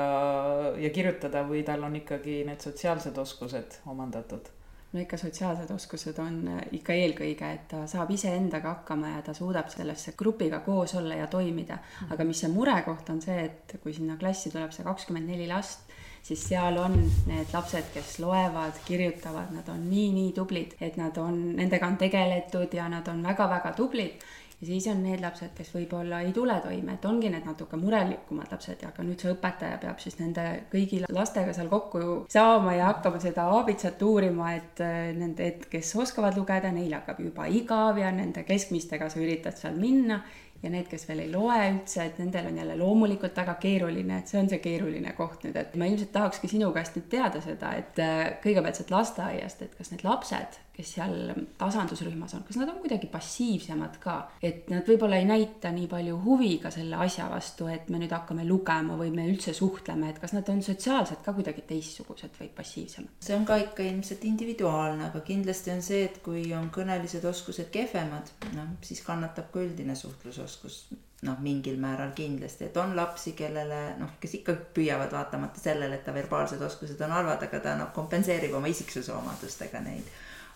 ja 0.77 0.93
kirjutada 0.93 1.43
või 1.47 1.65
tal 1.67 1.83
on 1.87 1.97
ikkagi 2.01 2.41
need 2.47 2.61
sotsiaalsed 2.61 3.17
oskused 3.17 3.81
omandatud? 3.89 4.51
no 4.91 4.99
ikka 4.99 5.17
sotsiaalsed 5.17 5.69
oskused 5.71 6.17
on 6.19 6.41
ikka 6.75 6.95
eelkõige, 6.99 7.51
et 7.55 7.67
ta 7.71 7.85
saab 7.87 8.11
iseendaga 8.11 8.73
hakkama 8.75 9.13
ja 9.15 9.21
ta 9.23 9.33
suudab 9.33 9.69
sellesse 9.71 10.13
grupiga 10.19 10.59
koos 10.65 10.95
olla 10.99 11.15
ja 11.15 11.29
toimida. 11.31 11.77
Mhm. 11.79 12.13
aga 12.13 12.27
mis 12.27 12.43
see 12.43 12.51
murekoht 12.51 13.09
on 13.09 13.21
see, 13.23 13.45
et 13.45 13.77
kui 13.83 13.93
sinna 13.95 14.17
klassi 14.19 14.51
tuleb 14.51 14.73
see 14.75 14.83
kakskümmend 14.83 15.31
neli 15.31 15.47
last, 15.47 15.87
siis 16.21 16.43
seal 16.49 16.77
on 16.77 16.99
need 17.27 17.53
lapsed, 17.53 17.87
kes 17.93 18.19
loevad, 18.19 18.77
kirjutavad, 18.85 19.55
nad 19.55 19.69
on 19.71 19.87
nii-nii 19.89 20.33
tublid, 20.35 20.75
et 20.81 20.99
nad 20.99 21.17
on, 21.17 21.39
nendega 21.55 21.87
on 21.87 21.97
tegeletud 21.97 22.73
ja 22.77 22.89
nad 22.91 23.07
on 23.07 23.23
väga-väga 23.23 23.73
tublid 23.79 24.19
ja 24.61 24.67
siis 24.67 24.87
on 24.91 24.99
need 25.03 25.21
lapsed, 25.23 25.55
kes 25.57 25.71
võib-olla 25.73 26.19
ei 26.21 26.33
tule 26.35 26.53
toime, 26.61 26.93
et 26.93 27.05
ongi 27.09 27.31
need 27.33 27.47
natuke 27.49 27.79
murelikumad 27.81 28.51
lapsed 28.53 28.83
ja 28.85 28.91
ka 28.93 29.05
nüüd 29.05 29.21
see 29.21 29.33
õpetaja 29.33 29.79
peab 29.81 30.01
siis 30.03 30.19
nende 30.19 30.45
kõigi 30.71 31.01
lastega 31.09 31.55
seal 31.57 31.71
kokku 31.71 32.03
saama 32.29 32.75
ja 32.77 32.91
hakkama 32.91 33.21
seda 33.23 33.47
aabitsat 33.55 34.01
uurima, 34.05 34.53
et 34.59 34.83
äh, 34.85 35.09
nende, 35.17 35.49
et 35.49 35.65
kes 35.71 35.95
oskavad 36.03 36.37
lugeda, 36.37 36.69
neil 36.75 36.93
hakkab 36.99 37.23
juba 37.25 37.49
igav 37.49 37.97
ja 38.01 38.13
nende 38.13 38.45
keskmistega 38.45 39.09
sa 39.09 39.21
üritad 39.21 39.57
seal 39.57 39.77
minna. 39.81 40.21
Ja 40.61 40.69
need, 40.69 40.85
kes 40.85 41.07
veel 41.09 41.23
ei 41.23 41.29
loe 41.31 41.55
üldse, 41.71 42.03
et 42.05 42.19
nendel 42.21 42.51
on 42.51 42.57
jälle 42.59 42.75
loomulikult 42.77 43.33
väga 43.33 43.55
keeruline, 43.63 44.19
et 44.21 44.29
see 44.29 44.37
on 44.37 44.49
see 44.51 44.59
keeruline 44.61 45.15
koht 45.17 45.41
nüüd, 45.47 45.55
et 45.57 45.73
ma 45.73 45.87
ilmselt 45.89 46.11
tahakski 46.13 46.51
sinu 46.51 46.69
käest 46.75 46.99
nüüd 46.99 47.07
teada 47.09 47.41
seda, 47.41 47.71
et 47.81 47.97
äh, 47.97 48.19
kõigepealt 48.43 48.77
sealt 48.77 48.93
lasteaiast, 48.93 49.63
et 49.65 49.73
kas 49.73 49.89
need 49.89 50.05
lapsed, 50.05 50.59
kes 50.81 50.95
seal 50.97 51.15
tasandusrühmas 51.61 52.33
on, 52.37 52.43
kas 52.47 52.57
nad 52.59 52.69
on 52.71 52.79
kuidagi 52.81 53.09
passiivsemad 53.11 53.99
ka, 54.01 54.15
et 54.43 54.69
nad 54.73 54.87
võib-olla 54.87 55.19
ei 55.21 55.27
näita 55.29 55.71
nii 55.75 55.87
palju 55.91 56.17
huvi 56.25 56.55
ka 56.63 56.71
selle 56.73 56.97
asja 57.05 57.27
vastu, 57.31 57.69
et 57.71 57.91
me 57.93 58.01
nüüd 58.01 58.13
hakkame 58.15 58.45
lugema 58.47 58.97
või 58.99 59.13
me 59.13 59.27
üldse 59.29 59.53
suhtleme, 59.57 60.09
et 60.11 60.21
kas 60.21 60.33
nad 60.37 60.49
on 60.51 60.63
sotsiaalselt 60.65 61.21
ka 61.25 61.35
kuidagi 61.37 61.65
teistsugused 61.69 62.41
või 62.41 62.49
passiivsemad? 62.57 63.21
see 63.21 63.37
on 63.37 63.45
ka 63.47 63.59
ikka 63.61 63.85
ilmselt 63.85 64.25
individuaalne, 64.27 65.11
aga 65.11 65.21
kindlasti 65.27 65.75
on 65.75 65.85
see, 65.85 66.03
et 66.09 66.19
kui 66.25 66.47
on 66.57 66.71
kõnelised 66.73 67.25
oskused 67.29 67.69
kehvemad, 67.73 68.33
noh, 68.57 68.75
siis 68.85 69.03
kannatab 69.05 69.51
ka 69.53 69.63
üldine 69.63 69.95
suhtlusoskus 69.97 70.83
noh, 71.27 71.37
mingil 71.45 71.77
määral 71.77 72.15
kindlasti, 72.17 72.65
et 72.65 72.77
on 72.81 72.95
lapsi, 72.97 73.35
kellele 73.37 73.81
noh, 73.99 74.15
kes 74.21 74.39
ikka 74.39 74.55
püüavad 74.73 75.13
vaatamata 75.13 75.61
sellele, 75.61 75.99
et 75.99 76.05
ta 76.07 76.15
verbaalsed 76.15 76.61
oskused 76.65 77.01
on 77.05 77.13
halvad, 77.13 77.45
aga 77.45 77.61
ta 77.61 77.77
noh, 77.77 77.91
kompenseerib 77.93 78.57
oma 78.57 78.71
isiksuse 78.71 79.13
omadustega 79.13 79.83
neid 79.85 80.09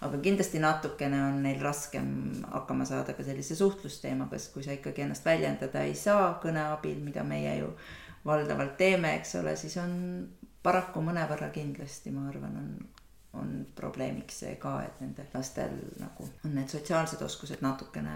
aga 0.05 0.19
kindlasti 0.23 0.61
natukene 0.63 1.21
on 1.27 1.41
neil 1.43 1.61
raskem 1.63 2.07
hakkama 2.51 2.87
saada 2.87 3.13
ka 3.17 3.25
sellise 3.25 3.57
suhtlusteemaga, 3.57 4.39
sest 4.39 4.53
kui 4.53 4.65
sa 4.65 4.75
ikkagi 4.75 5.05
ennast 5.05 5.25
väljendada 5.25 5.85
ei 5.85 5.95
saa 5.99 6.35
kõne 6.43 6.63
abil, 6.73 6.99
mida 7.03 7.23
meie 7.27 7.57
ju 7.59 7.71
valdavalt 8.25 8.77
teeme, 8.77 9.15
eks 9.19 9.35
ole, 9.41 9.55
siis 9.59 9.77
on 9.81 9.95
paraku 10.65 11.03
mõnevõrra 11.05 11.51
kindlasti, 11.53 12.13
ma 12.13 12.29
arvan, 12.31 12.55
on 12.61 12.69
on 13.35 13.65
probleemiks 13.75 14.39
see 14.43 14.53
ka, 14.61 14.75
et 14.85 15.01
nendel 15.03 15.27
lastel 15.33 15.73
nagu 15.99 16.27
on 16.45 16.53
need 16.55 16.71
sotsiaalsed 16.71 17.21
oskused 17.25 17.63
natukene. 17.65 18.13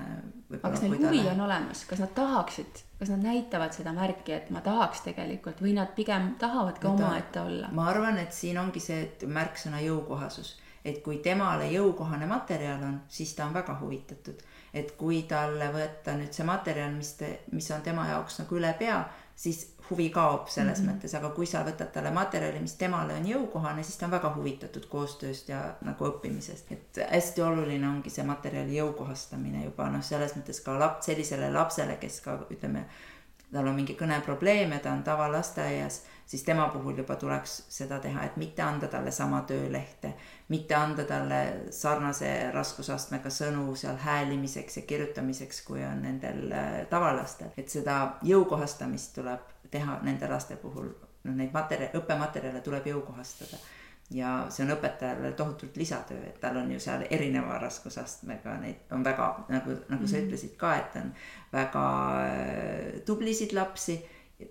aga 0.54 0.72
kas 0.72 0.84
neil 0.86 0.96
huvi 0.96 1.24
on 1.32 1.44
olemas, 1.46 1.84
kas 1.90 2.02
nad 2.04 2.14
tahaksid, 2.16 2.84
kas 3.00 3.12
nad 3.14 3.26
näitavad 3.28 3.76
seda 3.76 3.94
märki, 3.96 4.36
et 4.38 4.50
ma 4.56 4.64
tahaks 4.66 5.04
tegelikult 5.08 5.62
või 5.66 5.76
nad 5.78 5.94
pigem 5.98 6.34
tahavadki 6.42 6.88
omaette 6.88 7.44
olla? 7.44 7.72
ma 7.76 7.90
arvan, 7.92 8.20
et 8.24 8.36
siin 8.36 8.60
ongi 8.62 8.84
see, 8.84 9.02
et 9.08 9.28
märksõna 9.28 9.84
jõukohasus 9.84 10.56
et 10.86 11.02
kui 11.04 11.18
temale 11.24 11.72
jõukohane 11.72 12.28
materjal 12.28 12.84
on, 12.84 13.02
siis 13.08 13.34
ta 13.36 13.46
on 13.46 13.54
väga 13.54 13.78
huvitatud. 13.82 14.46
et 14.74 14.92
kui 14.98 15.24
talle 15.26 15.72
võtta 15.74 16.14
nüüd 16.14 16.34
see 16.34 16.46
materjal, 16.46 16.92
mis 16.94 17.14
te, 17.18 17.40
mis 17.52 17.72
on 17.72 17.82
tema 17.82 18.04
jaoks 18.08 18.40
nagu 18.40 18.56
üle 18.56 18.70
pea, 18.78 19.00
siis 19.36 19.64
huvi 19.90 20.10
kaob 20.10 20.48
selles 20.48 20.80
mm 20.80 20.86
-hmm. 20.86 20.94
mõttes, 20.94 21.16
aga 21.18 21.30
kui 21.30 21.46
sa 21.46 21.64
võtad 21.66 21.92
talle 21.94 22.12
materjali, 22.12 22.60
mis 22.60 22.74
temale 22.74 23.14
on 23.14 23.26
jõukohane, 23.26 23.84
siis 23.84 23.98
ta 23.98 24.06
on 24.06 24.12
väga 24.12 24.34
huvitatud 24.36 24.86
koostööst 24.86 25.50
ja 25.50 25.76
nagu 25.82 26.06
õppimisest. 26.06 26.72
et 26.72 27.00
hästi 27.12 27.42
oluline 27.42 27.90
ongi 27.90 28.10
see 28.10 28.26
materjali 28.26 28.78
jõukohastamine 28.78 29.64
juba 29.64 29.90
noh, 29.90 30.04
selles 30.04 30.36
mõttes 30.36 30.62
ka 30.64 30.80
laps, 30.80 31.06
sellisele 31.06 31.52
lapsele, 31.54 31.96
kes 31.96 32.22
ka 32.22 32.40
ütleme, 32.52 32.86
tal 33.54 33.68
on 33.68 33.76
mingi 33.76 33.96
kõneprobleem 33.98 34.72
ja 34.76 34.80
ta 34.84 34.92
on 34.94 35.04
tavalasteaias 35.04 36.04
siis 36.30 36.44
tema 36.44 36.68
puhul 36.68 36.98
juba 36.98 37.16
tuleks 37.16 37.64
seda 37.70 37.98
teha, 38.00 38.24
et 38.24 38.38
mitte 38.38 38.62
anda 38.62 38.88
talle 38.88 39.12
sama 39.12 39.42
töölehte, 39.42 40.14
mitte 40.48 40.76
anda 40.76 41.04
talle 41.04 41.40
sarnase 41.74 42.52
raskusastmega 42.54 43.32
sõnu 43.34 43.74
seal 43.76 43.98
häälimiseks 43.98 44.78
ja 44.78 44.84
kirjutamiseks, 44.92 45.64
kui 45.66 45.82
on 45.86 46.04
nendel 46.06 46.52
äh, 46.52 46.76
tavalastel. 46.90 47.50
et 47.58 47.70
seda 47.70 47.98
jõukohastamist 48.22 49.16
tuleb 49.16 49.50
teha 49.72 50.00
nende 50.06 50.30
laste 50.30 50.56
puhul, 50.56 50.94
noh, 51.24 51.36
neid 51.36 51.54
materjale, 51.54 51.98
õppematerjale 51.98 52.62
tuleb 52.62 52.94
jõukohastada 52.94 53.58
ja 54.12 54.30
see 54.50 54.66
on 54.66 54.74
õpetajale 54.74 55.32
tohutult 55.38 55.76
lisatöö, 55.78 56.22
et 56.28 56.40
tal 56.42 56.58
on 56.58 56.72
ju 56.72 56.80
seal 56.82 57.06
erineva 57.10 57.60
raskusastmega 57.62 58.56
neid 58.64 58.94
on 58.96 59.04
väga 59.06 59.28
nagu, 59.50 59.70
nagu 59.72 59.76
mm 59.90 59.98
-hmm. 59.98 60.08
sa 60.08 60.18
mhm. 60.18 60.26
ütlesid 60.26 60.56
ka, 60.58 60.76
et 60.76 60.96
on 60.96 61.12
väga 61.54 61.86
äh, 62.26 63.02
tublisid 63.06 63.54
lapsi 63.54 64.02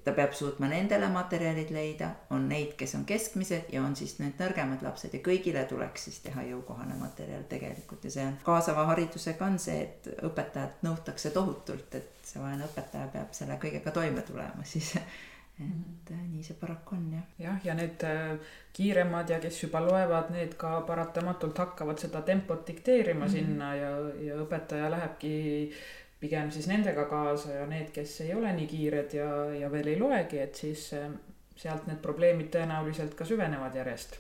ta 0.05 0.13
peab 0.13 0.35
suutma 0.37 0.69
nendele 0.69 1.09
materjalid 1.09 1.71
leida, 1.73 2.11
on 2.31 2.49
neid, 2.49 2.75
kes 2.81 2.93
on 2.99 3.07
keskmised 3.09 3.71
ja 3.73 3.83
on 3.83 3.97
siis 3.97 4.19
need 4.19 4.37
nõrgemad 4.41 4.83
lapsed 4.85 5.15
ja 5.17 5.21
kõigile 5.25 5.63
tuleks 5.71 6.05
siis 6.05 6.19
teha 6.27 6.45
jõukohane 6.51 6.99
materjal 7.01 7.47
tegelikult 7.49 8.05
ja 8.05 8.11
see 8.11 8.27
on 8.29 8.37
kaasava 8.45 8.85
haridusega 8.91 9.47
on 9.47 9.57
see, 9.59 9.79
et 9.87 10.11
õpetajat 10.29 10.85
nõutakse 10.85 11.33
tohutult, 11.33 11.95
et 11.95 12.29
see 12.29 12.43
vaene 12.43 12.69
õpetaja 12.69 13.09
peab 13.15 13.33
selle 13.33 13.57
kõigega 13.63 13.95
toime 13.97 14.27
tulema 14.29 14.69
siis 14.69 14.93
et 15.59 16.11
mm. 16.11 16.27
nii 16.33 16.43
see 16.47 16.57
paraku 16.61 16.95
on 16.95 17.07
jah. 17.13 17.23
jah, 17.39 17.61
ja 17.65 17.75
need 17.75 18.03
äh, 18.07 18.35
kiiremad 18.73 19.31
ja 19.31 19.41
kes 19.43 19.63
juba 19.63 19.81
loevad, 19.83 20.31
need 20.31 20.55
ka 20.61 20.81
paratamatult 20.87 21.59
hakkavad 21.59 21.99
seda 21.99 22.23
tempot 22.23 22.67
dikteerima 22.67 23.25
mm 23.25 23.27
-hmm. 23.27 23.33
sinna 23.33 23.75
ja, 23.75 23.91
ja 24.29 24.37
õpetaja 24.45 24.91
lähebki 24.91 25.73
pigem 26.21 26.51
siis 26.51 26.67
nendega 26.67 27.05
kaasa 27.05 27.53
ja 27.61 27.67
need, 27.67 27.91
kes 27.95 28.21
ei 28.21 28.35
ole 28.35 28.53
nii 28.53 28.67
kiired 28.67 29.15
ja, 29.15 29.29
ja 29.55 29.71
veel 29.73 29.93
ei 29.93 29.99
loegi, 30.01 30.41
et 30.43 30.55
siis 30.55 30.93
eh, 30.99 31.11
sealt 31.59 31.87
need 31.87 32.01
probleemid 32.03 32.51
tõenäoliselt 32.55 33.15
ka 33.19 33.27
süvenevad 33.29 33.75
järjest. 33.75 34.19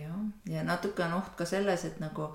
jah, 0.00 0.18
ja 0.48 0.64
natuke 0.64 1.04
on 1.04 1.18
oht 1.20 1.34
ka 1.36 1.44
selles, 1.44 1.84
et 1.84 2.00
nagu 2.00 2.30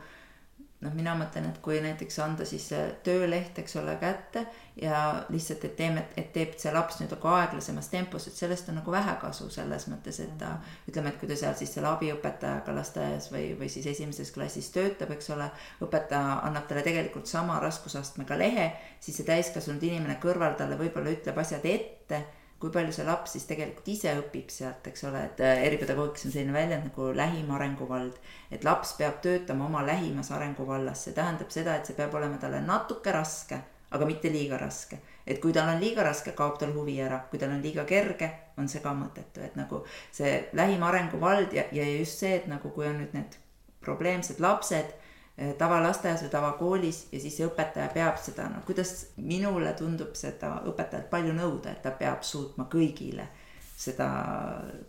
noh, 0.80 0.94
mina 0.96 1.12
mõtlen, 1.20 1.50
et 1.50 1.58
kui 1.64 1.80
näiteks 1.84 2.20
anda 2.24 2.46
siis 2.48 2.70
tööleht, 3.04 3.58
eks 3.60 3.76
ole, 3.82 3.96
kätte 4.00 4.46
ja 4.80 5.26
lihtsalt, 5.30 5.66
et 5.68 5.76
teeme, 5.76 6.06
et 6.18 6.32
teeb 6.36 6.56
see 6.60 6.72
laps 6.72 7.02
nüüd 7.02 7.12
nagu 7.12 7.32
aeglasemas 7.34 7.92
tempos, 7.92 8.30
et 8.30 8.40
sellest 8.40 8.72
on 8.72 8.80
nagu 8.80 8.94
vähe 8.94 9.16
kasu 9.22 9.50
selles 9.52 9.90
mõttes, 9.92 10.22
et 10.24 10.38
ta 10.40 10.54
ütleme, 10.88 11.12
et 11.12 11.20
kui 11.20 11.28
ta 11.28 11.38
seal 11.40 11.58
siis 11.60 11.76
selle 11.76 11.92
abiõpetajaga 11.92 12.76
lasteaias 12.78 13.28
või, 13.34 13.52
või 13.60 13.72
siis 13.72 13.90
esimeses 13.92 14.32
klassis 14.36 14.72
töötab, 14.76 15.12
eks 15.16 15.32
ole, 15.36 15.50
õpetaja 15.84 16.40
annab 16.48 16.70
talle 16.70 16.86
tegelikult 16.88 17.28
sama 17.28 17.60
raskusastmega 17.64 18.40
lehe, 18.40 18.72
siis 19.04 19.20
see 19.20 19.28
täiskasvanud 19.28 19.84
inimene 19.84 20.20
kõrval 20.24 20.56
talle 20.60 20.80
võib-olla 20.80 21.12
ütleb 21.18 21.44
asjad 21.44 21.68
ette 21.68 22.24
kui 22.60 22.72
palju 22.76 22.92
see 22.96 23.06
laps 23.08 23.36
siis 23.36 23.46
tegelikult 23.48 23.88
ise 23.92 24.12
õpib 24.20 24.52
sealt, 24.52 24.88
eks 24.92 25.06
ole, 25.08 25.22
et 25.30 25.42
äh, 25.46 25.64
eripedagoogikas 25.70 26.28
on 26.28 26.34
selline 26.34 26.56
väljend 26.56 26.90
nagu 26.90 27.10
lähim 27.16 27.52
arenguvald. 27.56 28.18
et 28.52 28.64
laps 28.68 28.94
peab 28.98 29.22
töötama 29.24 29.66
oma 29.66 29.86
lähimas 29.88 30.32
arenguvallas, 30.36 31.06
see 31.06 31.16
tähendab 31.16 31.52
seda, 31.56 31.76
et 31.76 31.86
see 31.88 31.96
peab 31.96 32.16
olema 32.20 32.38
talle 32.42 32.60
natuke 32.66 33.14
raske, 33.16 33.62
aga 33.92 34.06
mitte 34.06 34.32
liiga 34.34 34.58
raske. 34.58 35.00
et 35.26 35.40
kui 35.40 35.54
tal 35.54 35.70
on 35.72 35.80
liiga 35.80 36.04
raske, 36.04 36.36
kaob 36.36 36.60
tal 36.60 36.74
huvi 36.76 37.00
ära, 37.02 37.22
kui 37.32 37.40
tal 37.40 37.56
on 37.56 37.62
liiga 37.64 37.86
kerge, 37.86 38.32
on 38.58 38.68
see 38.68 38.84
ka 38.84 38.94
mõttetu, 38.94 39.44
et 39.46 39.56
nagu 39.56 39.84
see 40.12 40.50
lähim 40.54 40.84
arenguvald 40.84 41.54
ja, 41.54 41.64
ja 41.72 41.86
just 41.98 42.20
see, 42.20 42.36
et 42.36 42.48
nagu 42.48 42.74
kui 42.76 42.88
on 42.88 43.00
nüüd 43.00 43.16
need 43.16 43.40
probleemsed 43.80 44.42
lapsed 44.44 44.99
tavalasteaias 45.58 46.24
või 46.26 46.32
tavakoolis 46.34 47.02
ja 47.12 47.20
siis 47.20 47.38
see 47.40 47.48
õpetaja 47.48 47.88
peab 47.94 48.18
seda, 48.20 48.50
no 48.52 48.64
kuidas 48.68 49.12
minule 49.16 49.72
tundub 49.80 50.16
seda 50.20 50.58
õpetajalt 50.68 51.10
palju 51.12 51.34
nõuda, 51.38 51.72
et 51.72 51.82
ta 51.86 51.94
peab 51.96 52.26
suutma 52.28 52.68
kõigile 52.72 53.28
seda 53.80 54.10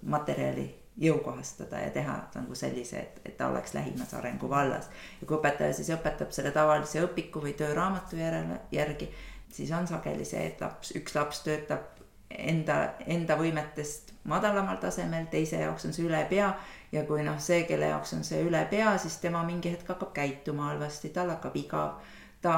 materjali 0.02 0.66
jõukohastada 1.00 1.84
ja 1.84 1.90
teha 1.94 2.16
nagu 2.34 2.54
sellise, 2.58 2.98
et, 2.98 3.20
et 3.24 3.36
ta 3.36 3.48
oleks 3.48 3.74
lähimas 3.74 4.14
arenguvallas. 4.14 4.90
ja 5.20 5.26
kui 5.26 5.38
õpetaja 5.38 5.72
siis 5.76 5.92
õpetab 5.94 6.34
selle 6.34 6.50
tavalise 6.50 7.04
õpiku 7.06 7.42
või 7.44 7.54
tööraamatu 7.56 8.18
järele, 8.18 8.60
järgi, 8.74 9.08
siis 9.52 9.70
on 9.72 9.86
sageli 9.86 10.26
see, 10.26 10.42
et 10.50 10.60
laps, 10.60 10.92
üks 10.98 11.14
laps 11.14 11.44
töötab 11.46 11.99
enda, 12.30 12.76
enda 13.06 13.36
võimetest 13.38 14.14
madalamal 14.30 14.78
tasemel, 14.80 15.26
teise 15.30 15.62
jaoks 15.64 15.86
on 15.88 15.96
see 15.96 16.06
üle 16.06 16.20
pea 16.30 16.50
ja 16.92 17.04
kui 17.08 17.24
noh, 17.26 17.38
see, 17.42 17.64
kelle 17.68 17.90
jaoks 17.90 18.14
on 18.16 18.24
see 18.26 18.40
üle 18.46 18.62
pea, 18.70 18.94
siis 18.98 19.18
tema 19.22 19.42
mingi 19.46 19.72
hetk 19.72 19.88
hakkab 19.94 20.12
käituma 20.16 20.70
halvasti, 20.70 21.12
tal 21.14 21.32
hakkab 21.34 21.56
igav. 21.60 22.00
ta 22.40 22.54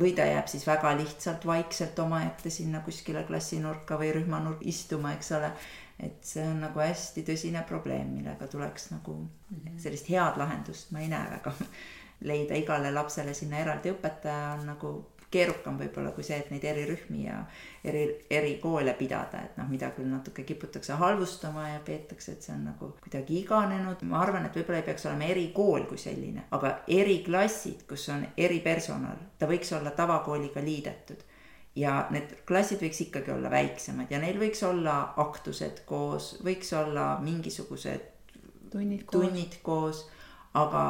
või 0.00 0.12
ta 0.12 0.26
jääb 0.28 0.48
siis 0.52 0.66
väga 0.68 0.90
lihtsalt 0.98 1.46
vaikselt 1.48 1.98
omaette 1.98 2.50
sinna 2.50 2.82
kuskile 2.84 3.22
klassinurka 3.24 3.96
või 3.96 4.10
rühmanurka 4.12 4.68
istuma, 4.68 5.14
eks 5.16 5.32
ole. 5.32 5.50
et 5.98 6.24
see 6.26 6.44
on 6.44 6.60
nagu 6.60 6.80
hästi 6.80 7.22
tõsine 7.22 7.62
probleem, 7.64 8.08
millega 8.18 8.46
tuleks 8.46 8.90
nagu 8.90 9.14
mhm. 9.50 9.78
sellist 9.78 10.10
head 10.10 10.36
lahendust 10.36 10.90
ma 10.90 11.00
ei 11.00 11.08
näe 11.08 11.30
väga 11.30 11.52
leida 12.28 12.54
igale 12.54 12.90
lapsele 12.92 13.34
sinna 13.34 13.58
eraldi 13.58 13.92
õpetaja 13.94 14.54
on 14.58 14.66
nagu 14.66 14.94
keerukam 15.34 15.76
võib-olla 15.80 16.12
kui 16.14 16.24
see, 16.26 16.38
et 16.40 16.50
neid 16.54 16.64
erirühmi 16.70 17.26
ja 17.26 17.40
eri, 17.84 18.04
erikoole 18.30 18.94
pidada, 18.98 19.42
et 19.44 19.58
noh, 19.60 19.68
mida 19.70 19.90
küll 19.96 20.08
natuke 20.10 20.46
kiputakse 20.46 20.96
halvustama 21.00 21.68
ja 21.72 21.82
peetakse, 21.84 22.36
et 22.36 22.46
see 22.46 22.54
on 22.54 22.64
nagu 22.70 22.92
kuidagi 23.02 23.40
iganenud. 23.42 24.06
ma 24.08 24.22
arvan, 24.22 24.46
et 24.48 24.56
võib-olla 24.56 24.80
ei 24.82 24.88
peaks 24.88 25.06
olema 25.10 25.30
erikool 25.34 25.86
kui 25.90 26.00
selline, 26.00 26.48
aga 26.56 26.76
eriklassid, 27.00 27.86
kus 27.90 28.08
on 28.14 28.26
eripersonal, 28.36 29.22
ta 29.38 29.50
võiks 29.50 29.72
olla 29.76 29.94
tavakooliga 29.96 30.62
liidetud 30.64 31.24
ja 31.76 32.04
need 32.14 32.36
klassid 32.46 32.82
võiks 32.82 33.00
ikkagi 33.08 33.32
olla 33.34 33.50
väiksemad 33.50 34.12
ja 34.12 34.20
neil 34.22 34.38
võiks 34.38 34.62
olla 34.66 35.14
aktused 35.20 35.82
koos, 35.88 36.34
võiks 36.46 36.70
olla 36.78 37.14
mingisugused 37.22 38.12
tunnid 38.70 39.04
koos, 39.04 39.16
tunnid 39.16 39.58
koos, 39.66 40.04
aga 40.54 40.84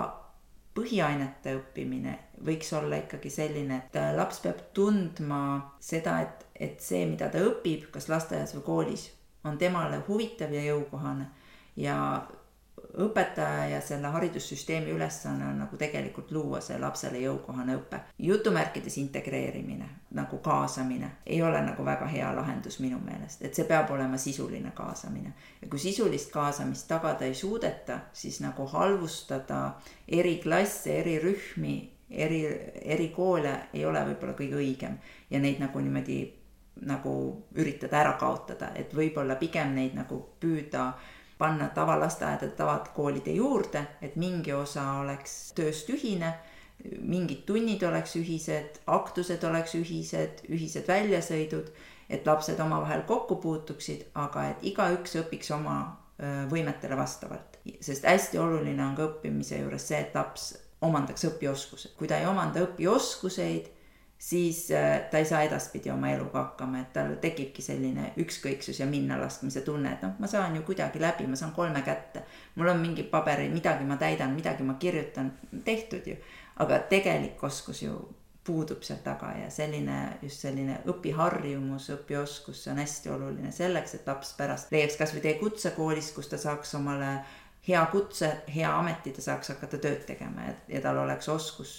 põhiainete 0.76 1.56
õppimine 1.58 2.18
võiks 2.46 2.72
olla 2.76 2.98
ikkagi 3.02 3.30
selline, 3.30 3.82
et 3.84 3.98
laps 4.16 4.40
peab 4.44 4.60
tundma 4.76 5.40
seda, 5.80 6.20
et, 6.24 6.46
et 6.54 6.80
see, 6.80 7.04
mida 7.06 7.28
ta 7.32 7.42
õpib, 7.44 7.90
kas 7.94 8.08
lasteaias 8.08 8.54
või 8.58 8.66
koolis, 8.68 9.08
on 9.44 9.58
temale 9.60 10.00
huvitav 10.08 10.52
ja 10.52 10.64
jõukohane 10.64 11.28
ja 11.76 11.98
õpetaja 12.98 13.66
ja 13.68 13.80
selle 13.80 14.08
haridussüsteemi 14.08 14.90
ülesanne 14.90 15.46
on 15.48 15.58
nagu 15.58 15.76
tegelikult 15.76 16.30
luua 16.32 16.60
see 16.62 16.78
lapsele 16.78 17.18
jõukohane 17.18 17.76
õpe. 17.78 18.00
jutumärkides 18.18 18.98
integreerimine, 18.98 19.88
nagu 20.10 20.38
kaasamine, 20.38 21.10
ei 21.26 21.42
ole 21.42 21.62
nagu 21.62 21.84
väga 21.84 22.06
hea 22.06 22.30
lahendus 22.36 22.78
minu 22.80 23.00
meelest, 23.02 23.42
et 23.42 23.54
see 23.54 23.64
peab 23.64 23.90
olema 23.90 24.18
sisuline 24.18 24.70
kaasamine. 24.74 25.32
ja 25.62 25.68
kui 25.68 25.78
sisulist 25.78 26.30
kaasamist 26.32 26.88
tagada 26.88 27.24
ei 27.24 27.34
suudeta, 27.34 27.98
siis 28.12 28.40
nagu 28.40 28.66
halvustada 28.66 29.80
eri 30.08 30.38
klasse, 30.38 30.98
eri 31.00 31.18
rühmi, 31.18 31.93
eri, 32.14 32.40
eri 32.82 33.08
koole 33.14 33.54
ei 33.72 33.84
ole 33.86 34.04
võib-olla 34.10 34.34
kõige 34.38 34.58
õigem 34.60 34.96
ja 35.30 35.40
neid 35.40 35.60
nagu 35.62 35.80
niimoodi 35.80 36.18
nagu 36.84 37.12
üritada 37.54 38.00
ära 38.00 38.14
kaotada, 38.18 38.72
et 38.74 38.94
võib-olla 38.94 39.36
pigem 39.38 39.74
neid 39.76 39.94
nagu 39.94 40.18
püüda 40.40 40.92
panna 41.38 41.68
tavalasteaedade, 41.74 42.54
tavakoolide 42.58 43.34
juurde, 43.34 43.84
et 44.02 44.16
mingi 44.16 44.52
osa 44.54 44.84
oleks 45.00 45.52
tööst 45.54 45.90
ühine, 45.90 46.32
mingid 47.00 47.44
tunnid 47.46 47.82
oleks 47.86 48.16
ühised, 48.18 48.80
aktused 48.90 49.44
oleks 49.46 49.74
ühised, 49.78 50.44
ühised 50.50 50.88
väljasõidud, 50.88 51.70
et 52.10 52.26
lapsed 52.26 52.60
omavahel 52.60 53.02
kokku 53.08 53.38
puutuksid, 53.42 54.08
aga 54.14 54.50
et 54.50 54.66
igaüks 54.72 55.16
õpiks 55.22 55.50
oma 55.54 55.78
võimetele 56.50 56.96
vastavalt. 56.96 57.58
sest 57.80 58.04
hästi 58.04 58.38
oluline 58.38 58.82
on 58.84 58.94
ka 58.94 59.06
õppimise 59.08 59.58
juures 59.58 59.88
see, 59.88 59.98
et 59.98 60.14
laps 60.14 60.52
omandaks 60.84 61.26
õpioskused. 61.30 61.96
kui 61.98 62.08
ta 62.10 62.18
ei 62.20 62.26
omanda 62.28 62.62
õpioskuseid, 62.64 63.70
siis 64.18 64.70
äh, 64.70 65.00
ta 65.10 65.18
ei 65.18 65.28
saa 65.28 65.42
edaspidi 65.44 65.90
oma 65.90 66.10
eluga 66.14 66.42
hakkama, 66.42 66.80
et 66.80 66.92
tal 66.96 67.14
tekibki 67.20 67.62
selline 67.62 68.12
ükskõiksus 68.24 68.80
ja 68.80 68.86
minnalaskmise 68.88 69.64
tunne, 69.66 69.92
et 69.92 70.04
noh, 70.06 70.14
ma 70.18 70.30
saan 70.30 70.56
ju 70.56 70.64
kuidagi 70.64 71.02
läbi, 71.02 71.26
ma 71.28 71.36
saan 71.36 71.52
kolme 71.56 71.82
kätte. 71.82 72.24
mul 72.54 72.72
on 72.72 72.80
mingi 72.80 73.02
paberil, 73.02 73.52
midagi 73.52 73.84
ma 73.84 73.96
täidan, 74.00 74.36
midagi 74.36 74.62
ma 74.62 74.78
kirjutan, 74.80 75.32
tehtud 75.64 76.06
ju. 76.06 76.16
aga 76.56 76.78
tegelik 76.88 77.42
oskus 77.42 77.82
ju 77.82 77.96
puudub 78.44 78.82
seal 78.84 78.98
taga 79.04 79.30
ja 79.38 79.50
selline, 79.50 80.18
just 80.22 80.42
selline 80.44 80.76
õpiharjumus, 80.90 81.88
õpioskus, 81.94 82.60
see 82.64 82.72
on 82.74 82.80
hästi 82.82 83.12
oluline 83.14 83.52
selleks, 83.52 83.96
et 83.96 84.08
laps 84.08 84.34
pärast 84.36 84.72
leiaks 84.74 84.98
kasvõi 85.00 85.22
teie 85.24 85.38
kutsekoolis, 85.40 86.12
kus 86.16 86.28
ta 86.28 86.40
saaks 86.40 86.74
omale 86.76 87.16
hea 87.68 87.86
kutse, 87.92 88.30
hea 88.54 88.70
ameti, 88.78 89.12
ta 89.16 89.24
saaks 89.24 89.54
hakata 89.54 89.80
tööd 89.80 90.06
tegema 90.08 90.48
ja, 90.48 90.54
ja 90.76 90.84
tal 90.84 91.02
oleks 91.04 91.28
oskus 91.32 91.76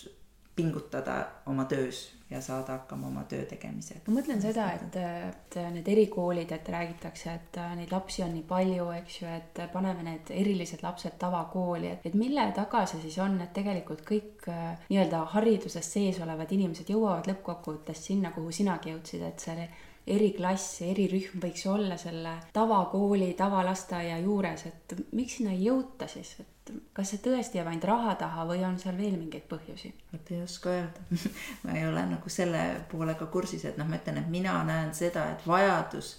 pingutada 0.56 1.26
oma 1.46 1.66
töös 1.66 2.16
ja 2.30 2.42
saada 2.42 2.72
hakkama 2.72 3.08
oma 3.08 3.24
töö 3.30 3.44
tegemisega. 3.46 4.00
ma 4.08 4.16
mõtlen 4.18 4.40
seda, 4.42 4.70
et, 4.74 4.96
et 4.98 5.58
need 5.76 5.88
erikoolid, 5.94 6.52
et 6.56 6.70
räägitakse, 6.74 7.34
et 7.34 7.60
neid 7.78 7.92
lapsi 7.94 8.24
on 8.26 8.32
nii 8.34 8.46
palju, 8.50 8.88
eks 9.00 9.20
ju, 9.22 9.28
et 9.30 9.62
paneme 9.74 10.06
need 10.08 10.32
erilised 10.34 10.82
lapsed 10.84 11.20
tavakooli, 11.22 11.92
et, 11.92 12.08
et 12.10 12.18
mille 12.18 12.48
taga 12.58 12.86
see 12.90 13.04
siis 13.04 13.20
on, 13.22 13.38
et 13.46 13.54
tegelikult 13.54 14.02
kõik 14.08 14.48
nii-öelda 14.48 15.22
hariduses 15.36 15.92
sees 15.98 16.22
olevad 16.26 16.56
inimesed 16.58 16.90
jõuavad 16.90 17.30
lõppkokkuvõttes 17.30 18.08
sinna, 18.10 18.34
kuhu 18.36 18.56
sinagi 18.56 18.96
jõudsid, 18.96 19.28
et 19.28 19.46
see 19.46 19.70
eriklass, 20.08 20.82
erirühm 20.86 21.42
võiks 21.42 21.64
olla 21.70 21.98
selle 21.98 22.36
tavakooli, 22.54 23.32
tavalasteaia 23.38 24.20
juures, 24.22 24.68
et 24.70 24.98
miks 25.18 25.40
sinna 25.40 25.56
ei 25.56 25.66
jõuta 25.66 26.08
siis, 26.10 26.36
et 26.44 26.74
kas 26.94 27.14
see 27.14 27.24
tõesti 27.26 27.60
jääb 27.60 27.72
ainult 27.72 27.88
raha 27.90 28.14
taha 28.20 28.46
või 28.50 28.62
on 28.68 28.78
seal 28.82 28.98
veel 28.98 29.18
mingeid 29.18 29.48
põhjusi? 29.50 29.94
vot 30.12 30.32
ei 30.32 30.44
oska 30.44 30.74
öelda 30.74 31.22
ma 31.66 31.78
ei 31.78 31.88
ole 31.88 32.06
nagu 32.14 32.30
selle 32.30 32.64
poolega 32.92 33.26
kursis, 33.34 33.66
et 33.66 33.82
noh, 33.82 33.90
ma 33.90 33.98
ütlen, 33.98 34.22
et 34.22 34.30
mina 34.30 34.60
näen 34.68 34.94
seda, 34.98 35.30
et 35.34 35.48
vajadus 35.48 36.16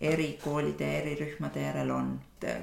erikoolide 0.00 0.84
ja 0.84 1.00
erirühmade 1.00 1.62
järel 1.62 1.90
on, 1.90 2.08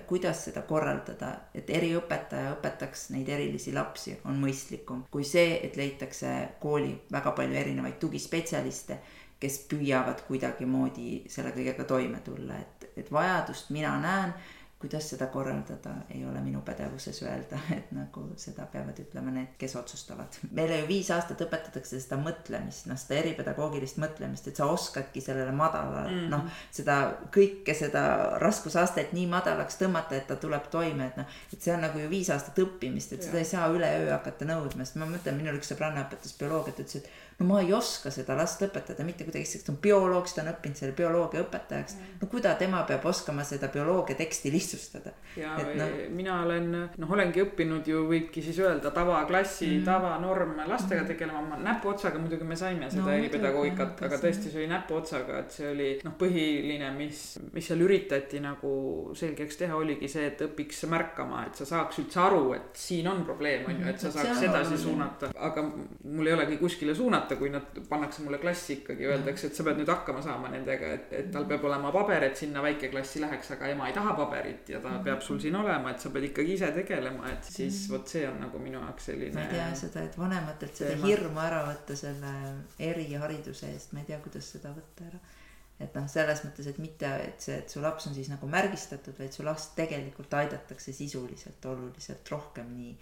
kuidas 0.07 0.43
seda 0.45 0.61
korraldada, 0.67 1.31
et 1.55 1.69
eriõpetaja 1.73 2.51
õpetaks 2.57 3.07
neid 3.15 3.29
erilisi 3.33 3.73
lapsi, 3.73 4.17
on 4.29 4.37
mõistlikum 4.43 5.05
kui 5.11 5.23
see, 5.25 5.55
et 5.63 5.79
leitakse 5.79 6.33
kooli 6.61 6.91
väga 7.11 7.33
palju 7.37 7.57
erinevaid 7.63 7.97
tugispetsialiste, 8.03 8.99
kes 9.41 9.63
püüavad 9.71 10.21
kuidagimoodi 10.27 11.23
selle 11.29 11.53
kõigega 11.55 11.85
toime 11.89 12.21
tulla, 12.25 12.59
et, 12.61 12.89
et 12.95 13.11
vajadust 13.11 13.71
mina 13.73 13.95
näen 14.01 14.35
kuidas 14.81 15.09
seda 15.09 15.27
korraldada, 15.27 15.91
ei 16.09 16.23
ole 16.25 16.41
minu 16.41 16.61
pädevuses 16.65 17.21
öelda, 17.21 17.59
et 17.77 17.91
nagu 17.93 18.23
seda 18.41 18.65
peavad 18.71 18.97
ütlema 19.03 19.33
need, 19.33 19.53
kes 19.61 19.75
otsustavad. 19.77 20.39
meile 20.57 20.79
ju 20.79 20.87
viis 20.89 21.11
aastat 21.13 21.43
õpetatakse 21.45 21.99
seda 22.01 22.17
mõtlemist, 22.21 22.87
noh, 22.89 22.97
seda 22.97 23.19
eripedagoogilist 23.19 24.01
mõtlemist, 24.01 24.49
et 24.49 24.57
sa 24.57 24.69
oskadki 24.73 25.21
sellele 25.21 25.53
madalale 25.53 26.09
mm 26.09 26.17
-hmm., 26.17 26.33
noh, 26.33 26.61
seda 26.73 26.97
kõike 27.35 27.75
seda 27.77 28.03
raskusastet 28.41 29.13
nii 29.17 29.27
madalaks 29.29 29.77
tõmmata, 29.83 30.17
et 30.17 30.27
ta 30.27 30.39
tuleb 30.41 30.69
toime, 30.73 31.11
et 31.11 31.21
noh, 31.21 31.37
et 31.53 31.61
see 31.61 31.75
on 31.75 31.85
nagu 31.85 32.01
ju 32.01 32.09
viis 32.09 32.33
aastat 32.33 32.57
õppimist, 32.65 33.13
et 33.13 33.21
ja. 33.21 33.29
seda 33.29 33.43
ei 33.43 33.51
saa 33.53 33.69
üleöö 33.69 34.09
hakata 34.11 34.49
nõudma, 34.49 34.85
sest 34.85 34.97
ma 34.97 35.05
mõtlen, 35.05 35.37
minul 35.37 35.61
üks 35.61 35.69
sõbranna 35.75 36.07
õpetas 36.07 36.33
bioloogiat, 36.39 36.81
ütles, 36.81 37.03
et 37.03 37.30
no 37.41 37.47
ma 37.49 37.61
ei 37.61 37.73
oska 37.73 38.11
seda 38.13 38.37
last 38.37 38.61
õpetada 38.65 39.05
mitte 39.07 39.25
kuidagi, 39.27 39.49
sest 39.49 39.67
ta 39.67 39.73
on 39.73 39.79
bioloog, 39.83 40.27
siis 40.27 40.37
ta 40.37 40.45
on 40.45 40.51
õppinud 40.53 40.81
selle 40.81 40.95
bioloogia 40.97 41.43
õpetajaks. 41.45 41.97
no 42.21 42.29
kuida 42.31 42.53
tema 42.59 42.83
peab 42.89 43.05
oskama 43.09 43.45
seda 43.47 43.71
bioloogia 43.73 44.17
teksti 44.19 44.51
lihtsustada. 44.53 45.13
ja 45.37 45.55
no. 45.57 45.87
mina 46.09 46.41
olen, 46.45 46.71
noh, 46.97 47.15
olengi 47.17 47.43
õppinud 47.45 47.87
ju 47.87 48.05
võibki 48.09 48.43
siis 48.45 48.59
öelda 48.61 48.91
tavaklassi 48.93 49.67
mm, 49.67 49.85
tavanorm 49.87 50.57
lastega 50.67 51.01
mm 51.03 51.09
tegelema, 51.11 51.41
ma 51.41 51.57
näpuotsaga 51.61 52.19
muidugi 52.21 52.45
me 52.47 52.55
saime 52.55 52.89
seda 52.91 53.07
no, 53.07 53.15
eripedagoogikat, 53.17 54.03
aga 54.07 54.19
tõesti, 54.21 54.51
see 54.51 54.61
oli 54.63 54.69
näpuotsaga, 54.71 55.39
et 55.43 55.55
see 55.55 55.67
oli 55.71 55.89
noh, 56.05 56.15
põhiline, 56.19 56.91
mis, 56.95 57.21
mis 57.55 57.67
seal 57.71 57.83
üritati 57.85 58.41
nagu 58.43 58.71
selgeks 59.17 59.59
teha, 59.61 59.77
oligi 59.77 60.09
see, 60.11 60.27
et 60.31 60.43
õpiks 60.45 60.83
märkama, 60.91 61.45
et 61.49 61.61
sa 61.61 61.67
saaks 61.67 62.01
üldse 62.03 62.21
aru, 62.23 62.43
et 62.57 62.81
siin 62.81 63.09
on 63.11 63.23
probleem, 63.27 63.65
on 63.69 63.81
ju, 63.81 63.89
et 63.91 64.01
sa 64.01 64.11
mhm. 64.11 64.17
saaks 64.19 64.45
edasi 64.49 64.79
suunata, 64.85 65.31
aga 65.49 65.65
mul 65.67 66.29
ei 66.29 66.37
olegi 66.37 66.59
kuskile 66.61 66.95
suunata, 66.97 67.30
kui 67.39 67.49
nad 67.53 67.79
pannakse 67.89 68.23
mulle 68.25 68.39
klassi 68.41 68.77
ikkagi, 68.79 69.05
öeldakse, 69.09 69.49
et 69.49 69.57
sa 69.57 69.65
pead 69.67 69.79
nüüd 69.81 69.91
hakkama 69.91 70.21
saama 70.25 70.51
nendega, 70.53 70.91
et, 70.97 71.11
et 71.17 71.31
tal 71.33 71.47
peab 71.49 71.65
olema 71.69 71.91
paber, 71.95 72.25
et 72.27 72.39
sinna 72.39 72.63
väikeklassi 72.65 73.23
läheks, 73.23 73.53
aga 73.55 73.71
ema 73.73 73.89
ei 73.89 73.95
taha 73.97 74.15
paberit 74.17 74.71
ja 74.73 74.81
ta 74.83 74.93
peab 75.05 75.23
sul 75.25 75.39
siin 75.43 75.57
olema, 75.59 75.93
et 75.93 76.03
sa 76.03 76.13
pead 76.13 76.29
ikkagi 76.31 76.55
ise 76.57 76.71
tegelema, 76.75 77.29
et 77.31 77.43
siis 77.43 77.73
-hmm. 77.73 77.93
vot 77.93 78.15
see 78.15 78.23
on 78.29 78.39
nagu 78.45 78.59
minu 78.59 78.79
jaoks 78.79 79.11
selline. 79.11 79.35
ma 79.35 79.45
ei 79.45 79.53
tea 79.57 79.69
seda, 79.83 80.03
et 80.07 80.17
vanematelt 80.17 80.75
seda 80.75 80.95
teema. 80.95 81.07
hirmu 81.07 81.45
ära 81.45 81.61
võtta 81.67 81.95
selle 81.95 82.33
erihariduse 82.79 83.71
eest, 83.71 83.93
ma 83.93 83.99
ei 83.99 84.05
tea, 84.05 84.19
kuidas 84.19 84.51
seda 84.57 84.75
võtta 84.75 85.07
ära 85.11 85.21
et 85.81 85.95
noh, 85.95 86.05
selles 86.09 86.43
mõttes, 86.45 86.67
et 86.69 86.77
mitte, 86.77 87.09
et 87.25 87.41
see, 87.41 87.55
et 87.57 87.69
su 87.69 87.81
laps 87.81 88.05
on 88.07 88.13
siis 88.13 88.29
nagu 88.29 88.47
märgistatud, 88.47 89.17
vaid 89.17 89.33
su 89.33 89.43
last 89.43 89.73
tegelikult 89.75 90.33
aidatakse 90.33 90.93
sisuliselt 90.93 91.65
oluliselt 91.65 92.31
rohkem 92.31 92.69
nii 92.77 92.93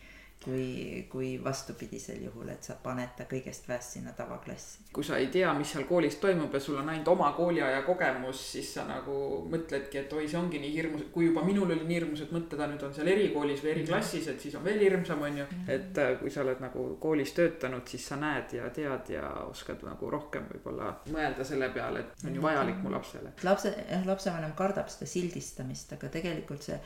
kui, 0.44 1.06
kui 1.12 1.44
vastupidisel 1.44 2.22
juhul, 2.24 2.48
et 2.54 2.64
sa 2.64 2.78
paned 2.84 3.12
ta 3.18 3.26
kõigest 3.28 3.68
väest 3.68 3.98
sinna 3.98 4.14
tavaklassi. 4.16 4.86
kui 4.94 5.04
sa 5.04 5.18
ei 5.20 5.28
tea, 5.28 5.52
mis 5.54 5.72
seal 5.74 5.84
koolis 5.90 6.16
toimub 6.22 6.54
ja 6.54 6.62
sul 6.64 6.78
on 6.80 6.90
ainult 6.90 7.08
oma 7.12 7.32
kooliaja 7.36 7.82
kogemus, 7.88 8.44
siis 8.54 8.72
sa 8.74 8.86
nagu 8.88 9.16
mõtledki, 9.52 10.00
et 10.00 10.14
oi, 10.14 10.28
see 10.32 10.40
ongi 10.40 10.62
nii 10.64 10.72
hirmus, 10.76 11.04
kui 11.14 11.28
juba 11.28 11.44
minul 11.44 11.68
oli 11.76 11.84
nii 11.84 12.00
hirmus, 12.00 12.24
et 12.24 12.32
mõte, 12.36 12.56
ta 12.60 12.70
nüüd 12.72 12.86
on 12.88 12.96
seal 12.96 13.12
erikoolis 13.12 13.64
või 13.66 13.74
eriklassis, 13.74 14.30
et 14.32 14.40
siis 14.40 14.56
on 14.56 14.64
veel 14.64 14.80
hirmsam, 14.86 15.22
on 15.28 15.42
ju. 15.42 15.50
Mhm. 15.50 15.70
et 15.76 15.98
äh, 15.98 16.14
kui 16.22 16.32
sa 16.32 16.42
oled 16.46 16.64
nagu 16.64 16.88
koolis 17.04 17.36
töötanud, 17.36 17.88
siis 17.88 18.08
sa 18.08 18.16
näed 18.20 18.56
ja 18.56 18.70
tead 18.74 19.12
ja 19.12 19.28
oskad 19.50 19.84
nagu 19.84 20.10
rohkem 20.10 20.48
võib-olla 20.54 20.94
mõelda 21.12 21.44
selle 21.44 21.70
peale, 21.76 22.06
et 22.06 22.26
on 22.26 22.36
ju 22.36 22.42
vajalik 22.42 22.80
mu 22.84 22.96
lapsele. 22.96 23.36
lapse, 23.44 23.76
jah, 23.92 24.08
lapsevanem 24.08 24.56
kardab 24.56 24.90
seda 24.90 25.10
sildistamist, 25.10 25.94
aga 26.00 26.08
tegelikult 26.16 26.64
see 26.64 26.80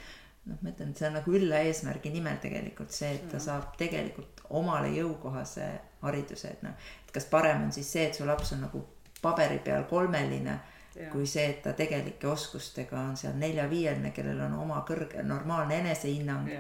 noh, 0.45 0.57
ma 0.61 0.73
ütlen, 0.73 0.91
et 0.91 0.99
see 0.99 1.07
on 1.07 1.17
nagu 1.19 1.37
ülla 1.37 1.63
eesmärgi 1.67 2.11
nimel 2.13 2.37
tegelikult 2.43 2.91
see, 2.91 3.13
et 3.15 3.29
ta 3.31 3.39
saab 3.43 3.77
tegelikult 3.79 4.43
omale 4.59 4.91
jõukohase 4.95 5.69
hariduse, 6.03 6.51
et 6.51 6.63
noh, 6.65 6.75
et 7.05 7.15
kas 7.15 7.29
parem 7.31 7.67
on 7.67 7.71
siis 7.75 7.89
see, 7.95 8.07
et 8.09 8.19
su 8.19 8.27
laps 8.27 8.55
on 8.55 8.65
nagu 8.67 8.83
paberi 9.23 9.59
peal 9.63 9.87
kolmeline 9.89 10.59
Ja. 10.93 11.09
kui 11.09 11.25
see, 11.25 11.47
et 11.49 11.61
ta 11.65 11.71
tegelike 11.73 12.27
oskustega 12.29 12.99
on 12.99 13.15
seal 13.17 13.33
nelja-viieline, 13.41 14.11
kellel 14.13 14.43
on 14.45 14.53
oma 14.61 14.83
kõrge 14.85 15.23
normaalne 15.25 15.79
enesehinnang. 15.81 16.51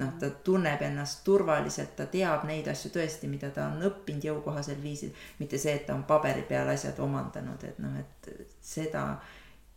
noh, 0.00 0.12
ta 0.16 0.30
tunneb 0.30 0.80
ennast 0.80 1.20
turvaliselt, 1.24 1.90
ta 1.96 2.06
teab 2.08 2.46
neid 2.48 2.70
asju 2.72 2.88
tõesti, 2.94 3.28
mida 3.28 3.50
ta 3.52 3.66
on 3.68 3.82
õppinud 3.84 4.24
jõukohasel 4.24 4.78
viisil, 4.82 5.10
mitte 5.38 5.58
see, 5.60 5.74
et 5.76 5.84
ta 5.86 5.92
on 5.92 6.06
paberi 6.08 6.46
peal 6.48 6.70
asjad 6.72 6.96
omandanud, 7.04 7.64
et 7.68 7.78
noh, 7.84 7.98
et 8.00 8.30
seda 8.64 9.02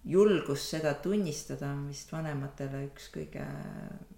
julgus 0.06 0.70
seda 0.70 0.94
tunnistada 1.02 1.72
on 1.74 1.88
vist 1.90 2.12
vanematele 2.14 2.84
üks 2.90 3.10
kõige 3.14 3.46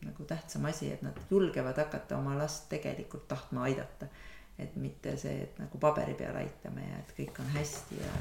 nagu 0.03 0.25
tähtsam 0.27 0.67
asi, 0.67 0.91
et 0.91 1.03
nad 1.05 1.17
julgevad 1.31 1.79
hakata 1.79 2.17
oma 2.19 2.35
last 2.37 2.67
tegelikult 2.69 3.27
tahtma 3.27 3.67
aidata. 3.69 4.07
et 4.57 4.75
mitte 4.75 5.11
see, 5.21 5.43
et 5.43 5.59
nagu 5.61 5.77
paberi 5.77 6.15
peal 6.17 6.33
aitame 6.39 6.81
ja 6.81 6.95
et 6.97 7.11
kõik 7.13 7.39
on 7.43 7.51
hästi 7.53 7.99
ja 8.01 8.13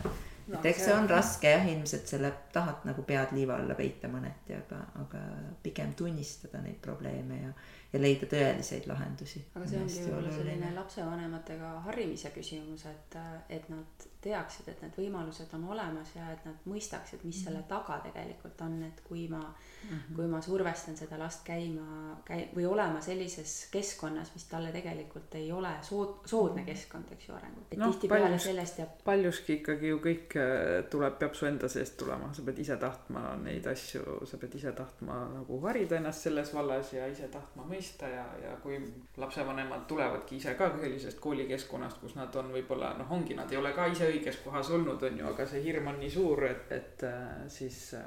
no, 0.47 0.59
et 0.59 0.69
eks 0.73 0.85
see 0.87 0.95
on 0.95 1.09
raske 1.11 1.51
jah, 1.51 1.67
ilmselt 1.73 2.13
selle 2.13 2.33
tahad 2.53 2.87
nagu 2.89 3.03
pead 3.07 3.35
liiva 3.37 3.59
alla 3.61 3.75
peita 3.79 4.11
mõneti, 4.13 4.55
aga, 4.59 4.83
aga 5.03 5.23
pigem 5.63 5.95
tunnistada 5.99 6.63
neid 6.65 6.81
probleeme 6.83 7.43
ja 7.43 7.57
ja 7.97 8.03
leida 8.03 8.29
tõeliseid 8.31 8.87
lahendusi. 8.91 9.43
aga 9.55 9.69
see 9.69 9.81
ongi 9.81 10.03
võib-olla 10.05 10.35
selline 10.35 10.73
lapsevanematega 10.75 11.73
harimise 11.87 12.33
küsimus, 12.35 12.85
et, 12.91 13.17
et 13.53 13.69
nad 13.73 14.07
teaksid, 14.27 14.69
et 14.73 14.81
need 14.83 14.97
võimalused 14.99 15.53
on 15.55 15.67
olemas 15.71 16.11
ja 16.17 16.27
et 16.33 16.43
nad 16.49 16.67
mõistaksid, 16.67 17.23
mis 17.29 17.45
selle 17.45 17.63
mhm. 17.63 17.69
taga 17.71 18.01
tegelikult 18.09 18.61
on, 18.67 18.81
et 18.89 19.03
kui 19.07 19.27
ma 19.31 19.41
mm, 19.41 19.91
-hmm. 19.91 20.17
kui 20.17 20.27
ma 20.33 20.41
survestan 20.43 20.97
seda 20.99 21.19
last 21.19 21.45
käima, 21.47 22.17
käi- 22.27 22.49
või 22.57 22.67
olema 22.67 23.01
sellises 23.01 23.69
keskkonnas, 23.71 24.35
mis 24.35 24.49
talle 24.51 24.73
tegelikult 24.75 25.35
ei 25.35 25.53
ole 25.53 25.73
sood-, 25.83 26.27
soodne 26.27 26.63
mhm. 26.63 26.71
keskkond, 26.71 27.13
eks 27.13 27.29
ju, 27.29 27.35
arengut. 27.35 27.71
et 27.71 27.79
no, 27.79 27.93
tihtipeale 27.93 28.39
sellest 28.39 28.83
jääb. 28.83 28.99
paljuski 29.05 29.61
ikkagi 29.61 29.95
ju 29.95 30.03
kõik 30.03 30.36
äh, 30.41 30.85
tuleb, 30.91 31.19
peab 31.21 31.35
su 31.35 31.47
enda 31.49 31.69
seest 31.69 31.97
tulema, 32.01 32.33
sa 32.35 32.45
pead 32.47 32.59
ise 32.63 32.77
tahtma 32.81 33.35
neid 33.43 33.67
asju, 33.71 34.21
sa 34.29 34.39
pead 34.41 34.57
ise 34.59 34.73
tahtma 34.77 35.19
nagu 35.35 35.61
harida 35.67 35.99
ennast 36.01 36.27
selles 36.27 36.53
vallas 36.55 36.93
ja 36.95 37.07
ise 37.11 37.29
tahtma 37.33 37.67
mõista 37.69 38.09
ja, 38.11 38.25
ja 38.43 38.55
kui 38.63 38.79
lapsevanemad 39.17 39.87
tulevadki 39.91 40.41
ise 40.41 40.55
ka 40.59 40.71
sellisest 40.81 41.21
koolikeskkonnast, 41.25 42.01
kus 42.03 42.17
nad 42.19 42.35
on 42.37 42.53
võib-olla 42.55 42.93
noh, 42.99 43.11
ongi, 43.17 43.37
nad 43.39 43.53
ei 43.53 43.61
ole 43.61 43.73
ka 43.77 43.89
ise 43.93 44.11
õiges 44.13 44.41
kohas 44.45 44.71
olnud, 44.77 45.03
on 45.09 45.21
ju, 45.23 45.29
aga 45.33 45.47
see 45.49 45.63
hirm 45.65 45.91
on 45.93 46.01
nii 46.03 46.13
suur, 46.13 46.45
et, 46.49 46.73
et 46.77 47.07
äh, 47.09 47.47
siis 47.53 47.81
äh, 47.99 48.05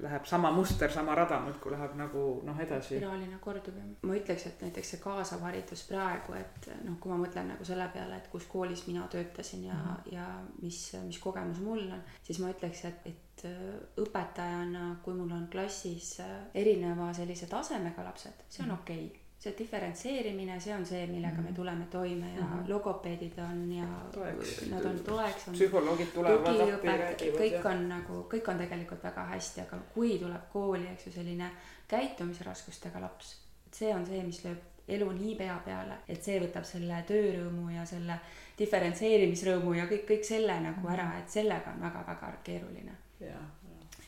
läheb 0.00 0.26
sama 0.26 0.52
muster, 0.54 0.92
sama 0.92 1.14
rada 1.14 1.40
muudkui 1.40 1.72
läheb 1.74 1.96
nagu 1.98 2.24
noh, 2.46 2.60
edasi. 2.60 2.96
spiraalina 2.96 3.38
kordub 3.42 3.76
ja 3.76 3.86
ma 4.06 4.16
ütleks, 4.16 4.46
et 4.48 4.62
näiteks 4.64 4.94
see 4.94 5.02
kaasav 5.02 5.42
haridus 5.44 5.84
praegu, 5.88 6.34
et 6.38 6.70
noh, 6.84 6.96
kui 7.00 7.12
ma 7.12 7.18
mõtlen 7.20 7.50
nagu 7.54 7.66
selle 7.66 7.86
peale, 7.94 8.20
et 8.20 8.28
kus 8.32 8.46
koolis 8.50 8.86
mina 8.88 9.06
töötasin 9.12 9.64
ja 9.68 9.74
mm, 9.74 9.90
-hmm. 9.90 10.14
ja 10.14 10.26
mis, 10.62 10.80
mis 11.06 11.18
kogemus 11.18 11.39
mul 11.64 11.86
on, 11.92 12.02
siis 12.22 12.38
ma 12.42 12.50
ütleks, 12.52 12.84
et, 12.88 13.08
et 13.10 13.44
äh, 13.48 13.80
õpetajana, 14.02 14.96
kui 15.04 15.16
mul 15.16 15.32
on 15.36 15.48
klassis 15.52 16.18
äh, 16.24 16.36
erineva 16.54 17.10
sellise 17.16 17.48
tasemega 17.50 18.04
lapsed, 18.06 18.46
see 18.48 18.64
on 18.64 18.72
mhm. 18.72 18.78
okei 18.80 19.02
okay. 19.06 19.26
see 19.40 19.54
diferentseerimine, 19.56 20.58
see 20.60 20.74
on 20.76 20.86
see, 20.86 21.06
millega 21.08 21.40
me 21.40 21.48
mhm. 21.48 21.56
tuleme 21.56 21.86
toime 21.90 22.32
ja 22.34 22.42
mm 22.42 22.52
-hmm. 22.52 22.68
logopeedid 22.68 23.38
on 23.38 23.72
ja 23.72 23.88
toeks. 24.12 24.70
nad 24.70 24.84
on 24.84 24.98
toeks. 24.98 25.44
psühholoogid 25.52 26.12
tulevad 26.14 26.60
appi, 26.60 26.86
räägivad. 26.86 27.40
kõik 27.40 27.70
on 27.72 27.88
nagu, 27.88 28.26
kõik 28.34 28.50
on 28.50 28.58
tegelikult 28.58 29.02
väga 29.02 29.24
hästi, 29.34 29.60
aga 29.60 29.78
kui 29.94 30.18
tuleb 30.18 30.50
kooli, 30.52 30.86
eks 30.86 31.06
ju, 31.06 31.12
selline 31.12 31.50
käitumisraskustega 31.88 33.00
laps, 33.00 33.36
see 33.72 33.94
on 33.94 34.06
see, 34.06 34.22
mis 34.22 34.44
lööb 34.44 34.70
elu 34.90 35.10
nii 35.12 35.34
pea 35.38 35.56
peale, 35.64 36.00
et 36.08 36.22
see 36.24 36.38
võtab 36.42 36.66
selle 36.66 37.02
töörõõmu 37.08 37.70
ja 37.74 37.84
selle 37.88 38.18
diferentseerimisrõõmu 38.60 39.74
ja 39.78 39.88
kõik, 39.90 40.04
kõik 40.12 40.26
selle 40.28 40.60
nagu 40.60 40.92
ära, 40.92 41.12
et 41.18 41.32
sellega 41.32 41.72
on 41.72 41.80
väga-väga 41.88 42.34
keeruline 42.44 42.98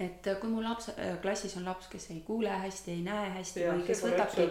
et 0.03 0.29
kui 0.41 0.51
mu 0.51 0.63
laps, 0.65 0.91
äh, 0.97 1.17
klassis 1.23 1.55
on 1.59 1.67
laps, 1.69 1.89
kes 1.93 2.09
ei 2.11 2.21
kuule 2.27 2.51
hästi, 2.65 2.95
ei 2.97 3.03
näe 3.07 3.31
hästi 3.37 3.63
ja, 3.63 3.73
või 3.73 3.87
kes 3.87 4.03
võtabki, 4.07 4.47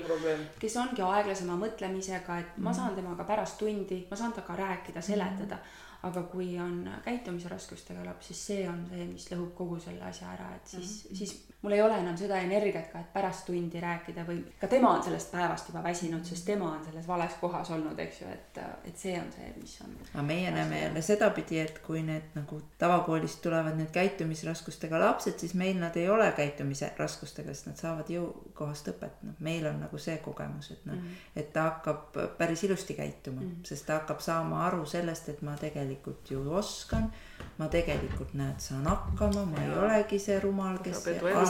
kes 0.62 0.76
ongi 0.82 1.04
aeglasema 1.06 1.58
mõtlemisega, 1.60 2.40
et 2.44 2.58
ma 2.58 2.70
mhm. 2.70 2.78
saan 2.80 2.98
temaga 2.98 3.26
pärast 3.28 3.58
tundi, 3.62 4.04
ma 4.10 4.20
saan 4.20 4.36
temaga 4.38 4.60
rääkida, 4.62 5.04
seletada 5.06 5.58
mm. 5.58 5.88
aga 6.10 6.24
kui 6.32 6.54
on 6.62 6.84
käitumisraskustega 7.06 8.06
laps, 8.06 8.32
siis 8.32 8.46
see 8.52 8.68
on 8.70 8.86
see, 8.90 9.08
mis 9.10 9.28
lõhub 9.34 9.56
kogu 9.58 9.80
selle 9.84 10.06
asja 10.08 10.32
ära, 10.36 10.52
et 10.56 10.76
siis 10.76 10.94
mm, 11.04 11.10
-hmm. 11.10 11.18
siis 11.18 11.51
mul 11.62 11.72
ei 11.72 11.82
ole 11.82 11.98
enam 12.02 12.18
seda 12.18 12.40
energiat 12.42 12.88
ka, 12.92 13.00
et 13.04 13.10
pärast 13.14 13.46
tundi 13.46 13.82
rääkida 13.82 14.24
või 14.26 14.40
ka 14.60 14.68
tema 14.70 14.96
on 14.96 15.04
sellest 15.06 15.30
päevast 15.32 15.70
juba 15.70 15.84
väsinud, 15.86 16.24
sest 16.26 16.46
tema 16.46 16.72
on 16.74 16.84
selles 16.86 17.08
vales 17.08 17.36
kohas 17.42 17.70
olnud, 17.76 18.00
eks 18.02 18.22
ju, 18.22 18.30
et, 18.34 18.62
et 18.90 18.98
see 18.98 19.14
on 19.20 19.30
see, 19.36 19.52
mis 19.60 19.76
on. 19.86 19.94
aga 20.14 20.26
meie 20.26 20.52
näeme 20.52 20.82
jälle 20.82 21.04
sedapidi, 21.06 21.60
et 21.62 21.80
kui 21.86 22.02
need 22.06 22.34
nagu 22.38 22.62
tavakoolist 22.82 23.42
tulevad 23.46 23.78
need 23.78 23.94
käitumisraskustega 23.94 25.00
lapsed, 25.06 25.38
siis 25.44 25.54
meil 25.54 25.78
nad 25.82 25.98
ei 26.02 26.10
ole 26.10 26.32
käitumise 26.38 26.94
raskustega, 26.98 27.54
sest 27.54 27.70
nad 27.70 27.82
saavad 27.82 28.10
jõukohast 28.10 28.90
õpet, 28.96 29.22
noh, 29.28 29.38
meil 29.40 29.68
on 29.70 29.84
nagu 29.86 30.02
see 30.02 30.18
kogemus, 30.26 30.72
et 30.74 30.86
noh 30.90 30.98
mm 30.98 31.02
-hmm., 31.02 31.42
et 31.42 31.54
ta 31.54 31.68
hakkab 31.70 32.18
päris 32.38 32.64
ilusti 32.64 32.94
käituma 32.98 33.42
mm, 33.42 33.48
-hmm. 33.48 33.68
sest 33.68 33.86
ta 33.86 34.02
hakkab 34.02 34.20
saama 34.20 34.66
aru 34.66 34.86
sellest, 34.86 35.30
et 35.30 35.42
ma 35.42 35.56
tegelikult 35.58 36.32
ju 36.32 36.42
oskan 36.54 37.12
ma 37.58 37.68
tegelikult 37.72 38.34
näed, 38.38 38.60
saan 38.64 38.88
hakkama, 38.90 39.44
ma 39.52 39.64
ei 39.64 39.74
olegi 39.78 40.20
see 40.22 40.40
rumal, 40.42 40.78
kes 40.84 41.04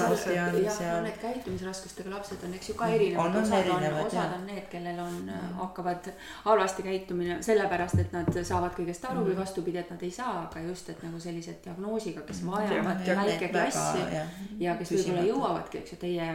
alati 0.05 0.35
on 0.39 0.57
jah, 0.63 0.77
seal. 0.77 0.95
no 0.95 1.07
need 1.07 1.17
käitumisraskustega 1.21 2.13
lapsed 2.13 2.45
on, 2.47 2.53
eks 2.57 2.71
ju, 2.71 2.75
ka 2.79 2.87
erinevad, 2.93 3.35
osad 3.41 3.69
on, 3.73 3.85
osad 4.05 4.35
on 4.37 4.45
need, 4.49 4.63
kellel 4.71 5.01
on 5.03 5.17
mm., 5.23 5.51
hakkavad 5.59 6.11
halvasti 6.45 6.85
käitumine 6.87 7.41
sellepärast, 7.45 7.99
et 8.05 8.15
nad 8.15 8.31
saavad 8.37 8.75
kõigest 8.77 9.05
aru 9.09 9.21
mm. 9.21 9.31
või 9.31 9.37
vastupidi, 9.41 9.81
et 9.81 9.91
nad 9.93 10.07
ei 10.07 10.13
saa, 10.15 10.37
aga 10.45 10.63
just, 10.67 10.89
et 10.93 11.03
nagu 11.05 11.19
sellised 11.21 11.61
diagnoosiga, 11.65 12.25
kes 12.27 12.41
mm. 12.43 12.55
vajavad 12.55 13.05
väikeklassi 13.21 14.07
ja, 14.15 14.25
ja 14.67 14.79
kes 14.79 14.95
võib-olla 14.95 15.27
jõuavadki, 15.29 15.83
eks 15.83 15.95
ju, 15.95 16.01
teie 16.05 16.31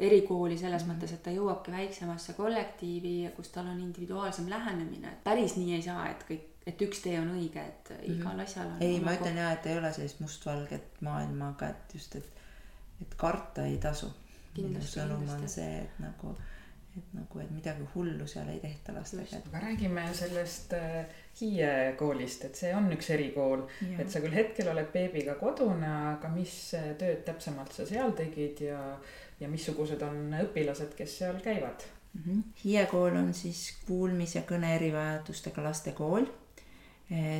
erikooli 0.00 0.58
selles 0.58 0.84
mm. 0.84 0.94
mõttes, 0.94 1.16
et 1.16 1.24
ta 1.24 1.34
jõuabki 1.34 1.74
väiksemasse 1.74 2.36
kollektiivi, 2.38 3.16
kus 3.36 3.52
tal 3.54 3.68
on 3.68 3.82
individuaalsem 3.82 4.48
lähenemine, 4.50 5.16
et 5.16 5.26
päris 5.26 5.58
nii 5.60 5.76
ei 5.76 5.84
saa, 5.84 6.06
et 6.12 6.24
kõik 6.28 6.46
et 6.70 6.82
üks 6.84 7.02
tee 7.04 7.16
on 7.20 7.30
õige, 7.34 7.62
et 7.62 7.92
igal 8.04 8.34
mm. 8.34 8.44
asjal 8.44 8.68
on. 8.68 8.82
ei, 8.84 8.98
ma 9.02 9.14
ütlen 9.16 9.38
ja, 9.40 9.50
et 9.56 9.66
ei 9.70 9.78
ole 9.80 9.92
sellist 9.96 10.20
mustvalget 10.22 11.00
maailma, 11.06 11.54
aga 11.54 11.72
et 11.74 11.96
just, 11.96 12.16
et, 12.20 12.39
et 13.00 13.16
karta 13.16 13.66
ei 13.66 13.78
tasu. 13.82 14.10
minu 14.56 14.80
sõnum 14.82 15.28
on 15.30 15.44
see, 15.48 15.84
et 15.84 15.98
nagu, 16.02 16.32
et 16.98 17.12
nagu, 17.14 17.38
et 17.40 17.50
midagi 17.54 17.84
hullu 17.94 18.26
seal 18.28 18.48
ei 18.50 18.58
tehta 18.60 18.92
lastega. 18.96 19.38
aga 19.46 19.62
räägime 19.66 20.08
sellest 20.14 20.74
äh, 20.74 21.04
Hiie 21.40 21.94
koolist, 21.96 22.44
et 22.44 22.58
see 22.58 22.72
on 22.74 22.90
üks 22.92 23.12
erikool, 23.14 23.62
et 23.96 24.10
sa 24.10 24.20
küll 24.20 24.34
hetkel 24.34 24.68
oled 24.72 24.90
beebiga 24.92 25.38
kodune, 25.40 25.92
aga 26.16 26.32
mis 26.34 26.56
äh, 26.76 26.90
tööd 27.00 27.22
täpsemalt 27.28 27.72
sa 27.72 27.86
seal 27.88 28.12
tegid 28.18 28.60
ja, 28.66 28.82
ja 29.40 29.48
missugused 29.48 30.02
on 30.04 30.34
õpilased, 30.42 30.92
kes 30.98 31.18
seal 31.22 31.40
käivad 31.44 31.86
mm? 31.86 32.22
-hmm. 32.26 32.42
Hiie 32.64 32.86
kool 32.90 33.16
on 33.16 33.34
siis 33.34 33.78
kuulmis- 33.86 34.34
ja 34.34 34.42
kõne 34.42 34.74
erivajadustega 34.76 35.62
laste 35.62 35.92
kool. 35.92 36.26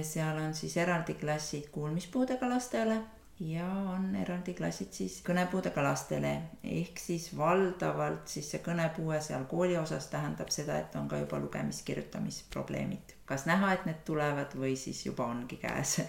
seal 0.03 0.37
on 0.37 0.55
siis 0.55 0.77
eraldi 0.77 1.15
klassid 1.15 1.69
kuulmispuudega 1.71 2.49
lastele 2.49 2.97
ja 3.41 3.67
on 3.67 4.15
eraldi 4.17 4.55
klassid 4.55 4.93
siis 4.93 5.21
kõnepuudega 5.25 5.83
lastele, 5.85 6.33
ehk 6.65 7.01
siis 7.01 7.31
valdavalt 7.37 8.29
siis 8.29 8.51
see 8.53 8.63
kõnepuue 8.65 9.21
seal 9.25 9.47
kooli 9.49 9.79
osas 9.81 10.11
tähendab 10.13 10.53
seda, 10.53 10.77
et 10.79 10.97
on 11.01 11.09
ka 11.09 11.19
juba 11.23 11.41
lugemis-kirjutamisprobleemid. 11.41 13.17
kas 13.25 13.47
näha, 13.47 13.73
et 13.73 13.87
need 13.87 14.03
tulevad 14.05 14.57
või 14.59 14.77
siis 14.77 15.07
juba 15.07 15.25
ongi 15.25 15.57
käes. 15.57 16.01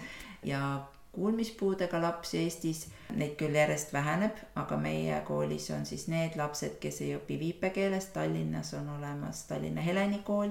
Ja 0.42 0.84
kuulmispuudega 1.12 2.00
lapsi 2.02 2.38
Eestis, 2.42 2.86
neid 3.14 3.36
küll 3.38 3.54
järjest 3.54 3.92
väheneb, 3.92 4.36
aga 4.58 4.76
meie 4.76 5.20
koolis 5.28 5.70
on 5.70 5.86
siis 5.86 6.08
need 6.08 6.36
lapsed, 6.36 6.80
kes 6.80 7.00
ei 7.00 7.14
õpi 7.16 7.38
viipekeeles, 7.38 8.10
Tallinnas 8.16 8.74
on 8.74 8.88
olemas 8.96 9.44
Tallinna 9.46 9.80
Heleni 9.80 10.22
kool 10.26 10.50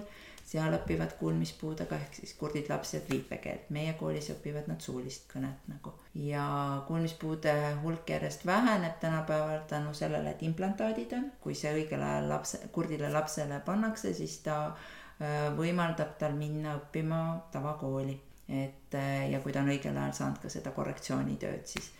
seal 0.52 0.74
õpivad 0.76 1.14
kuulmispuudega 1.20 1.96
ehk 1.96 2.18
siis 2.20 2.34
kurdid 2.40 2.68
lapsed 2.72 3.06
viipekeelt, 3.10 3.70
meie 3.72 3.94
koolis 4.00 4.28
õpivad 4.34 4.68
nad 4.68 4.84
suulist 4.84 5.30
kõnet 5.32 5.68
nagu. 5.72 5.94
ja 6.28 6.46
kuulmispuude 6.88 7.54
hulk 7.84 8.10
järjest 8.10 8.44
väheneb 8.46 8.98
tänapäeval 9.00 9.64
tänu 9.68 9.94
sellele, 9.96 10.34
et 10.36 10.44
implantaadid 10.44 11.14
on, 11.16 11.30
kui 11.42 11.56
see 11.56 11.72
õigel 11.78 12.04
ajal 12.04 12.28
lapse, 12.34 12.60
kurdile 12.76 13.12
lapsele 13.14 13.62
pannakse, 13.66 14.14
siis 14.18 14.42
ta 14.44 14.58
äh, 14.68 15.48
võimaldab 15.56 16.18
tal 16.20 16.36
minna 16.36 16.76
õppima 16.82 17.22
tavakooli. 17.56 18.20
et 18.50 18.96
äh, 19.00 19.32
ja 19.32 19.40
kui 19.40 19.56
ta 19.56 19.64
on 19.64 19.72
õigel 19.72 19.96
ajal 19.96 20.18
saanud 20.20 20.44
ka 20.44 20.52
seda 20.52 20.76
korrektsioonitööd, 20.76 21.64
siis 21.66 21.94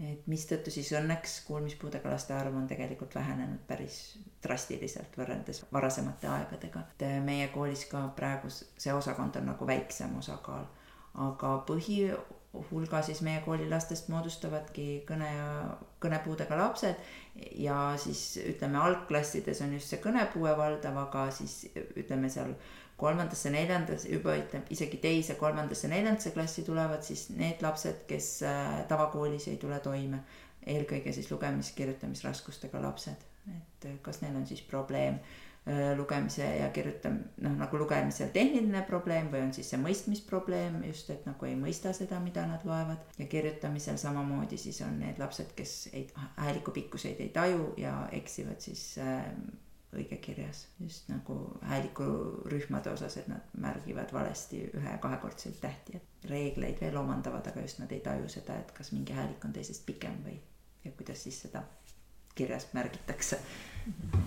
et 0.00 0.26
mistõttu 0.30 0.72
siis 0.72 0.90
õnneks 0.96 1.40
kuulmispuudega 1.44 2.08
laste 2.08 2.32
arv 2.32 2.56
on 2.56 2.66
tegelikult 2.68 3.14
vähenenud 3.14 3.60
päris 3.68 4.18
drastiliselt 4.42 5.16
võrreldes 5.18 5.64
varasemate 5.72 6.28
aegadega. 6.28 6.84
et 6.92 7.06
äh, 7.06 7.16
meie 7.24 7.48
koolis 7.52 7.84
ka 7.90 8.06
praegu 8.16 8.48
see 8.50 8.92
osakond 8.92 9.36
on 9.36 9.50
nagu 9.52 9.66
väiksem 9.66 10.16
osakaal, 10.18 10.64
aga 11.26 11.52
põhihulga 11.68 13.02
siis 13.04 13.20
meie 13.26 13.42
kooli 13.44 13.68
lastest 13.68 14.08
moodustavadki 14.08 14.88
kõne 15.08 15.28
ja 15.36 15.50
kõnepuudega 16.00 16.56
lapsed 16.56 16.96
ja 17.60 17.92
siis 18.00 18.38
ütleme, 18.40 18.80
algklassides 18.80 19.60
on 19.60 19.76
just 19.76 19.92
see 19.92 20.00
kõnepuue 20.00 20.56
valdav, 20.56 20.96
aga 21.08 21.28
siis 21.34 21.66
ütleme 21.76 22.32
seal 22.32 22.54
kolmandasse, 23.00 23.50
neljandas, 23.54 24.04
juba 24.08 24.36
ütleme 24.40 24.68
isegi 24.74 25.00
teise, 25.02 25.36
kolmandasse, 25.40 25.88
neljandasse 25.90 26.34
klassi 26.36 26.64
tulevad 26.66 27.04
siis 27.06 27.28
need 27.34 27.62
lapsed, 27.64 28.04
kes 28.10 28.30
äh, 28.46 28.80
tavakoolis 28.90 29.48
ei 29.52 29.58
tule 29.62 29.80
toime. 29.84 30.24
eelkõige 30.60 31.12
siis 31.16 31.30
lugemis-kirjutamisraskustega 31.32 32.82
lapsed, 32.84 33.22
et 33.48 33.86
äh, 33.88 33.94
kas 34.04 34.20
neil 34.20 34.34
on 34.36 34.44
siis 34.46 34.60
probleem 34.68 35.14
äh, 35.16 35.94
lugemise 35.96 36.44
ja 36.44 36.68
kirjutam-, 36.76 37.22
noh 37.40 37.54
nagu 37.62 37.80
lugemisel 37.80 38.28
tehniline 38.34 38.82
probleem 38.88 39.30
või 39.32 39.46
on 39.46 39.54
siis 39.56 39.72
see 39.72 39.80
mõistmisprobleem 39.80 40.82
just, 40.84 41.08
et 41.14 41.24
nagu 41.28 41.48
ei 41.48 41.56
mõista 41.56 41.94
seda, 41.96 42.20
mida 42.20 42.44
nad 42.48 42.66
loevad. 42.68 43.08
ja 43.18 43.26
kirjutamisel 43.32 43.96
samamoodi 43.96 44.60
siis 44.60 44.82
on 44.84 45.00
need 45.00 45.18
lapsed, 45.18 45.56
kes 45.56 45.74
ei, 45.94 46.04
hääliku 46.36 46.76
pikkuseid 46.76 47.24
ei 47.24 47.32
taju 47.32 47.72
ja 47.80 47.96
eksivad 48.20 48.60
siis 48.60 48.84
äh, 49.00 49.24
õigekirjas 49.96 50.66
just 50.80 51.08
nagu 51.10 51.36
häälikurühmade 51.66 52.92
osas, 52.92 53.16
et 53.16 53.28
nad 53.28 53.54
märgivad 53.58 54.12
valesti 54.12 54.62
ühe- 54.68 54.92
ja 54.92 54.98
kahekordseid 54.98 55.58
tähti, 55.60 55.96
et 55.96 56.30
reegleid 56.30 56.80
veel 56.80 56.96
omandavad, 56.96 57.46
aga 57.46 57.64
just 57.66 57.82
nad 57.82 57.92
ei 57.92 58.00
taju 58.00 58.28
seda, 58.28 58.58
et 58.60 58.72
kas 58.76 58.92
mingi 58.92 59.12
häälik 59.12 59.44
on 59.44 59.52
teisest 59.52 59.86
pikem 59.86 60.22
või 60.24 60.38
ja 60.84 60.92
kuidas 60.96 61.22
siis 61.22 61.42
seda 61.42 61.64
kirjas 62.34 62.68
märgitakse. 62.76 63.38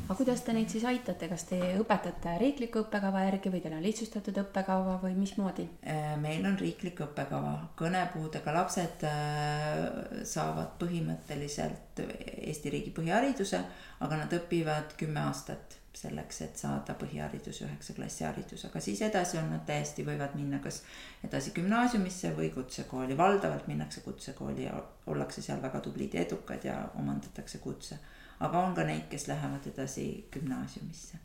aga 0.03 0.15
kuidas 0.17 0.41
te 0.43 0.53
neid 0.53 0.71
siis 0.71 0.83
aitate, 0.89 1.27
kas 1.29 1.45
te 1.47 1.59
õpetate 1.79 2.33
riikliku 2.41 2.81
õppekava 2.83 3.21
järgi 3.27 3.51
või 3.53 3.61
teil 3.63 3.75
on 3.77 3.85
lihtsustatud 3.85 4.39
õppekava 4.43 4.97
või 5.03 5.13
mismoodi? 5.19 5.67
Äh, 5.87 6.15
meil 6.21 6.45
on 6.49 6.57
riiklik 6.59 6.99
õppekava, 7.05 7.53
kõnepuudega 7.79 8.55
lapsed 8.57 9.05
äh, 9.07 10.25
saavad 10.27 10.75
põhimõtteliselt 10.81 12.03
Eesti 12.03 12.73
riigi 12.73 12.91
põhihariduse, 12.95 13.61
aga 14.03 14.23
nad 14.25 14.35
õpivad 14.41 14.97
kümme 14.99 15.23
aastat 15.27 15.82
selleks, 15.97 16.41
et 16.41 16.57
saada 16.57 16.95
põhiharidus, 16.97 17.61
üheksa 17.65 17.93
klassi 17.93 18.25
haridus, 18.25 18.65
aga 18.65 18.81
siis 18.81 19.01
edasi 19.05 19.37
on 19.37 19.51
nad 19.53 19.65
täiesti, 19.67 20.05
võivad 20.05 20.33
minna 20.37 20.59
kas 20.63 20.81
edasi 21.23 21.53
gümnaasiumisse 21.55 22.33
või 22.37 22.49
kutsekooli, 22.55 23.17
valdavalt 23.17 23.67
minnakse 23.69 24.01
kutsekooli 24.05 24.65
ja 24.65 24.79
ollakse 25.07 25.41
seal 25.45 25.61
väga 25.61 25.83
tublid 25.85 26.17
ja 26.17 26.25
edukad 26.25 26.65
ja 26.65 26.79
omandatakse 26.99 27.61
kutse. 27.63 27.99
aga 28.39 28.59
on 28.59 28.73
ka 28.75 28.83
neid, 28.83 29.05
kes 29.09 29.27
lähevad 29.27 29.67
edasi 29.69 30.25
gümnaasiumisse 30.33 31.19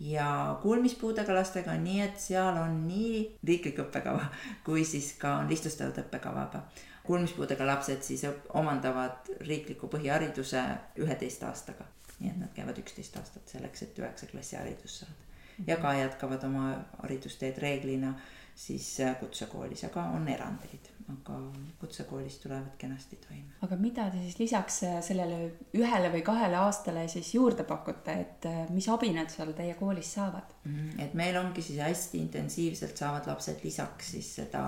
ja 0.00 0.58
kuulmispuudega 0.62 1.34
lastega 1.34 1.70
on 1.70 1.84
nii, 1.84 2.00
et 2.00 2.20
seal 2.20 2.56
on 2.56 2.86
nii 2.88 3.38
riiklik 3.44 3.78
õppekava 3.78 4.24
kui 4.66 4.84
siis 4.84 5.12
ka 5.18 5.36
on 5.42 5.48
lihtsustatud 5.48 6.02
õppekavaga. 6.04 6.62
kuulmispuudega 7.02 7.66
lapsed 7.66 8.02
siis 8.02 8.24
omandavad 8.54 9.30
riikliku 9.46 9.86
põhihariduse 9.86 10.62
üheteist 10.96 11.42
aastaga 11.42 11.84
nii 12.22 12.30
et 12.30 12.38
nad 12.38 12.54
käivad 12.54 12.78
üksteist 12.78 13.18
aastat 13.18 13.56
selleks, 13.56 13.82
et 13.82 13.98
üheksa 13.98 14.30
klassi 14.30 14.56
haridust 14.56 15.02
saada. 15.02 15.18
ja 15.66 15.76
ka 15.76 15.92
jätkavad 15.94 16.44
oma 16.48 16.68
haridusteed 17.02 17.58
reeglina 17.62 18.14
siis 18.54 19.00
äh, 19.00 19.16
kutsekoolis, 19.20 19.84
aga 19.88 20.02
on 20.16 20.28
erandeid, 20.28 20.88
aga 21.12 21.38
kutsekoolis 21.80 22.36
tulevad 22.42 22.76
kenasti 22.78 23.16
toime. 23.16 23.56
aga 23.64 23.76
mida 23.80 24.08
te 24.10 24.20
siis 24.20 24.38
lisaks 24.38 24.82
äh, 24.88 24.98
sellele 25.04 25.38
ühele 25.78 26.12
või 26.12 26.22
kahele 26.26 26.58
aastale 26.60 27.06
siis 27.08 27.32
juurde 27.34 27.64
pakute, 27.68 28.14
et 28.26 28.48
äh, 28.48 28.62
mis 28.70 28.88
abi 28.92 29.12
nad 29.16 29.32
seal 29.32 29.54
teie 29.56 29.74
koolis 29.80 30.14
saavad? 30.18 30.54
-hmm. 30.64 31.00
et 31.04 31.14
meil 31.14 31.36
ongi 31.40 31.62
siis 31.62 31.80
hästi 31.80 32.18
intensiivselt 32.18 32.96
saavad 32.96 33.26
lapsed 33.26 33.64
lisaks 33.64 34.12
siis 34.16 34.34
seda 34.40 34.64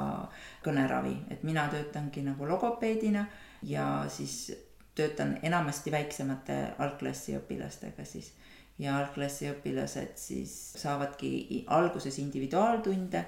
kõneravi, 0.65 1.17
et 1.31 1.43
mina 1.43 1.69
töötangi 1.69 2.25
nagu 2.25 2.49
logopeedina 2.49 3.27
ja 3.63 4.07
siis 4.09 4.53
töötan 4.95 5.39
enamasti 5.43 5.93
väiksemate 5.93 6.59
algklassi 6.79 7.37
õpilastega 7.39 8.05
siis. 8.07 8.33
Ja 8.79 8.97
algklassi 8.99 9.49
õpilased 9.53 10.17
siis 10.19 10.53
saavadki 10.81 11.65
alguses 11.71 12.19
individuaaltunde 12.19 13.21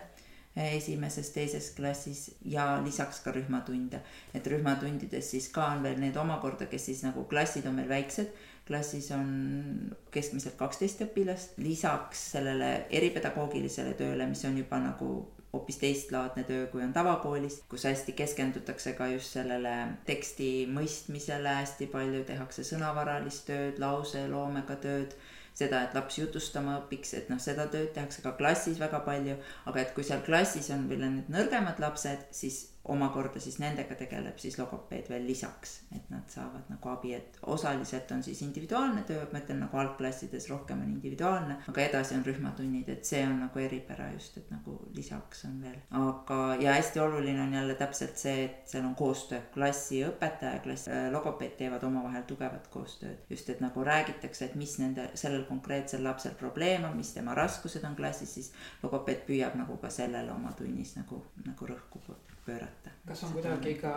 eh, 0.56 0.72
esimeses, 0.74 1.30
teises 1.30 1.70
klassis 1.76 2.24
ja 2.44 2.80
lisaks 2.84 3.20
ka 3.22 3.34
rühmatunde. 3.34 4.00
et 4.34 4.46
rühmatundides 4.46 5.30
siis 5.30 5.48
ka 5.48 5.66
on 5.76 5.82
veel 5.82 6.00
need 6.00 6.16
omakorda, 6.16 6.66
kes 6.66 6.86
siis 6.90 7.02
nagu 7.06 7.24
klassid 7.24 7.66
on 7.66 7.78
meil 7.78 7.88
väiksed, 7.88 8.34
klassis 8.66 9.10
on 9.14 9.94
keskmiselt 10.10 10.56
kaksteist 10.58 11.06
õpilast, 11.06 11.54
lisaks 11.62 12.30
sellele 12.32 12.86
eripedagoogilisele 12.90 13.94
tööle, 13.94 14.26
mis 14.26 14.44
on 14.44 14.58
juba 14.58 14.82
nagu 14.82 15.10
hoopis 15.56 15.80
teistlaadne 15.80 16.44
töö, 16.48 16.66
kui 16.72 16.84
on 16.84 16.92
tavakoolis, 16.92 17.62
kus 17.70 17.86
hästi 17.88 18.12
keskendutakse 18.18 18.92
ka 18.98 19.08
just 19.14 19.32
sellele 19.38 19.74
teksti 20.08 20.50
mõistmisele, 20.72 21.56
hästi 21.62 21.88
palju 21.92 22.22
tehakse 22.28 22.64
sõnavaralist 22.68 23.48
tööd, 23.48 23.80
lauseloomega 23.82 24.78
tööd 24.84 25.16
seda, 25.56 25.82
et 25.86 25.94
laps 25.96 26.18
jutustama 26.20 26.76
õpiks, 26.82 27.14
et 27.16 27.30
noh, 27.32 27.40
seda 27.40 27.66
tööd 27.72 27.92
tehakse 27.96 28.22
ka 28.24 28.34
klassis 28.36 28.80
väga 28.80 29.00
palju, 29.06 29.38
aga 29.70 29.82
et 29.82 29.94
kui 29.96 30.04
seal 30.04 30.20
klassis 30.26 30.68
on 30.74 30.84
veel 30.90 31.06
need 31.06 31.30
nõrgemad 31.32 31.80
lapsed, 31.80 32.28
siis 32.36 32.60
omakorda 32.88 33.40
siis 33.40 33.58
nendega 33.58 33.94
tegeleb 33.98 34.38
siis 34.38 34.58
logopeed 34.60 35.08
veel 35.10 35.26
lisaks, 35.26 35.72
et 35.96 36.10
nad 36.12 36.28
saavad 36.30 36.68
nagu 36.70 36.90
abi, 36.92 37.14
et 37.16 37.38
osaliselt 37.54 38.10
on 38.14 38.22
siis 38.22 38.42
individuaalne 38.46 39.02
töö, 39.08 39.24
ma 39.32 39.40
ütlen 39.42 39.60
nagu 39.64 39.80
algklassides 39.80 40.48
rohkem 40.50 40.82
on 40.84 40.92
individuaalne, 40.94 41.58
aga 41.72 41.82
edasi 41.82 42.14
on 42.14 42.24
rühmatunnid, 42.26 42.88
et 42.92 43.08
see 43.08 43.22
on 43.26 43.40
nagu 43.42 43.62
eripära 43.62 44.08
just, 44.14 44.38
et 44.38 44.50
nagu 44.54 44.76
lisaks 44.94 45.44
on 45.48 45.58
veel. 45.62 45.78
aga, 45.90 46.40
ja 46.62 46.76
hästi 46.76 47.02
oluline 47.02 47.42
on 47.42 47.56
jälle 47.58 47.74
täpselt 47.74 48.22
see, 48.22 48.44
et 48.44 48.70
seal 48.70 48.86
on 48.86 48.94
koostöö, 48.94 49.40
klassi 49.54 50.02
õpetaja, 50.06 50.62
klassi 50.62 50.92
äh, 50.94 51.08
logopeed 51.12 51.56
teevad 51.58 51.82
omavahel 51.88 52.22
tugevat 52.28 52.70
koostööd. 52.70 53.26
just, 53.30 53.50
et 53.50 53.60
nagu 53.64 53.84
räägitakse, 53.84 54.44
et 54.44 54.54
mis 54.54 54.78
nende, 54.78 55.10
sellel 55.14 55.44
konkreetsel 55.50 56.04
lapsel 56.04 56.38
probleem 56.38 56.84
on, 56.84 56.96
mis 56.96 57.14
tema 57.16 57.34
raskused 57.34 57.84
on 57.84 57.96
klassis, 57.98 58.34
siis 58.38 58.52
logopeed 58.82 59.26
püüab 59.26 59.58
nagu 59.58 59.76
ka 59.82 59.90
sellele 59.90 60.32
oma 60.32 60.52
tunnis 60.56 60.96
nagu, 61.00 61.24
nagu 61.46 61.74
rõhku 61.74 62.02
pöörata. 62.46 62.90
kas 63.06 63.24
on 63.24 63.32
kuidagi 63.32 63.74
ka 63.74 63.90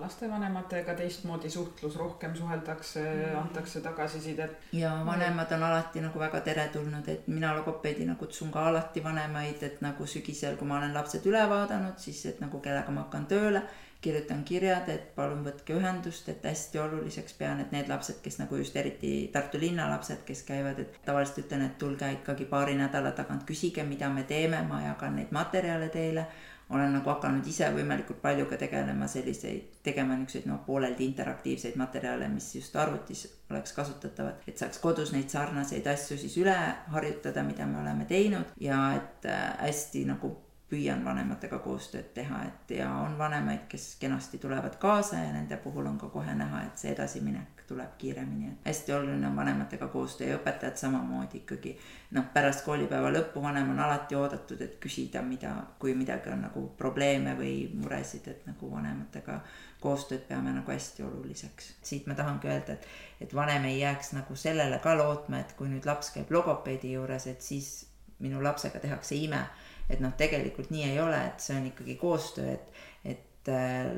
lastevanematega 0.00 0.94
teistmoodi 0.94 1.50
suhtlus, 1.50 1.96
rohkem 1.96 2.34
suheldakse 2.36 3.02
mm., 3.02 3.38
antakse 3.40 3.80
tagasisidet? 3.80 4.58
ja 4.72 4.90
vanemad 5.06 5.52
on 5.52 5.62
alati 5.62 6.00
nagu 6.00 6.18
väga 6.18 6.40
teretulnud, 6.40 7.08
et 7.08 7.28
mina 7.28 7.54
logopeedina 7.56 8.14
kutsun 8.14 8.50
ka 8.52 8.66
alati 8.68 9.04
vanemaid, 9.04 9.62
et 9.62 9.80
nagu 9.80 10.06
sügisel, 10.06 10.56
kui 10.56 10.68
ma 10.68 10.78
olen 10.78 10.94
lapsed 10.94 11.30
üle 11.30 11.46
vaadanud, 11.48 11.96
siis 11.96 12.26
et 12.26 12.44
nagu 12.44 12.60
kellega 12.60 12.92
ma 12.92 13.06
hakkan 13.06 13.26
tööle 13.26 13.62
kirjutan 14.02 14.42
kirjad, 14.44 14.88
et 14.90 15.12
palun 15.14 15.44
võtke 15.46 15.76
ühendust, 15.78 16.26
et 16.28 16.42
hästi 16.44 16.80
oluliseks 16.82 17.36
pean, 17.38 17.60
et 17.62 17.70
need 17.74 17.90
lapsed, 17.90 18.18
kes 18.24 18.40
nagu 18.40 18.58
just 18.58 18.76
eriti 18.76 19.12
Tartu 19.32 19.60
linna 19.62 19.86
lapsed, 19.92 20.24
kes 20.26 20.42
käivad, 20.48 20.80
et 20.82 20.96
tavaliselt 21.06 21.44
ütlen, 21.44 21.62
et 21.68 21.76
tulge 21.78 22.08
ikkagi 22.16 22.48
paari 22.50 22.74
nädala 22.80 23.12
tagant, 23.14 23.46
küsige, 23.46 23.84
mida 23.86 24.10
me 24.10 24.26
teeme, 24.26 24.64
ma 24.66 24.82
jagan 24.88 25.20
neid 25.20 25.30
materjale 25.30 25.88
teile 25.94 26.26
olen 26.72 26.92
nagu 26.96 27.10
hakanud 27.12 27.46
ise 27.46 27.68
võimalikult 27.74 28.20
palju 28.22 28.46
ka 28.50 28.58
tegelema 28.60 29.08
selliseid, 29.10 29.80
tegema 29.84 30.16
niisuguseid 30.16 30.48
noh, 30.50 30.62
pooleldi 30.66 31.04
interaktiivseid 31.10 31.76
materjale, 31.80 32.28
mis 32.32 32.48
just 32.56 32.76
arvutis 32.76 33.26
oleks 33.50 33.74
kasutatavad, 33.76 34.40
et 34.48 34.58
saaks 34.58 34.80
kodus 34.82 35.12
neid 35.12 35.30
sarnaseid 35.32 35.86
asju 35.92 36.18
siis 36.20 36.38
üle 36.40 36.56
harjutada, 36.94 37.44
mida 37.46 37.66
me 37.68 37.82
oleme 37.82 38.08
teinud 38.08 38.56
ja 38.60 38.80
et 38.96 39.28
äh, 39.28 39.44
hästi 39.66 40.06
nagu 40.08 40.32
püüan 40.72 41.04
vanematega 41.04 41.58
koostööd 41.60 42.14
teha, 42.16 42.38
et 42.48 42.70
ja 42.78 42.88
on 43.02 43.18
vanemaid, 43.18 43.66
kes 43.68 43.96
kenasti 44.00 44.38
tulevad 44.40 44.78
kaasa 44.80 45.18
ja 45.20 45.32
nende 45.34 45.58
puhul 45.60 45.86
on 45.86 45.98
ka 46.00 46.08
kohe 46.08 46.32
näha, 46.34 46.62
et 46.64 46.80
see 46.80 46.94
edasiminek 46.94 47.60
tuleb 47.68 47.90
kiiremini, 47.98 48.48
et 48.48 48.68
hästi 48.70 48.94
oluline 48.96 49.26
on 49.28 49.36
vanematega 49.36 49.88
koostöö 49.92 50.30
ja 50.30 50.38
õpetajad 50.38 50.80
samamoodi 50.80 51.42
ikkagi. 51.42 51.74
noh, 52.16 52.24
pärast 52.32 52.64
koolipäeva 52.64 53.10
lõppu 53.12 53.42
vanem 53.42 53.70
on 53.74 53.80
alati 53.84 54.16
oodatud, 54.16 54.60
et 54.64 54.78
küsida, 54.80 55.22
mida, 55.22 55.52
kui 55.78 55.94
midagi 55.94 56.32
on 56.32 56.42
nagu 56.46 56.64
probleeme 56.78 57.36
või 57.36 57.54
muresid, 57.74 58.28
et 58.28 58.46
nagu 58.48 58.72
vanematega 58.72 59.40
koostööd 59.80 60.24
peame 60.28 60.52
nagu 60.56 60.72
hästi 60.72 61.04
oluliseks. 61.04 61.72
siit 61.82 62.06
ma 62.06 62.14
tahangi 62.14 62.48
öelda, 62.48 62.78
et, 62.78 62.88
et 63.20 63.34
vanem 63.34 63.68
ei 63.68 63.80
jääks 63.80 64.12
nagu 64.16 64.36
sellele 64.36 64.78
ka 64.78 64.96
lootma, 64.96 65.44
et 65.44 65.52
kui 65.56 65.68
nüüd 65.68 65.88
laps 65.88 66.14
käib 66.16 66.32
logopeedi 66.32 66.96
juures, 66.96 67.26
et 67.26 67.42
siis 67.42 67.74
minu 68.22 68.42
lapsega 68.42 68.80
tehakse 68.80 69.16
ime 69.18 69.42
et 69.90 70.00
noh, 70.00 70.14
tegelikult 70.18 70.70
nii 70.70 70.90
ei 70.90 71.00
ole, 71.00 71.18
et 71.26 71.40
see 71.40 71.56
on 71.58 71.66
ikkagi 71.72 71.96
koostöö, 72.00 72.54
et, 72.54 72.84
et 73.14 73.50
äh, 73.52 73.90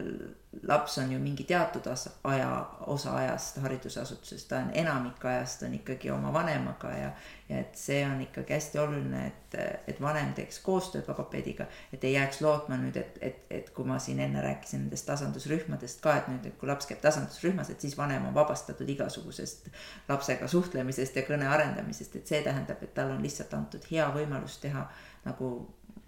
laps 0.63 0.99
on 0.99 1.13
ju 1.13 1.19
mingi 1.19 1.45
teatud 1.45 1.83
aja, 2.25 2.67
osa 2.87 3.17
ajast 3.17 3.57
haridusasutuses, 3.63 4.45
ta 4.45 4.59
on 4.59 4.71
enamik 4.75 5.25
ajast 5.25 5.63
on 5.63 5.75
ikkagi 5.75 6.11
oma 6.11 6.33
vanemaga 6.33 6.91
ja, 6.91 7.11
ja 7.49 7.59
et 7.61 7.77
see 7.79 8.05
on 8.07 8.21
ikkagi 8.21 8.55
hästi 8.55 8.79
oluline, 8.79 9.27
et, 9.27 9.57
et 9.89 10.01
vanem 10.01 10.33
teeks 10.37 10.59
koostööd 10.65 11.09
logopeediga, 11.09 11.67
et 11.93 12.05
ei 12.05 12.15
jääks 12.15 12.41
lootma 12.45 12.79
nüüd, 12.81 12.97
et, 13.01 13.19
et, 13.21 13.41
et 13.51 13.71
kui 13.75 13.87
ma 13.89 13.99
siin 14.03 14.21
enne 14.25 14.43
rääkisin 14.45 14.85
nendest 14.85 15.07
tasandusrühmadest 15.11 16.03
ka, 16.05 16.17
et 16.21 16.31
nüüd, 16.33 16.47
et 16.51 16.59
kui 16.61 16.71
laps 16.71 16.89
käib 16.91 17.03
tasandusrühmas, 17.05 17.71
et 17.71 17.81
siis 17.81 17.97
vanem 17.99 18.29
on 18.29 18.35
vabastatud 18.35 18.89
igasugusest 18.97 19.71
lapsega 20.09 20.49
suhtlemisest 20.49 21.17
ja 21.17 21.27
kõne 21.27 21.49
arendamisest, 21.51 22.21
et 22.21 22.31
see 22.35 22.43
tähendab, 22.47 22.83
et 22.83 22.95
tal 22.95 23.15
on 23.17 23.23
lihtsalt 23.25 23.55
antud 23.59 23.91
hea 23.91 24.09
võimalus 24.15 24.61
teha 24.63 24.89
nagu 25.25 25.51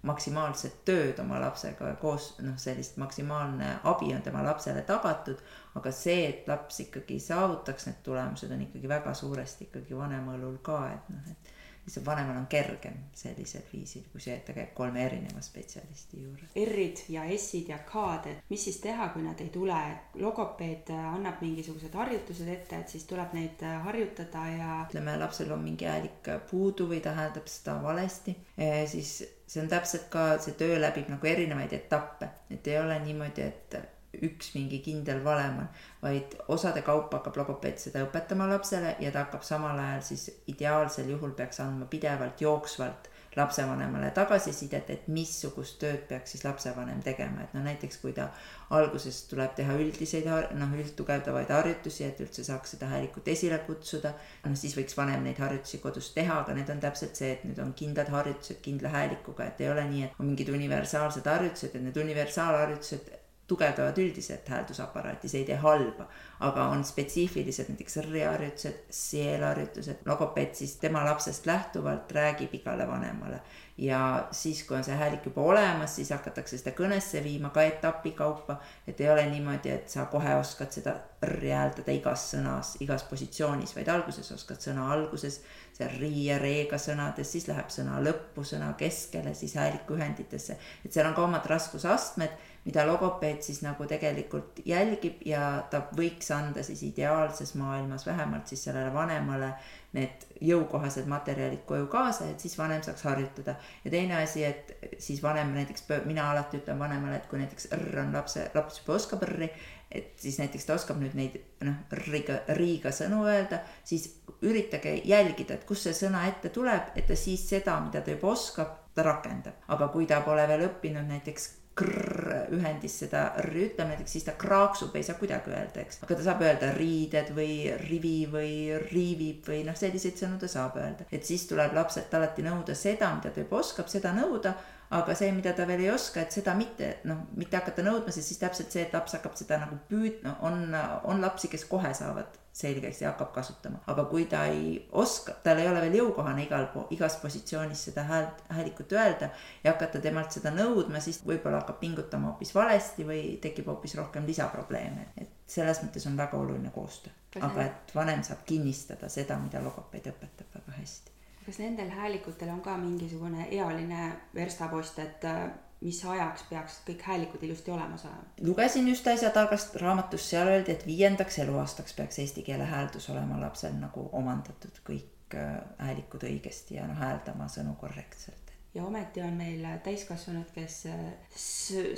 maksimaalset 0.06 0.84
tööd 0.86 1.18
oma 1.18 1.40
lapsega 1.42 1.92
koos, 2.00 2.30
noh, 2.44 2.54
sellist 2.60 2.98
maksimaalne 3.00 3.72
abi 3.90 4.12
on 4.14 4.22
tema 4.22 4.42
lapsele 4.46 4.84
tagatud, 4.86 5.40
aga 5.78 5.92
see, 5.94 6.28
et 6.28 6.48
laps 6.50 6.80
ikkagi 6.86 7.18
saavutaks 7.22 7.88
need 7.88 8.02
tulemused, 8.06 8.52
on 8.52 8.62
ikkagi 8.68 8.90
väga 8.90 9.14
suuresti 9.18 9.66
ikkagi 9.66 9.98
vanema 9.98 10.36
õlul 10.38 10.60
ka, 10.66 10.80
et 10.94 11.10
noh, 11.12 11.30
et 11.32 11.55
lihtsalt 11.86 12.06
vanemal 12.06 12.36
on 12.36 12.46
kergem 12.50 12.96
sellisel 13.14 13.62
viisil, 13.72 14.02
kui 14.12 14.20
see, 14.20 14.34
et 14.34 14.44
ta 14.46 14.54
käib 14.56 14.72
kolme 14.74 15.04
erineva 15.06 15.42
spetsialisti 15.42 16.22
juures. 16.22 16.56
R-id 16.64 17.04
ja 17.14 17.22
S-id 17.36 17.70
ja 17.70 17.78
K-d, 17.86 18.32
et 18.32 18.50
mis 18.50 18.64
siis 18.68 18.80
teha, 18.82 19.08
kui 19.14 19.22
nad 19.22 19.40
ei 19.42 19.52
tule, 19.54 19.76
et 19.92 20.18
logopeed 20.22 20.90
annab 20.96 21.40
mingisugused 21.44 21.94
harjutused 21.94 22.50
ette, 22.50 22.82
et 22.82 22.96
siis 22.96 23.06
tuleb 23.06 23.36
neid 23.38 23.62
harjutada 23.86 24.44
ja. 24.50 24.70
ütleme, 24.88 25.16
lapsel 25.22 25.54
on 25.54 25.62
mingi 25.62 25.86
häälik 25.86 26.32
puudu 26.50 26.90
või 26.90 27.00
ta 27.04 27.14
hääldab 27.16 27.46
seda 27.50 27.78
valesti, 27.82 28.34
eh, 28.58 28.82
siis 28.90 29.20
see 29.46 29.62
on 29.62 29.70
täpselt 29.70 30.08
ka, 30.10 30.32
see 30.42 30.58
töö 30.58 30.80
läbib 30.82 31.10
nagu 31.12 31.30
erinevaid 31.30 31.72
etappe, 31.76 32.32
et 32.50 32.66
ei 32.66 32.80
ole 32.82 32.98
niimoodi, 33.04 33.46
et 33.46 33.78
üks 34.26 34.52
mingi 34.54 34.80
kindel 34.84 35.22
valem 35.24 35.58
on, 35.64 35.68
vaid 36.02 36.36
osade 36.52 36.82
kaupa 36.86 37.20
hakkab 37.20 37.36
logopeed 37.42 37.80
seda 37.82 38.04
õpetama 38.06 38.48
lapsele 38.50 38.96
ja 39.02 39.12
ta 39.12 39.26
hakkab 39.26 39.44
samal 39.46 39.78
ajal 39.82 40.06
siis 40.10 40.28
ideaalsel 40.52 41.10
juhul 41.14 41.34
peaks 41.38 41.60
andma 41.64 41.88
pidevalt 41.90 42.40
jooksvalt 42.40 43.10
lapsevanemale 43.36 44.10
tagasisidet, 44.16 44.90
et 44.90 45.08
missugust 45.12 45.76
tööd 45.80 46.06
peaks 46.08 46.32
siis 46.32 46.44
lapsevanem 46.46 47.02
tegema, 47.04 47.44
et 47.44 47.52
no 47.54 47.60
näiteks 47.64 47.98
kui 48.00 48.14
ta 48.16 48.30
alguses 48.76 49.18
tuleb 49.30 49.52
teha 49.58 49.76
üldiseid, 49.76 50.28
noh, 50.56 50.72
üldtugevdavaid 50.80 51.52
harjutusi, 51.52 52.06
et 52.06 52.22
üldse 52.24 52.46
saaks 52.46 52.74
seda 52.74 52.88
häälikut 52.94 53.28
esile 53.28 53.58
kutsuda, 53.66 54.14
noh 54.46 54.56
siis 54.56 54.76
võiks 54.78 54.96
vanem 54.96 55.28
neid 55.28 55.40
harjutusi 55.42 55.82
kodus 55.84 56.10
teha, 56.16 56.40
aga 56.42 56.56
need 56.56 56.72
on 56.72 56.80
täpselt 56.80 57.20
see, 57.20 57.34
et 57.36 57.44
nüüd 57.44 57.60
on 57.62 57.76
kindlad 57.76 58.08
harjutused 58.14 58.62
kindla 58.64 58.94
häälikuga, 58.96 59.50
et 59.50 59.60
ei 59.60 59.70
ole 59.74 59.84
nii, 59.92 60.08
et 60.08 60.18
on 60.20 60.30
mingid 60.32 60.54
universaalsed 60.56 61.28
harjutused 61.28 61.76
ja 61.76 61.84
need 61.84 62.04
universaalharjutused 62.06 63.12
tugevdavad 63.46 63.98
üldiselt 63.98 64.48
hääldusaparaati, 64.48 65.28
see 65.30 65.44
ei 65.44 65.46
tee 65.46 65.58
halba, 65.62 66.08
aga 66.46 66.64
on 66.74 66.82
spetsiifilised 66.84 67.70
näiteks 67.70 68.00
R-harjutused, 68.02 68.80
CL-harjutused, 68.90 70.02
logopeed 70.06 70.54
siis 70.58 70.74
tema 70.82 71.04
lapsest 71.06 71.46
lähtuvalt 71.46 72.12
räägib 72.12 72.54
igale 72.58 72.88
vanemale. 72.88 73.40
Ja 73.78 74.28
siis, 74.32 74.62
kui 74.64 74.76
on 74.76 74.84
see 74.84 74.96
häälik 74.96 75.26
juba 75.28 75.42
olemas, 75.44 75.98
siis 75.98 76.10
hakatakse 76.10 76.56
seda 76.58 76.72
kõnesse 76.74 77.20
viima 77.24 77.50
ka 77.52 77.62
etapi 77.62 78.14
kaupa, 78.16 78.56
et 78.88 79.00
ei 79.00 79.10
ole 79.12 79.26
niimoodi, 79.28 79.70
et 79.70 79.92
sa 79.92 80.06
kohe 80.10 80.32
oskad 80.40 80.72
seda 80.72 80.94
R-i 81.26 81.52
hääldada 81.52 81.92
igas 81.92 82.24
sõnas, 82.32 82.72
igas 82.80 83.04
positsioonis, 83.06 83.76
vaid 83.76 83.92
alguses 83.92 84.32
oskad 84.32 84.64
sõna 84.64 84.88
alguses, 84.94 85.42
see 85.76 85.90
ri 85.98 86.10
ja 86.24 86.40
reega 86.40 86.80
sõnades, 86.80 87.28
siis 87.36 87.46
läheb 87.50 87.68
sõna 87.72 88.00
lõppu, 88.00 88.46
sõna 88.48 88.72
keskele, 88.80 89.34
siis 89.36 89.54
hääliku 89.60 90.00
ühenditesse, 90.00 90.56
et 90.84 90.92
seal 90.92 91.10
on 91.10 91.14
ka 91.14 91.28
omad 91.28 91.46
raskusastmed 91.52 92.32
mida 92.66 92.82
logopeed 92.86 93.44
siis 93.46 93.60
nagu 93.62 93.86
tegelikult 93.86 94.58
jälgib 94.66 95.20
ja 95.26 95.62
ta 95.70 95.84
võiks 95.96 96.32
anda 96.34 96.64
siis 96.66 96.82
ideaalses 96.88 97.54
maailmas 97.54 98.06
vähemalt 98.06 98.50
siis 98.50 98.64
sellele 98.66 98.90
vanemale 98.94 99.52
need 99.96 100.26
jõukohased 100.44 101.06
materjalid 101.08 101.62
koju 101.68 101.86
kaasa, 101.92 102.26
et 102.30 102.42
siis 102.42 102.56
vanem 102.58 102.82
saaks 102.84 103.06
harjutada. 103.06 103.54
ja 103.84 103.90
teine 103.90 104.18
asi, 104.22 104.44
et 104.44 104.74
siis 104.98 105.22
vanem 105.22 105.54
näiteks, 105.54 105.86
mina 106.04 106.30
alati 106.30 106.60
ütlen 106.60 106.78
vanemale, 106.78 107.16
et 107.16 107.26
kui 107.30 107.40
näiteks 107.40 107.70
R 107.78 108.02
on 108.02 108.12
lapse, 108.12 108.50
laps 108.54 108.80
juba 108.80 108.98
oskab 108.98 109.22
R-i, 109.28 109.50
et 109.90 110.12
siis 110.20 110.38
näiteks 110.42 110.66
ta 110.66 110.74
oskab 110.74 111.00
nüüd 111.00 111.14
neid 111.16 111.38
noh, 111.64 111.78
R-iga, 112.02 112.42
R-iga 112.56 112.92
sõnu 112.92 113.22
öelda, 113.30 113.62
siis 113.84 114.10
üritage 114.42 114.98
jälgida, 115.04 115.56
et 115.56 115.68
kust 115.68 115.86
see 115.86 115.96
sõna 115.96 116.26
ette 116.28 116.50
tuleb, 116.52 116.92
et 116.96 117.06
ta 117.08 117.16
siis 117.16 117.46
seda, 117.48 117.78
mida 117.86 118.02
ta 118.02 118.12
juba 118.12 118.34
oskab, 118.34 118.82
ta 118.96 119.06
rakendab. 119.06 119.62
aga 119.68 119.88
kui 119.94 120.06
ta 120.06 120.20
pole 120.26 120.44
veel 120.48 120.66
õppinud 120.68 121.08
näiteks 121.08 121.48
ühendis 121.84 122.94
seda 123.02 123.26
r-i 123.42 123.66
ütlema, 123.66 123.92
näiteks 123.92 124.14
siis 124.16 124.24
ta 124.24 124.32
kraaksub, 124.38 124.94
ei 124.96 125.04
saa 125.04 125.18
kuidagi 125.20 125.52
öelda, 125.52 125.82
eks. 125.82 126.00
aga 126.06 126.16
ta 126.16 126.24
saab 126.24 126.44
öelda 126.46 126.70
riided 126.76 127.34
või 127.36 127.58
rivi 127.82 128.14
või 128.32 128.54
riivib 128.86 129.50
või 129.50 129.60
noh, 129.66 129.76
selliseid 129.76 130.16
sõnu 130.22 130.40
ta 130.40 130.48
saab 130.48 130.78
öelda. 130.80 131.08
et 131.12 131.28
siis 131.28 131.44
tuleb 131.50 131.76
lapselt 131.76 132.14
alati 132.16 132.46
nõuda 132.46 132.74
seda, 132.78 133.12
mida 133.18 133.34
ta 133.34 133.44
juba 133.44 133.60
oskab, 133.60 133.90
seda 133.92 134.14
nõuda 134.16 134.54
aga 134.96 135.14
see, 135.18 135.32
mida 135.34 135.52
ta 135.52 135.66
veel 135.66 135.82
ei 135.84 135.90
oska, 135.90 136.22
et 136.22 136.32
seda 136.32 136.54
mitte 136.54 136.96
noh, 137.10 137.26
mitte 137.36 137.58
hakata 137.58 137.84
nõudma, 137.84 138.14
sest 138.14 138.30
siis 138.30 138.40
täpselt 138.40 138.72
see, 138.72 138.86
et 138.86 138.94
laps 138.94 139.16
hakkab 139.18 139.36
seda 139.38 139.58
nagu 139.62 139.78
püüd-, 139.90 140.22
no 140.24 140.36
on, 140.46 140.68
on 141.04 141.22
lapsi, 141.22 141.50
kes 141.52 141.66
kohe 141.68 141.92
saavad 141.96 142.38
selgeks 142.56 143.02
ja 143.02 143.10
hakkab 143.10 143.34
kasutama, 143.34 143.82
aga 143.92 144.04
kui 144.08 144.24
ta 144.30 144.46
ei 144.48 144.76
oska, 144.96 145.34
tal 145.44 145.58
ei 145.60 145.68
ole 145.68 145.82
veel 145.84 145.98
jõukohane 145.98 146.46
igal 146.46 146.68
pool, 146.72 146.86
igas 146.94 147.18
positsioonis 147.20 147.82
seda 147.88 148.06
häält, 148.08 148.38
häälikut 148.48 148.94
öelda 148.96 149.28
ja 149.64 149.74
hakata 149.74 150.00
temalt 150.00 150.32
seda 150.32 150.54
nõudma, 150.54 151.02
siis 151.04 151.20
võib-olla 151.26 151.60
hakkab 151.60 151.82
pingutama 151.82 152.30
hoopis 152.30 152.54
valesti 152.56 153.04
või 153.04 153.20
tekib 153.44 153.68
hoopis 153.68 153.96
rohkem 154.00 154.24
lisaprobleeme, 154.28 155.10
et 155.20 155.52
selles 155.56 155.82
mõttes 155.84 156.08
on 156.08 156.16
väga 156.16 156.40
oluline 156.40 156.72
koostöö. 156.72 157.12
aga 157.44 157.66
et 157.66 157.92
vanem 157.94 158.22
saab 158.24 158.46
kinnistada 158.48 159.08
seda, 159.12 159.36
mida 159.38 159.60
logopeed 159.60 160.08
õpetab 160.14 160.56
väga 160.56 160.78
hästi. 160.78 161.12
Kas 161.46 161.58
nendel 161.60 161.90
häälikutel 161.92 162.48
on 162.48 162.60
ka 162.64 162.76
mingisugune 162.80 163.48
ealine 163.50 164.12
verstapost, 164.34 164.98
et 164.98 165.24
äh, 165.24 165.50
mis 165.80 165.98
ajaks 166.04 166.46
peaks 166.50 166.78
kõik 166.86 167.02
häälikud 167.04 167.42
ilusti 167.42 167.70
olemas 167.70 168.04
olema? 168.08 168.24
lugesin 168.40 168.88
just 168.88 169.06
äsja 169.12 169.30
targast 169.30 169.76
raamatust, 169.82 170.30
seal 170.32 170.48
öeldi, 170.48 170.72
et 170.72 170.86
viiendaks 170.86 171.38
eluaastaks 171.44 171.94
peaks 171.98 172.18
eesti 172.24 172.42
keele 172.46 172.64
hääldus 172.64 173.10
olema 173.12 173.40
lapsel 173.40 173.76
nagu 173.80 174.08
omandatud 174.12 174.80
kõik 174.86 175.36
äh, 175.36 175.60
häälikud 175.78 176.24
õigesti 176.30 176.78
ja 176.80 176.88
noh, 176.88 176.98
hääldama 177.00 177.48
sõnu 177.52 177.76
korrektselt. 177.80 178.52
ja 178.74 178.84
ometi 178.84 179.22
on 179.22 179.36
meil 179.36 179.64
täiskasvanud, 179.84 180.50
kes 180.54 180.82
äh, 180.92 181.04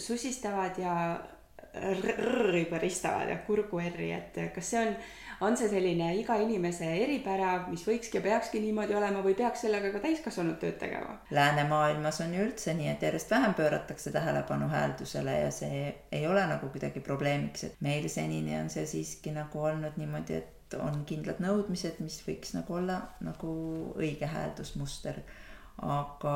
susistavad 0.09 0.79
ja 0.79 0.95
r-r-r 1.79 2.61
juba 2.65 2.83
ristavad 2.83 3.31
ja 3.31 3.39
kurgu 3.47 3.81
R-i, 3.81 4.13
et 4.17 4.39
kas 4.55 4.75
see 4.75 4.85
on 4.87 4.95
on 5.41 5.57
see 5.57 5.69
selline 5.71 6.09
iga 6.19 6.37
inimese 6.43 6.89
eripära, 7.05 7.53
mis 7.71 7.85
võikski 7.87 8.19
ja 8.19 8.23
peakski 8.25 8.61
niimoodi 8.63 8.97
olema 8.99 9.23
või 9.23 9.37
peaks 9.39 9.63
sellega 9.67 9.93
ka 9.95 10.03
täiskasvanud 10.03 10.59
tööd 10.63 10.79
tegema? 10.81 11.19
läänemaailmas 11.35 12.21
on 12.25 12.35
ju 12.35 12.47
üldse 12.49 12.75
nii, 12.75 12.91
et 12.95 13.05
järjest 13.07 13.31
vähem 13.31 13.55
pööratakse 13.59 14.13
tähelepanu 14.15 14.69
hääldusele 14.73 15.37
ja 15.45 15.51
see 15.55 15.83
ei 16.13 16.27
ole 16.27 16.45
nagu 16.51 16.71
kuidagi 16.75 17.03
probleemiks, 17.07 17.69
et 17.69 17.83
meil 17.85 18.09
senini 18.11 18.57
on 18.59 18.71
see 18.73 18.87
siiski 18.91 19.35
nagu 19.37 19.63
olnud 19.71 20.01
niimoodi, 20.01 20.43
et 20.43 20.79
on 20.83 21.05
kindlad 21.09 21.39
nõudmised, 21.41 22.03
mis 22.05 22.19
võiks 22.27 22.53
nagu 22.57 22.75
olla 22.81 23.01
nagu 23.25 23.53
õige 23.97 24.27
hääldusmuster. 24.29 25.23
aga 25.79 26.35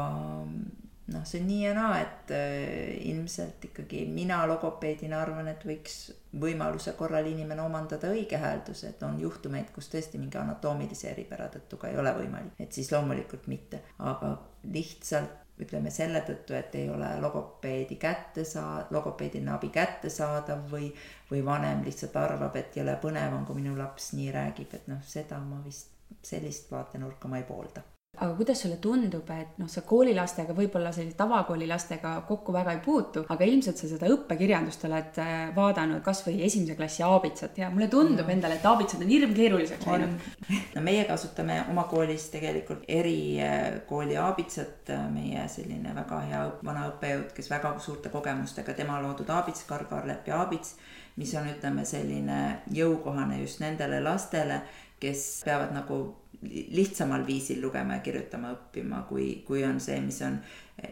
noh, 1.12 1.24
see 1.28 1.40
on 1.42 1.48
nii 1.48 1.60
ja 1.64 1.74
naa, 1.76 1.98
et 2.02 2.32
äh, 2.34 2.94
ilmselt 3.10 3.64
ikkagi 3.68 4.04
mina 4.10 4.42
logopeedina 4.50 5.20
arvan, 5.22 5.50
et 5.52 5.64
võiks 5.68 5.98
võimaluse 6.40 6.94
korral 6.98 7.28
inimene 7.28 7.62
omandada 7.62 8.10
õige 8.12 8.40
häälduse, 8.40 8.94
et 8.94 9.04
on 9.06 9.20
juhtumeid, 9.20 9.70
kus 9.74 9.90
tõesti 9.92 10.20
mingi 10.20 10.40
anatoomilise 10.40 11.10
eripära 11.12 11.50
tõttu 11.52 11.78
ka 11.80 11.92
ei 11.92 12.00
ole 12.00 12.14
võimalik, 12.16 12.56
et 12.62 12.72
siis 12.72 12.90
loomulikult 12.92 13.46
mitte, 13.52 13.82
aga 13.98 14.34
lihtsalt 14.72 15.40
ütleme 15.62 15.92
selle 15.92 16.22
tõttu, 16.26 16.56
et 16.56 16.74
ei 16.80 16.88
ole 16.90 17.08
logopeedi 17.20 17.98
kätte 18.00 18.44
saa-, 18.48 18.86
logopeediline 18.90 19.52
abi 19.52 19.68
kättesaadav 19.74 20.64
või, 20.72 20.88
või 21.30 21.44
vanem 21.44 21.84
lihtsalt 21.86 22.16
arvab, 22.18 22.56
et 22.56 22.76
jõle 22.80 22.96
põnev 23.02 23.36
on, 23.36 23.46
kui 23.46 23.60
minu 23.60 23.76
laps 23.78 24.12
nii 24.16 24.32
räägib, 24.34 24.74
et 24.78 24.88
noh, 24.90 25.02
seda 25.06 25.40
ma 25.44 25.60
vist, 25.64 25.92
sellist 26.24 26.72
vaatenurka 26.72 27.28
ma 27.28 27.40
ei 27.40 27.48
poolda 27.48 27.84
aga 28.20 28.34
kuidas 28.36 28.60
sulle 28.60 28.76
tundub, 28.76 29.30
et 29.32 29.56
noh, 29.56 29.68
sa 29.72 29.80
koolilastega, 29.88 30.52
võib-olla 30.52 30.90
sellise 30.92 31.16
tavakooli 31.16 31.64
lastega 31.66 32.10
kokku 32.28 32.52
väga 32.52 32.74
ei 32.76 32.82
puutu, 32.84 33.22
aga 33.32 33.46
ilmselt 33.48 33.80
sa 33.80 33.88
seda 33.88 34.10
õppekirjandust 34.12 34.84
oled 34.84 35.18
äh, 35.22 35.32
vaadanud 35.56 36.02
kasvõi 36.04 36.36
esimese 36.44 36.76
klassi 36.76 37.02
aabitsat 37.06 37.58
ja 37.62 37.70
mulle 37.72 37.88
tundub 37.92 38.28
no. 38.28 38.34
endale, 38.36 38.60
et 38.60 38.68
aabitsad 38.68 39.00
on 39.00 39.10
hirmkeeruliseks 39.14 39.88
läinud. 39.88 40.28
no 40.76 40.84
meie 40.84 41.08
kasutame 41.08 41.58
oma 41.72 41.88
koolis 41.88 42.28
tegelikult 42.34 42.84
erikooli 43.00 44.20
aabitsat, 44.20 44.92
meie 45.16 45.48
selline 45.48 45.96
väga 45.96 46.22
hea 46.28 46.46
vana 46.68 46.86
õppejõud, 46.92 47.32
kes 47.32 47.48
väga 47.50 47.74
suurte 47.80 48.12
kogemustega, 48.12 48.76
tema 48.76 49.00
loodud 49.00 49.32
aabits, 49.32 49.64
Kargar 49.66 50.04
Lepi 50.06 50.36
aabits, 50.36 50.76
mis 51.16 51.32
on, 51.40 51.48
ütleme, 51.48 51.88
selline 51.88 52.42
jõukohane 52.76 53.40
just 53.40 53.64
nendele 53.64 54.04
lastele, 54.04 54.62
kes 55.00 55.40
peavad 55.48 55.72
nagu 55.74 56.04
lihtsamal 56.50 57.26
viisil 57.26 57.60
lugema 57.62 57.94
ja 57.94 58.00
kirjutama 58.00 58.50
õppima, 58.56 59.02
kui, 59.08 59.42
kui 59.46 59.62
on 59.64 59.78
see, 59.80 60.00
mis 60.02 60.18
on 60.26 60.38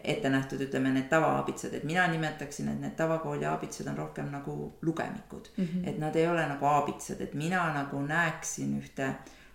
ette 0.03 0.29
nähtud, 0.29 0.61
ütleme 0.63 0.93
need 0.95 1.09
tavaabitsad, 1.11 1.73
et 1.75 1.83
mina 1.83 2.05
nimetaksin, 2.07 2.69
et 2.71 2.79
need 2.79 2.95
tavakooli 2.95 3.45
aabitsad 3.49 3.89
on 3.91 3.97
rohkem 3.97 4.29
nagu 4.31 4.55
lugemikud 4.81 5.49
mm. 5.57 5.65
-hmm. 5.65 5.89
et 5.89 5.99
nad 5.99 6.15
ei 6.15 6.27
ole 6.27 6.45
nagu 6.47 6.65
aabitsad, 6.65 7.21
et 7.21 7.33
mina 7.33 7.73
nagu 7.73 8.01
näeksin 8.05 8.77
ühte 8.79 9.13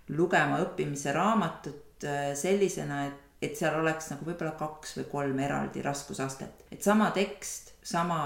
lugema 0.09 0.59
õppimise 0.59 1.12
raamatut 1.12 2.05
äh, 2.05 2.34
sellisena, 2.34 3.07
et, 3.07 3.22
et 3.42 3.57
seal 3.57 3.80
oleks 3.80 4.11
nagu 4.11 4.24
võib-olla 4.24 4.53
kaks 4.59 4.97
või 4.99 5.09
kolm 5.11 5.38
eraldi 5.38 5.82
raskusastet, 5.82 6.66
et 6.72 6.82
sama 6.82 7.11
tekst, 7.11 7.72
sama 7.82 8.20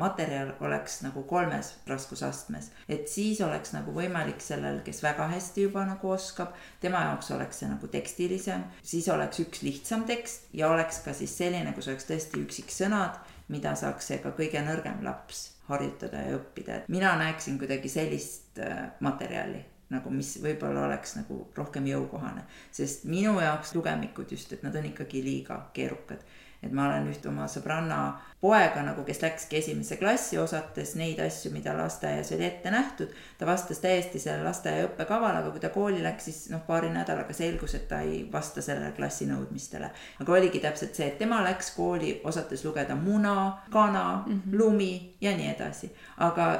materjal 0.00 0.54
oleks 0.64 1.00
nagu 1.04 1.22
kolmes 1.28 1.72
raskusastmes, 1.88 2.70
et 2.88 3.08
siis 3.10 3.40
oleks 3.44 3.74
nagu 3.76 3.92
võimalik 3.94 4.42
sellel, 4.44 4.80
kes 4.86 5.02
väga 5.04 5.28
hästi 5.34 5.66
juba 5.68 5.84
nagu 5.88 6.12
oskab, 6.14 6.54
tema 6.82 7.04
jaoks 7.10 7.30
oleks 7.36 7.62
see 7.62 7.70
nagu 7.70 7.90
tekstilisem, 7.92 8.64
siis 8.82 9.08
oleks 9.12 9.42
üks 9.44 9.64
lihtsam 9.66 10.06
tekst 10.08 10.48
ja 10.56 10.70
oleks 10.72 11.02
ka 11.04 11.14
siis 11.16 11.36
selline, 11.36 11.74
kus 11.76 11.90
oleks 11.92 12.08
tõesti 12.08 12.42
üksiksõnad, 12.44 13.20
mida 13.50 13.74
saaks 13.78 14.10
see 14.10 14.20
ka 14.22 14.34
kõige 14.36 14.62
nõrgem 14.64 15.02
laps 15.06 15.50
harjutada 15.70 16.24
ja 16.26 16.38
õppida, 16.38 16.80
et 16.80 16.88
mina 16.90 17.12
näeksin 17.18 17.58
kuidagi 17.60 17.90
sellist 17.92 18.58
äh, 18.58 18.88
materjali 19.04 19.62
nagu, 19.90 20.10
mis 20.14 20.36
võib-olla 20.42 20.84
oleks 20.86 21.16
nagu 21.18 21.40
rohkem 21.56 21.86
jõukohane, 21.90 22.44
sest 22.74 23.06
minu 23.10 23.34
jaoks 23.42 23.74
lugemikud 23.74 24.30
just, 24.30 24.52
et 24.54 24.62
nad 24.66 24.76
on 24.78 24.86
ikkagi 24.92 25.22
liiga 25.24 25.58
keerukad 25.74 26.22
et 26.62 26.72
ma 26.72 26.86
olen 26.88 27.08
ühte 27.08 27.28
oma 27.28 27.46
sõbranna 27.48 28.00
poega 28.40 28.82
nagu, 28.84 29.04
kes 29.04 29.20
läkski 29.22 29.58
esimesse 29.58 29.96
klassi, 30.00 30.38
osates 30.40 30.94
neid 30.96 31.20
asju, 31.20 31.52
mida 31.52 31.74
lasteaias 31.76 32.32
oli 32.36 32.44
ette 32.44 32.70
nähtud. 32.70 33.12
ta 33.38 33.46
vastas 33.46 33.78
täiesti 33.78 34.18
sellele 34.18 34.44
lasteaia 34.44 34.86
õppekavale, 34.88 35.42
aga 35.42 35.50
kui 35.50 35.60
ta 35.60 35.68
kooli 35.68 36.02
läks, 36.02 36.24
siis 36.24 36.40
noh, 36.52 36.64
paari 36.66 36.90
nädalaga 36.92 37.36
selgus, 37.36 37.74
et 37.74 37.88
ta 37.88 38.00
ei 38.00 38.28
vasta 38.32 38.62
sellele 38.62 38.92
klassi 38.96 39.28
nõudmistele. 39.28 39.90
aga 40.20 40.32
oligi 40.32 40.60
täpselt 40.60 40.94
see, 40.94 41.06
et 41.06 41.18
tema 41.18 41.42
läks 41.44 41.74
kooli, 41.76 42.20
osates 42.24 42.64
lugeda 42.64 42.94
muna, 42.96 43.62
kana 43.70 44.24
mm, 44.26 44.32
-hmm. 44.32 44.58
lumi 44.58 45.16
ja 45.20 45.36
nii 45.36 45.48
edasi, 45.54 45.92
aga 46.18 46.50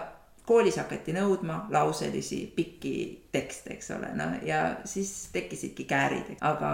koolis 0.46 0.76
hakati 0.76 1.12
nõudma 1.12 1.66
lauselisi 1.70 2.52
pikki 2.56 3.28
tekste, 3.32 3.74
eks 3.76 3.90
ole, 3.90 4.08
noh 4.14 4.42
ja 4.42 4.76
siis 4.84 5.28
tekkisidki 5.32 5.84
käärid, 5.84 6.36
aga 6.40 6.70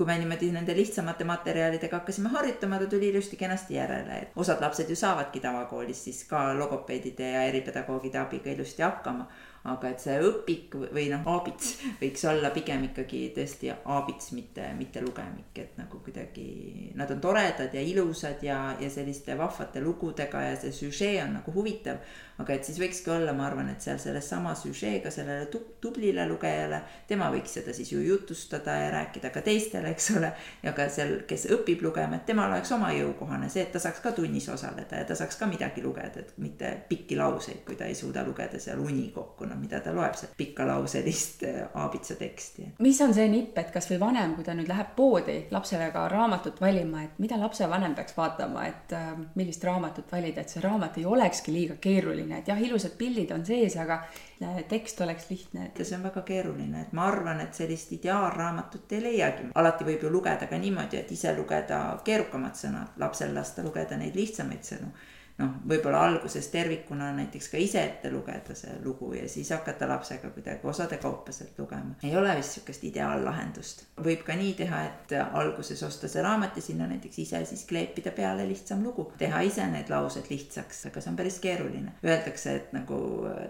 kui 0.00 0.08
me 0.08 0.14
niimoodi 0.16 0.46
nende 0.54 0.72
lihtsamate 0.72 1.26
materjalidega 1.28 1.98
hakkasime 1.98 2.30
harjutama, 2.32 2.78
ta 2.80 2.86
tuli 2.88 3.10
ilusti 3.12 3.36
kenasti 3.36 3.74
järele, 3.76 4.14
et 4.22 4.38
osad 4.40 4.62
lapsed 4.64 4.88
ju 4.88 4.96
saavadki 4.96 5.42
tavakoolis 5.44 6.04
siis 6.08 6.22
ka 6.30 6.54
logopeedide 6.56 7.28
ja 7.34 7.42
eripedagoogide 7.50 8.22
abiga 8.22 8.48
ilusti 8.54 8.86
hakkama 8.86 9.28
aga 9.68 9.90
et 9.92 10.00
see 10.00 10.16
õpik 10.24 10.74
või 10.94 11.10
noh, 11.12 11.26
aabits 11.28 11.74
võiks 12.00 12.22
olla 12.30 12.48
pigem 12.54 12.86
ikkagi 12.88 13.26
tõesti 13.36 13.68
aabits, 13.68 14.30
mitte, 14.32 14.70
mitte 14.78 15.02
lugemik, 15.04 15.52
et 15.60 15.76
nagu 15.76 16.00
kuidagi 16.00 16.92
nad 16.96 17.10
on 17.12 17.20
toredad 17.20 17.74
ja 17.76 17.82
ilusad 17.84 18.40
ja, 18.46 18.60
ja 18.80 18.88
selliste 18.90 19.36
vahvate 19.36 19.82
lugudega 19.84 20.46
ja 20.46 20.56
see 20.60 20.72
süžee 20.72 21.18
on 21.26 21.36
nagu 21.40 21.52
huvitav. 21.52 22.00
Aga 22.40 22.56
et 22.56 22.64
siis 22.64 22.80
võikski 22.80 23.12
olla, 23.14 23.34
ma 23.36 23.46
arvan, 23.50 23.68
et 23.72 23.84
seal 23.84 24.00
sellesama 24.02 24.54
süžeega 24.58 25.12
sellele 25.12 25.50
tublile 25.80 26.26
lugejale, 26.30 26.82
tema 27.08 27.28
võiks 27.32 27.58
seda 27.60 27.74
siis 27.76 27.92
ju 27.92 28.00
jutustada 28.04 28.78
ja 28.80 28.90
rääkida 28.96 29.32
ka 29.34 29.44
teistele, 29.44 29.92
eks 29.92 30.10
ole. 30.16 30.32
ja 30.62 30.72
ka 30.76 30.88
seal, 30.88 31.20
kes 31.28 31.48
õpib 31.52 31.84
lugema, 31.84 32.16
et 32.16 32.26
temal 32.26 32.48
oleks 32.50 32.72
oma 32.72 32.94
jõukohane 32.96 33.52
see, 33.52 33.66
et 33.66 33.72
ta 33.76 33.82
saaks 33.82 34.00
ka 34.00 34.14
tunnis 34.16 34.48
osaleda 34.48 35.02
ja 35.02 35.08
ta 35.08 35.18
saaks 35.18 35.36
ka 35.36 35.48
midagi 35.50 35.84
lugeda, 35.84 36.24
et 36.24 36.32
mitte 36.40 36.72
pikki 36.88 37.20
lauseid, 37.20 37.62
kui 37.66 37.76
ta 37.76 37.90
ei 37.90 37.98
suuda 37.98 38.24
lugeda 38.24 38.58
seal 38.60 38.80
uni 38.80 39.10
kokku 39.14 39.50
panna, 39.50 39.60
mida 39.60 39.80
ta 39.80 39.94
loeb 39.94 40.14
sealt 40.14 40.36
pikkalauselist 40.36 41.42
äh, 41.42 41.68
aabitsa 41.74 42.14
teksti. 42.14 42.66
mis 42.78 43.00
on 43.00 43.14
see 43.14 43.28
nipp, 43.28 43.58
et 43.58 43.70
kasvõi 43.74 43.98
vanem, 44.00 44.34
kui 44.34 44.44
ta 44.44 44.54
nüüd 44.54 44.68
läheb 44.68 44.94
poodi 44.96 45.46
lapsega 45.50 46.06
raamatut 46.08 46.60
valima, 46.60 47.04
et 47.04 47.18
mida 47.18 47.38
lapsevanem 47.40 47.94
peaks 47.94 48.16
vaatama, 48.16 48.66
et 48.66 48.94
äh, 48.96 49.12
millist 49.34 49.64
raamatut 49.64 50.10
valida, 50.12 50.40
et 50.40 50.48
see 50.48 50.62
raamat 50.62 50.98
ei 50.98 51.06
olekski 51.06 51.54
liiga 51.54 51.78
keeruline, 51.80 52.29
et 52.38 52.48
jah, 52.48 52.62
ilusad 52.62 52.96
pildid 52.98 53.30
on 53.34 53.44
sees, 53.46 53.76
aga 53.76 54.00
äh, 54.42 54.62
tekst 54.68 55.00
oleks 55.00 55.30
lihtne. 55.30 55.70
ja 55.78 55.84
see 55.84 55.96
on 55.96 56.02
väga 56.08 56.22
keeruline, 56.22 56.82
et 56.86 56.92
ma 56.92 57.06
arvan, 57.10 57.40
et 57.40 57.54
sellist 57.54 57.92
ideaalraamatut 57.92 58.92
ei 58.92 59.02
leiagi. 59.02 59.48
alati 59.54 59.84
võib 59.84 60.04
ju 60.06 60.10
lugeda 60.10 60.46
ka 60.46 60.58
niimoodi, 60.58 60.96
et 61.00 61.12
ise 61.12 61.34
lugeda 61.36 61.80
keerukamad 62.04 62.54
sõnad, 62.56 62.94
lapsel 62.96 63.34
lasta 63.34 63.62
lugeda 63.66 63.96
neid 63.96 64.16
lihtsamaid 64.16 64.62
sõnu 64.72 64.92
noh, 65.40 65.56
võib-olla 65.68 66.02
alguses 66.06 66.48
tervikuna 66.52 67.10
näiteks 67.16 67.48
ka 67.52 67.60
ise 67.60 67.82
ette 67.82 68.10
lugeda 68.12 68.54
see 68.56 68.76
lugu 68.84 69.12
ja 69.16 69.28
siis 69.28 69.50
hakata 69.54 69.88
lapsega 69.88 70.30
kuidagi 70.34 70.66
osade 70.68 70.98
kaupa 71.02 71.32
sealt 71.32 71.58
lugema. 71.58 71.96
ei 72.02 72.16
ole 72.16 72.36
vist 72.36 72.56
sihukest 72.56 72.84
ideaallahendust. 72.90 73.84
võib 74.04 74.24
ka 74.26 74.36
nii 74.38 74.52
teha, 74.58 74.82
et 74.88 75.14
alguses 75.42 75.82
osta 75.86 76.08
see 76.08 76.22
raamat 76.24 76.56
ja 76.56 76.64
sinna 76.64 76.88
näiteks 76.90 77.18
ise 77.24 77.42
siis 77.48 77.64
kleepida 77.68 78.12
peale 78.16 78.46
lihtsam 78.48 78.84
lugu, 78.84 79.10
teha 79.18 79.42
ise 79.46 79.66
need 79.72 79.90
laused 79.92 80.30
lihtsaks, 80.30 80.84
aga 80.90 81.00
see 81.00 81.12
on 81.12 81.18
päris 81.18 81.38
keeruline. 81.42 81.94
Öeldakse, 82.04 82.54
et 82.56 82.72
nagu 82.76 83.00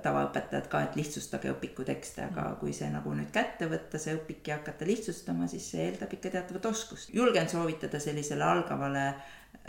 tavaõpetajad 0.05 0.70
ka, 0.70 0.84
et 0.86 0.97
lihtsustage 1.01 1.53
õpiku 1.55 1.86
tekste, 1.86 2.26
aga 2.30 2.51
kui 2.61 2.74
see 2.76 2.91
nagu 2.93 3.14
nüüd 3.16 3.32
kätte 3.34 3.68
võtta, 3.70 3.99
see 3.99 4.16
õpik 4.18 4.53
ja 4.53 4.61
hakata 4.61 4.88
lihtsustama, 4.88 5.49
siis 5.51 5.70
see 5.72 5.88
eeldab 5.88 6.12
ikka 6.16 6.34
teatavat 6.36 6.70
oskust. 6.72 7.14
julgen 7.14 7.49
soovitada 7.49 8.01
sellisele 8.01 8.45
algavale 8.45 9.07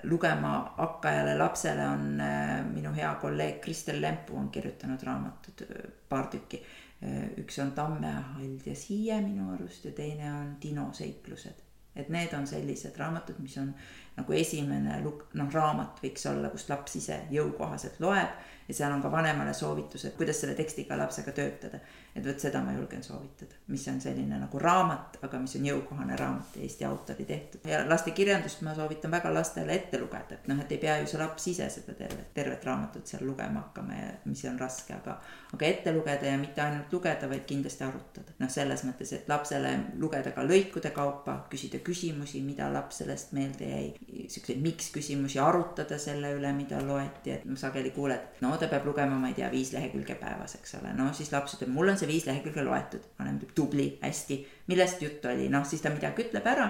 lugema 0.03 0.73
hakkajale 0.77 1.37
lapsele 1.37 1.87
on 1.87 2.21
äh, 2.21 2.65
minu 2.65 2.93
hea 2.95 3.13
kolleeg 3.21 3.59
Kristel 3.61 4.01
Lempu 4.01 4.37
on 4.37 4.49
kirjutanud 4.49 5.03
raamatud 5.03 5.65
äh, 5.67 5.91
paar 6.09 6.27
tükki. 6.27 6.61
Äh, 7.03 7.27
üks 7.37 7.59
on 7.59 7.71
Tammehald 7.71 8.65
ja 8.65 8.75
Siie 8.75 9.21
minu 9.21 9.51
arust 9.53 9.85
ja 9.85 9.91
teine 9.91 10.31
on 10.33 10.55
Dino 10.61 10.89
seiklused. 10.93 11.67
et 11.95 12.07
need 12.09 12.31
on 12.33 12.45
sellised 12.47 12.95
raamatud, 12.95 13.39
mis 13.43 13.57
on 13.59 13.73
nagu 14.17 14.33
esimene 14.35 14.99
lug-, 15.03 15.27
noh, 15.39 15.51
raamat 15.53 16.01
võiks 16.03 16.25
olla, 16.29 16.49
kust 16.51 16.69
laps 16.69 16.97
ise 16.99 17.21
jõukohaselt 17.31 17.99
loeb 18.03 18.49
ja 18.67 18.75
seal 18.75 18.93
on 18.93 19.01
ka 19.03 19.11
vanemale 19.11 19.53
soovitused, 19.57 20.15
kuidas 20.17 20.41
selle 20.41 20.55
tekstiga 20.55 20.97
lapsega 20.99 21.33
töötada 21.35 21.79
et 22.15 22.25
vot 22.25 22.39
seda 22.43 22.59
ma 22.63 22.73
julgen 22.75 23.03
soovitada, 23.03 23.55
mis 23.71 23.83
on 23.87 23.99
selline 24.03 24.35
nagu 24.41 24.59
raamat, 24.59 25.17
aga 25.23 25.39
mis 25.39 25.53
on 25.55 25.67
jõukohane 25.69 26.17
raamat, 26.19 26.57
Eesti 26.65 26.85
autori 26.85 27.25
tehtud. 27.25 27.63
ja 27.71 27.81
lastekirjandust 27.87 28.61
ma 28.67 28.73
soovitan 28.75 29.11
väga 29.11 29.31
lastele 29.33 29.75
ette 29.75 29.99
lugeda, 29.99 30.35
et 30.35 30.49
noh, 30.51 30.59
et 30.59 30.73
ei 30.75 30.81
pea 30.81 30.97
ju 30.99 31.07
see 31.07 31.21
laps 31.21 31.47
ise 31.53 31.69
seda 31.71 31.95
tervet, 31.95 32.33
tervet 32.35 32.65
raamatut 32.67 33.07
seal 33.07 33.23
lugema 33.27 33.63
hakkama 33.63 33.99
ja 33.99 34.09
mis 34.25 34.43
on 34.49 34.59
raske, 34.59 34.93
aga, 34.97 35.15
aga 35.55 35.69
ette 35.69 35.93
lugeda 35.95 36.33
ja 36.33 36.41
mitte 36.41 36.63
ainult 36.65 36.91
lugeda, 36.91 37.29
vaid 37.31 37.45
kindlasti 37.47 37.87
arutada. 37.87 38.35
noh, 38.39 38.51
selles 38.51 38.83
mõttes, 38.87 39.15
et 39.15 39.31
lapsele 39.31 39.71
lugeda 39.99 40.35
ka 40.35 40.43
lõikude 40.43 40.91
kaupa, 40.95 41.37
küsida 41.53 41.79
küsimusi, 41.79 42.43
mida 42.43 42.67
laps 42.73 42.99
sellest 43.03 43.31
meelde 43.37 43.71
jäi. 43.71 43.87
Siukseid 44.31 44.61
miks 44.61 44.89
küsimusi, 44.93 45.39
arutada 45.39 45.97
selle 46.01 46.31
üle, 46.35 46.51
mida 46.55 46.79
loeti, 46.83 47.33
et 47.35 47.45
ma 47.47 47.57
sageli 47.59 47.91
kuulen, 47.95 48.17
et 48.17 48.41
no 48.43 48.51
ta 48.59 48.69
peab 48.71 48.87
lugema, 48.89 49.17
ma 49.19 49.31
ei 49.31 49.37
tea, 49.37 49.49
viis 49.51 49.73
lehekülge 49.75 50.15
päevas, 50.19 50.55
eks 50.59 50.75
ole, 50.79 50.93
no 50.97 51.11
siis 51.17 51.31
laps 51.33 51.57
ütleb, 51.57 51.71
mul 51.75 51.93
on 51.93 51.99
see 51.99 52.09
viis 52.09 52.25
lehekülge 52.27 52.65
loetud, 52.65 53.05
vanem 53.19 53.39
ütleb 53.39 53.53
tubli, 53.57 53.87
hästi, 54.01 54.39
millest 54.71 55.03
juttu 55.05 55.31
oli, 55.31 55.47
noh 55.53 55.67
siis 55.67 55.83
ta 55.83 55.93
midagi 55.93 56.27
ütleb 56.27 56.49
ära, 56.53 56.67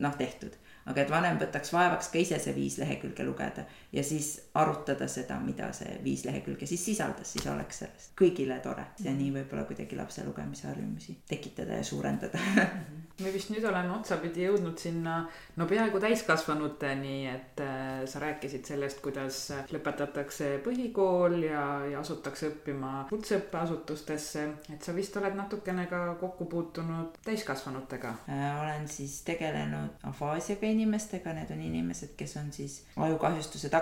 noh 0.00 0.18
tehtud. 0.18 0.56
aga 0.90 1.02
et 1.02 1.10
vanem 1.12 1.36
võtaks 1.38 1.70
vaevaks 1.74 2.08
ka 2.10 2.18
ise 2.18 2.38
see 2.40 2.54
viis 2.56 2.78
lehekülge 2.80 3.22
lugeda 3.22 3.66
ja 3.92 4.04
siis 4.04 4.50
arutada 4.54 5.08
seda, 5.10 5.38
mida 5.42 5.70
see 5.74 5.98
viis 6.04 6.24
lehekülge 6.24 6.66
siis 6.66 6.84
sisaldas, 6.84 7.32
siis 7.34 7.46
oleks 7.50 7.82
sellest 7.82 8.14
kõigile 8.18 8.60
tore. 8.62 8.86
Ja 9.02 9.12
nii 9.14 9.32
võib-olla 9.34 9.64
kuidagi 9.68 9.98
lapse 9.98 10.24
lugemise 10.26 10.68
harjumusi 10.68 11.16
tekitada 11.28 11.80
ja 11.80 11.86
suurendada. 11.86 12.38
Me 13.20 13.28
vist 13.34 13.50
nüüd 13.52 13.64
oleme 13.68 13.92
otsapidi 13.98 14.46
jõudnud 14.46 14.78
sinna 14.80 15.18
no 15.60 15.66
peaaegu 15.68 16.00
täiskasvanuteni, 16.00 17.16
et 17.28 17.60
äh, 17.60 17.88
sa 18.08 18.22
rääkisid 18.22 18.64
sellest, 18.64 19.02
kuidas 19.04 19.42
lõpetatakse 19.74 20.54
põhikool 20.64 21.36
ja, 21.44 21.64
ja 21.90 22.00
asutakse 22.00 22.48
õppima 22.48 23.04
kutseõppeasutustesse, 23.10 24.46
et 24.72 24.86
sa 24.86 24.94
vist 24.96 25.18
oled 25.20 25.36
natukene 25.36 25.84
ka 25.90 26.14
kokku 26.22 26.46
puutunud 26.48 27.20
täiskasvanutega. 27.26 28.14
Äh,. 28.30 28.46
olen 28.62 28.88
siis 28.88 29.20
tegelenud 29.26 30.00
afaasiaga 30.08 30.70
inimestega, 30.72 31.34
need 31.36 31.52
on 31.52 31.60
inimesed, 31.68 32.16
kes 32.16 32.38
on 32.40 32.48
siis 32.54 32.80
ajukahjustuse 32.96 33.68
tagajärjel 33.68 33.79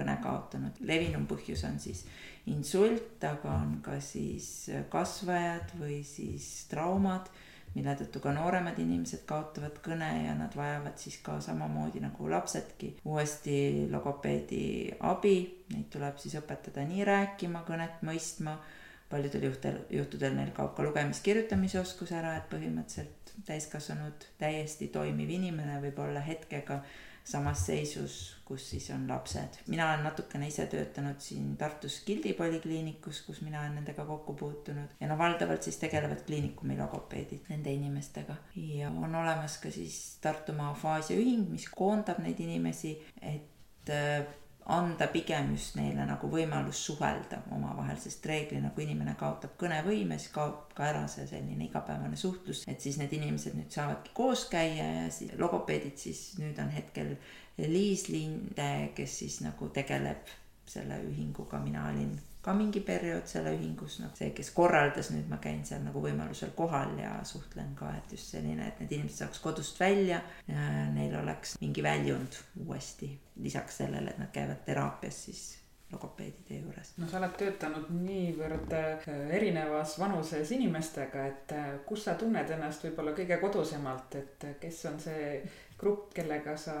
kõne 0.00 0.16
kaotanud. 0.22 0.80
levinum 0.80 1.26
põhjus 1.26 1.64
on 1.68 1.78
siis 1.82 2.04
insult, 2.46 3.22
aga 3.24 3.52
on 3.52 3.78
ka 3.84 3.98
siis 4.00 4.70
kasvajad 4.92 5.74
või 5.80 6.00
siis 6.06 6.66
traumad, 6.70 7.28
mille 7.74 7.94
tõttu 8.00 8.22
ka 8.22 8.32
nooremad 8.34 8.78
inimesed 8.82 9.22
kaotavad 9.28 9.78
kõne 9.84 10.08
ja 10.24 10.34
nad 10.34 10.54
vajavad 10.56 10.98
siis 10.98 11.20
ka 11.22 11.38
samamoodi 11.40 12.02
nagu 12.02 12.30
lapsedki 12.30 12.96
uuesti 13.04 13.86
logopeedi 13.92 14.64
abi. 15.06 15.36
Neid 15.70 15.86
tuleb 15.92 16.18
siis 16.18 16.34
õpetada 16.40 16.82
nii 16.86 17.04
rääkima, 17.06 17.62
kõnet 17.68 18.02
mõistma 18.06 18.56
paljudel 19.10 19.48
juhtudel, 19.48 19.78
juhtudel 19.90 20.34
neil 20.34 20.50
kaob 20.54 20.74
ka 20.76 20.86
lugemis-kirjutamise 20.86 21.80
oskus 21.82 22.12
ära, 22.14 22.36
et 22.38 22.50
põhimõtteliselt 22.50 23.19
täiskasvanud 23.46 24.26
täiesti 24.38 24.88
toimiv 24.88 25.30
inimene 25.36 25.78
võib 25.82 25.98
olla 26.02 26.20
hetkega 26.24 26.80
samas 27.24 27.66
seisus, 27.66 28.14
kus 28.44 28.64
siis 28.70 28.88
on 28.90 29.08
lapsed. 29.08 29.60
mina 29.66 29.88
olen 29.88 30.02
natukene 30.04 30.48
ise 30.48 30.66
töötanud 30.66 31.20
siin 31.22 31.56
Tartus 31.56 32.00
Gildi 32.06 32.32
polikliinikus, 32.34 33.22
kus 33.26 33.40
mina 33.46 33.60
olen 33.60 33.74
nendega 33.78 34.04
kokku 34.04 34.34
puutunud 34.34 34.96
ja 35.00 35.08
no 35.08 35.18
valdavalt 35.18 35.62
siis 35.62 35.78
tegelevad 35.82 36.24
kliinikumi 36.26 36.78
logopeedid 36.78 37.50
nende 37.52 37.72
inimestega. 37.72 38.36
ja 38.56 38.90
on 38.90 39.14
olemas 39.14 39.58
ka 39.58 39.70
siis 39.70 40.18
Tartumaa 40.20 40.70
afaasiaühing, 40.70 41.48
mis 41.50 41.68
koondab 41.76 42.18
neid 42.24 42.40
inimesi, 42.40 42.96
et 43.22 43.94
anda 44.66 45.06
pigem 45.10 45.52
just 45.54 45.76
neile 45.78 46.04
nagu 46.06 46.28
võimalus 46.30 46.82
suhelda 46.86 47.40
omavahel, 47.54 47.98
sest 47.98 48.26
reeglina, 48.26 48.70
kui 48.74 48.84
inimene 48.84 49.14
kaotab 49.18 49.56
kõnevõime, 49.60 50.18
siis 50.18 50.32
kaob 50.34 50.74
ka 50.76 50.86
ära 50.90 51.06
see 51.10 51.26
selline 51.30 51.66
igapäevane 51.66 52.16
suhtlus, 52.20 52.64
et 52.70 52.80
siis 52.80 53.00
need 53.00 53.12
inimesed 53.16 53.56
nüüd 53.58 53.72
saavadki 53.74 54.14
koos 54.14 54.46
käia 54.52 54.86
ja 55.00 55.06
siis 55.10 55.34
logopeedid 55.40 55.98
siis 55.98 56.24
nüüd 56.38 56.58
on 56.62 56.70
hetkel 56.74 57.16
Liis 57.60 58.06
Linde, 58.08 58.92
kes 58.96 59.18
siis 59.22 59.40
nagu 59.44 59.68
tegeleb 59.74 60.30
selle 60.70 61.00
ühinguga, 61.04 61.58
mina 61.60 61.88
olin 61.90 62.14
ka 62.40 62.54
mingi 62.56 62.80
periood 62.80 63.28
selle 63.28 63.52
ühingus, 63.56 63.98
noh, 64.00 64.12
see, 64.16 64.30
kes 64.36 64.52
korraldas, 64.56 65.10
nüüd 65.12 65.28
ma 65.28 65.36
käin 65.42 65.60
seal 65.68 65.82
nagu 65.84 66.00
võimalusel 66.00 66.54
kohal 66.56 66.96
ja 67.00 67.12
suhtlen 67.28 67.74
ka, 67.78 67.92
et 67.98 68.16
just 68.16 68.32
selline, 68.32 68.68
et 68.68 68.80
need 68.80 68.96
inimesed 68.96 69.26
saaks 69.26 69.42
kodust 69.44 69.80
välja, 69.80 70.22
neil 70.94 71.16
oleks 71.20 71.58
mingi 71.60 71.84
väljund 71.84 72.40
uuesti, 72.64 73.12
lisaks 73.44 73.82
sellele, 73.82 74.14
et 74.14 74.22
nad 74.24 74.32
käivad 74.32 74.64
teraapias 74.64 75.24
siis 75.28 75.42
logopeedide 75.92 76.60
juures. 76.60 76.92
no 76.98 77.08
sa 77.10 77.18
oled 77.18 77.32
töötanud 77.38 77.88
niivõrd 77.94 78.74
äh, 78.76 79.08
erinevas 79.36 79.96
vanuses 79.98 80.52
inimestega, 80.54 81.24
et 81.32 81.54
äh, 81.56 81.70
kus 81.86 82.06
sa 82.06 82.14
tunned 82.20 82.50
ennast 82.54 82.84
võib-olla 82.86 83.14
kõige 83.16 83.40
kodusemalt, 83.42 84.14
et 84.20 84.46
äh, 84.46 84.54
kes 84.62 84.84
on 84.90 85.00
see 85.02 85.40
grupp, 85.80 86.12
kellega 86.14 86.56
sa 86.60 86.76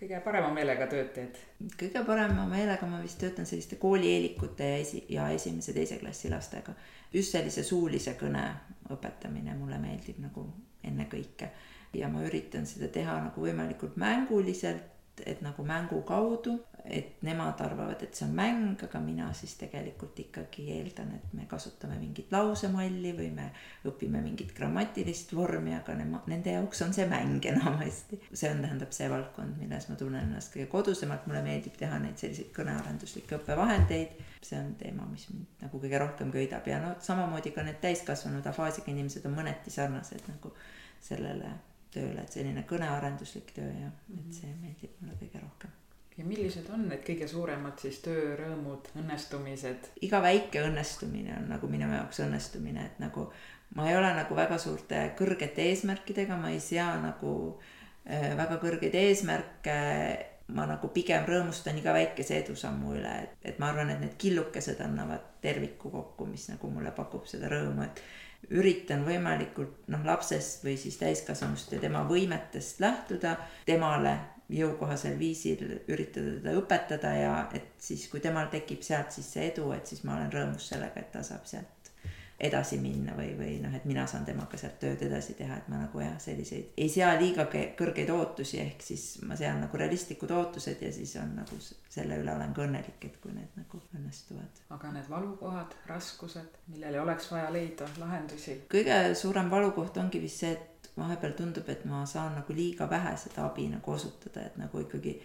kõige 0.00 0.20
parema 0.24 0.50
meelega 0.54 0.86
tööd 0.90 1.12
teed? 1.14 1.38
kõige 1.80 2.04
parema 2.06 2.46
meelega 2.50 2.86
ma 2.86 3.00
vist 3.02 3.18
töötan 3.20 3.46
selliste 3.46 3.76
koolieelikute 3.76 4.70
ja 4.70 4.80
esi- 4.82 5.04
ja 5.08 5.28
esimese, 5.30 5.72
teise 5.72 5.98
klassi 5.98 6.30
lastega. 6.30 6.74
just 7.12 7.32
sellise 7.32 7.62
suulise 7.62 8.16
kõne 8.20 8.44
õpetamine 8.90 9.54
mulle 9.58 9.78
meeldib 9.78 10.18
nagu 10.18 10.48
ennekõike 10.84 11.50
ja 11.94 12.08
ma 12.08 12.24
üritan 12.26 12.66
seda 12.66 12.88
teha 12.88 13.20
nagu 13.28 13.46
võimalikult 13.46 13.96
mänguliselt 13.96 14.93
et 15.26 15.42
nagu 15.44 15.64
mängu 15.66 16.02
kaudu, 16.06 16.58
et 16.84 17.22
nemad 17.24 17.60
arvavad, 17.64 18.02
et 18.04 18.16
see 18.16 18.26
on 18.26 18.34
mäng, 18.36 18.74
aga 18.84 19.00
mina 19.00 19.30
siis 19.32 19.54
tegelikult 19.56 20.18
ikkagi 20.20 20.66
eeldan, 20.74 21.14
et 21.16 21.32
me 21.32 21.46
kasutame 21.48 21.96
mingit 21.96 22.32
lausemalli 22.34 23.14
või 23.16 23.30
me 23.32 23.46
õpime 23.88 24.20
mingit 24.24 24.52
grammatilist 24.56 25.32
vormi, 25.36 25.72
aga 25.78 25.96
nema, 25.96 26.20
nende 26.28 26.52
jaoks 26.58 26.84
on 26.84 26.92
see 26.96 27.08
mäng 27.08 27.44
enamasti. 27.52 28.20
see 28.32 28.50
on, 28.52 28.60
tähendab 28.66 28.92
see 28.96 29.08
valdkond, 29.10 29.56
milles 29.60 29.88
ma 29.88 29.98
tunnen 30.00 30.28
ennast 30.28 30.52
kõige 30.52 30.68
kodusemalt, 30.76 31.26
mulle 31.30 31.44
meeldib 31.46 31.78
teha 31.80 31.98
neid 32.02 32.20
selliseid 32.20 32.52
kõnearenduslikke 32.56 33.38
õppevahendeid. 33.40 34.18
see 34.44 34.60
on 34.60 34.74
teema, 34.80 35.08
mis 35.08 35.28
mind 35.32 35.64
nagu 35.64 35.80
kõige 35.80 36.00
rohkem 36.02 36.32
köidab 36.34 36.66
ja 36.68 36.82
no 36.84 36.96
samamoodi 37.00 37.54
ka 37.54 37.64
need 37.64 37.80
täiskasvanud 37.80 38.44
afaasiaga 38.46 38.92
inimesed 38.92 39.24
on 39.24 39.38
mõneti 39.38 39.72
sarnased 39.72 40.28
nagu 40.28 40.52
sellele 41.00 41.54
tööle, 41.94 42.24
et 42.24 42.36
selline 42.36 42.64
kõnearenduslik 42.68 43.54
töö 43.56 43.70
ja 43.70 43.88
et 43.88 44.12
mhm. 44.16 44.34
see 44.34 44.52
meeldib 44.60 45.00
mulle 45.00 45.18
kõige 45.22 45.42
rohkem. 45.42 45.74
ja 46.18 46.26
millised 46.28 46.68
on 46.74 46.88
need 46.90 47.04
kõige 47.06 47.28
suuremad 47.30 47.80
siis 47.82 48.00
töörõõmud, 48.04 48.92
õnnestumised? 49.00 49.90
iga 50.06 50.22
väike 50.24 50.64
õnnestumine 50.68 51.38
on 51.40 51.48
nagu 51.54 51.70
minu 51.70 51.90
jaoks 51.92 52.22
õnnestumine, 52.26 52.90
et 52.90 53.00
nagu 53.02 53.30
ma 53.74 53.88
ei 53.90 53.96
ole 53.98 54.12
nagu 54.14 54.36
väga 54.36 54.58
suurte 54.58 55.06
kõrgete 55.18 55.66
eesmärkidega, 55.70 56.36
ma 56.38 56.52
ei 56.54 56.60
sea 56.62 56.92
nagu 57.02 57.32
äh, 58.06 58.30
väga 58.38 58.60
kõrgeid 58.62 58.94
eesmärke 59.00 59.80
ma 60.52 60.66
nagu 60.68 60.90
pigem 60.92 61.24
rõõmustan 61.28 61.78
iga 61.80 61.94
väikese 61.96 62.36
edusammu 62.42 62.92
üle, 62.98 63.12
et, 63.24 63.36
et 63.52 63.60
ma 63.62 63.70
arvan, 63.72 63.94
et 63.94 64.02
need 64.02 64.16
killukesed 64.20 64.80
annavad 64.84 65.24
terviku 65.44 65.92
kokku, 65.92 66.26
mis 66.28 66.50
nagu 66.50 66.68
mulle 66.72 66.92
pakub 66.96 67.24
seda 67.30 67.48
rõõmu, 67.52 67.86
et 67.86 68.02
üritan 68.50 69.04
võimalikult 69.06 69.88
noh, 69.92 70.04
lapsest 70.04 70.64
või 70.66 70.76
siis 70.80 70.98
täiskasvanust 71.00 71.72
ja 71.72 71.80
tema 71.82 72.04
võimetest 72.08 72.80
lähtuda, 72.84 73.36
temale 73.66 74.18
jõukohasel 74.52 75.16
viisil 75.18 75.62
üritada 75.88 76.36
teda 76.38 76.56
õpetada 76.58 77.14
ja 77.16 77.34
et 77.56 77.72
siis, 77.80 78.08
kui 78.12 78.20
temal 78.20 78.50
tekib 78.52 78.84
sealt 78.84 79.14
siis 79.14 79.30
see 79.32 79.48
edu, 79.52 79.70
et 79.72 79.88
siis 79.88 80.04
ma 80.04 80.18
olen 80.18 80.32
rõõmus 80.32 80.68
sellega, 80.72 81.00
et 81.00 81.12
ta 81.12 81.24
saab 81.24 81.48
sealt 81.48 81.83
edasi 82.40 82.78
minna 82.82 83.14
või, 83.14 83.30
või 83.38 83.52
noh, 83.62 83.74
et 83.76 83.84
mina 83.86 84.06
saan 84.10 84.24
temaga 84.26 84.58
sealt 84.58 84.80
tööd 84.82 85.02
edasi 85.06 85.36
teha, 85.38 85.58
et 85.60 85.68
ma 85.70 85.78
nagu 85.84 86.00
jah, 86.02 86.16
selliseid 86.20 86.74
ei 86.82 86.88
sea 86.90 87.12
liiga 87.20 87.46
kõrgeid 87.50 88.10
ootusi, 88.10 88.58
ehk 88.62 88.82
siis 88.82 89.04
ma 89.28 89.38
sean 89.38 89.60
nagu 89.62 89.78
realistlikud 89.78 90.34
ootused 90.34 90.82
ja 90.82 90.90
siis 90.92 91.14
on 91.22 91.36
nagu 91.38 91.58
selle 91.62 92.18
üle 92.18 92.34
olen 92.34 92.54
ka 92.56 92.64
õnnelik, 92.66 92.98
et 93.06 93.20
kui 93.22 93.34
need 93.36 93.54
nagu 93.58 93.80
õnnestuvad. 93.94 94.64
aga 94.74 94.92
need 94.96 95.08
valukohad, 95.10 95.78
raskused, 95.86 96.58
millele 96.72 97.00
oleks 97.00 97.30
vaja 97.30 97.52
leida 97.54 97.88
lahendusi? 98.02 98.58
kõige 98.72 98.98
suurem 99.18 99.50
valukoht 99.50 100.02
ongi 100.02 100.22
vist 100.22 100.42
see, 100.42 100.52
et 100.58 100.90
vahepeal 100.98 101.38
tundub, 101.38 101.68
et 101.70 101.86
ma 101.86 102.04
saan 102.06 102.34
nagu 102.40 102.54
liiga 102.54 102.90
vähe 102.90 103.14
seda 103.18 103.46
abi 103.46 103.68
nagu 103.70 103.94
osutada, 103.94 104.46
et 104.48 104.58
nagu 104.58 104.82
ikkagi 104.82 105.16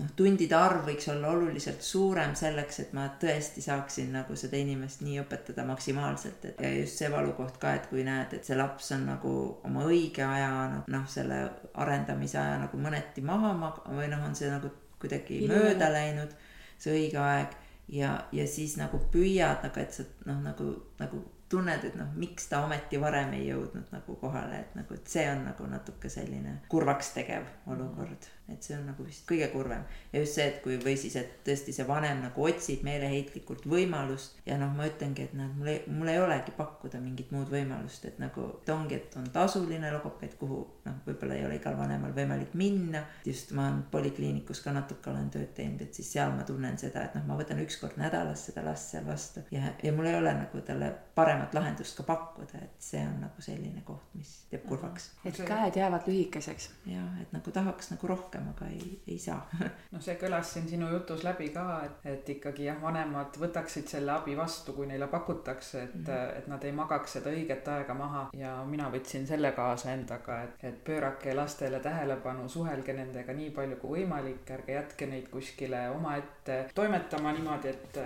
noh, 0.00 0.10
tundide 0.16 0.56
arv 0.58 0.88
võiks 0.88 1.06
olla 1.12 1.30
oluliselt 1.34 1.82
suurem 1.86 2.34
selleks, 2.38 2.80
et 2.82 2.94
ma 2.96 3.06
tõesti 3.20 3.62
saaksin 3.64 4.10
nagu 4.16 4.36
seda 4.38 4.58
inimest 4.58 5.04
nii 5.06 5.20
õpetada 5.22 5.66
maksimaalselt, 5.68 6.48
et 6.50 6.62
ja 6.64 6.72
just 6.80 7.02
see 7.02 7.10
valukoht 7.12 7.58
ka, 7.62 7.74
et 7.78 7.86
kui 7.90 8.06
näed, 8.06 8.34
et 8.34 8.46
see 8.46 8.58
laps 8.58 8.90
on 8.96 9.06
nagu 9.12 9.34
oma 9.64 9.84
õige 9.88 10.24
aja 10.26 10.50
noh, 10.86 11.04
selle 11.10 11.42
arendamise 11.82 12.40
aja 12.42 12.58
nagu 12.66 12.80
mõneti 12.80 13.22
maha 13.26 13.52
mag- 13.58 13.84
või 13.90 14.08
noh, 14.12 14.24
on 14.26 14.34
see 14.38 14.50
nagu 14.50 14.72
kuidagi 15.02 15.44
Ilme. 15.44 15.60
mööda 15.60 15.92
läinud, 15.92 16.34
see 16.78 16.96
õige 16.98 17.20
aeg. 17.20 17.60
Ja, 17.92 18.14
ja 18.32 18.46
siis 18.48 18.78
nagu 18.80 18.96
püüad 19.12 19.60
nagu, 19.60 19.80
et 19.82 19.92
sa 19.92 20.06
noh, 20.24 20.38
nagu, 20.40 20.70
nagu 20.96 21.18
tunned, 21.52 21.84
et 21.84 21.96
noh, 21.98 22.08
miks 22.18 22.48
ta 22.50 22.62
ometi 22.64 22.98
varem 23.00 23.34
ei 23.36 23.48
jõudnud 23.50 23.90
nagu 23.92 24.16
kohale, 24.20 24.62
et 24.64 24.78
nagu, 24.78 24.96
et 24.96 25.10
see 25.10 25.24
on 25.30 25.44
nagu 25.46 25.66
natuke 25.68 26.10
selline 26.12 26.56
kurvaks 26.72 27.12
tegev 27.18 27.46
olukord, 27.70 28.28
et 28.52 28.62
see 28.62 28.76
on 28.76 28.84
nagu 28.90 29.04
vist 29.06 29.24
kõige 29.28 29.48
kurvem. 29.52 29.84
ja 30.12 30.20
just 30.20 30.38
see, 30.38 30.46
et 30.50 30.60
kui 30.64 30.76
või 30.82 30.96
siis, 31.00 31.16
et 31.16 31.38
tõesti 31.46 31.72
see 31.72 31.86
vanem 31.88 32.20
nagu 32.26 32.44
otsib 32.44 32.84
meeleheitlikult 32.84 33.64
võimalust 33.70 34.40
ja 34.46 34.58
noh, 34.60 34.72
ma 34.76 34.88
ütlengi, 34.88 35.28
et 35.28 35.34
noh, 35.38 35.50
mul 35.56 35.72
ei, 35.72 35.80
mul 35.88 36.12
ei 36.12 36.20
olegi 36.20 36.52
pakkuda 36.56 37.00
mingit 37.00 37.32
muud 37.34 37.48
võimalust, 37.52 38.04
et 38.08 38.20
nagu, 38.22 38.46
et 38.60 38.72
ongi, 38.74 38.98
et 39.00 39.16
on 39.20 39.30
tasuline 39.32 39.92
logopeed, 39.94 40.36
kuhu 40.40 40.60
noh, 40.84 41.00
võib-olla 41.06 41.38
ei 41.38 41.46
ole 41.48 41.58
igal 41.60 41.78
vanemal 41.78 42.12
võimalik 42.16 42.54
minna. 42.58 43.04
just 43.24 43.54
ma 43.56 43.68
olen 43.68 43.82
polikliinikus 43.90 44.60
ka 44.64 44.74
natuke 44.76 45.10
olen 45.10 45.30
tööd 45.32 45.54
teinud, 45.56 45.80
et 45.82 45.94
siis 45.94 46.12
seal 46.16 46.34
ma 46.36 46.44
tunnen 46.44 46.78
seda, 46.78 47.06
et 47.08 47.16
noh, 47.16 47.24
ma 47.28 47.38
võtan 47.40 47.62
üks 47.64 47.80
kord 47.80 47.96
nädalas 48.00 48.46
seda 48.50 48.64
last 48.66 48.92
seal 48.92 49.06
vastu 49.08 49.44
ja, 49.54 49.72
ja 49.82 49.92
mul 49.92 50.10
ei 50.10 50.18
ole 50.18 50.34
nagu 50.36 50.60
talle 50.66 50.92
paremat 51.14 51.54
lahendust 51.54 51.96
ka 51.96 52.06
pakkuda, 52.08 52.60
et 52.64 52.82
see 52.82 53.00
on 53.06 53.20
nagu 53.22 53.42
selline 53.44 53.82
koht, 53.86 54.06
mis 54.18 54.32
teeb 54.50 54.64
kurvaks. 54.68 55.10
et 55.24 55.38
käed 55.38 55.76
jäävad 55.78 56.08
lühikeseks. 56.10 56.70
jah, 56.90 57.20
et 57.22 57.32
nagu 57.32 57.50
tahaks 57.54 57.90
nagu 57.94 58.06
rohkem, 58.10 58.33
aga 58.38 58.68
ei, 58.72 58.98
ei 59.06 59.18
saa 59.18 59.40
no 59.92 60.00
see 60.04 60.16
kõlas 60.20 60.54
siin 60.54 60.68
sinu 60.68 60.88
jutus 60.92 61.24
läbi 61.26 61.50
ka, 61.54 61.66
et, 61.86 62.06
et 62.14 62.32
ikkagi 62.36 62.68
jah, 62.68 62.80
vanemad 62.82 63.36
võtaksid 63.40 63.88
selle 63.90 64.12
abi 64.14 64.36
vastu, 64.38 64.74
kui 64.76 64.88
neile 64.90 65.08
pakutakse, 65.12 65.82
et 65.82 65.94
mm, 65.94 66.06
-hmm. 66.06 66.38
et 66.38 66.46
nad 66.52 66.64
ei 66.64 66.72
magaks 66.72 67.18
seda 67.18 67.30
õiget 67.30 67.68
aega 67.68 67.94
maha 67.94 68.24
ja 68.38 68.56
mina 68.68 68.90
võtsin 68.92 69.26
selle 69.26 69.52
kaasa 69.52 69.92
endaga, 69.92 70.42
et, 70.42 70.64
et 70.70 70.84
pöörake 70.84 71.34
lastele 71.34 71.80
tähelepanu, 71.80 72.48
suhelge 72.48 72.92
nendega 72.92 73.32
nii 73.32 73.50
palju 73.50 73.76
kui 73.82 74.00
võimalik, 74.00 74.50
ärge 74.50 74.78
jätke 74.78 75.06
neid 75.06 75.28
kuskile 75.32 75.88
omaette 75.90 76.58
toimetama 76.74 77.32
niimoodi, 77.32 77.68
et, 77.68 77.98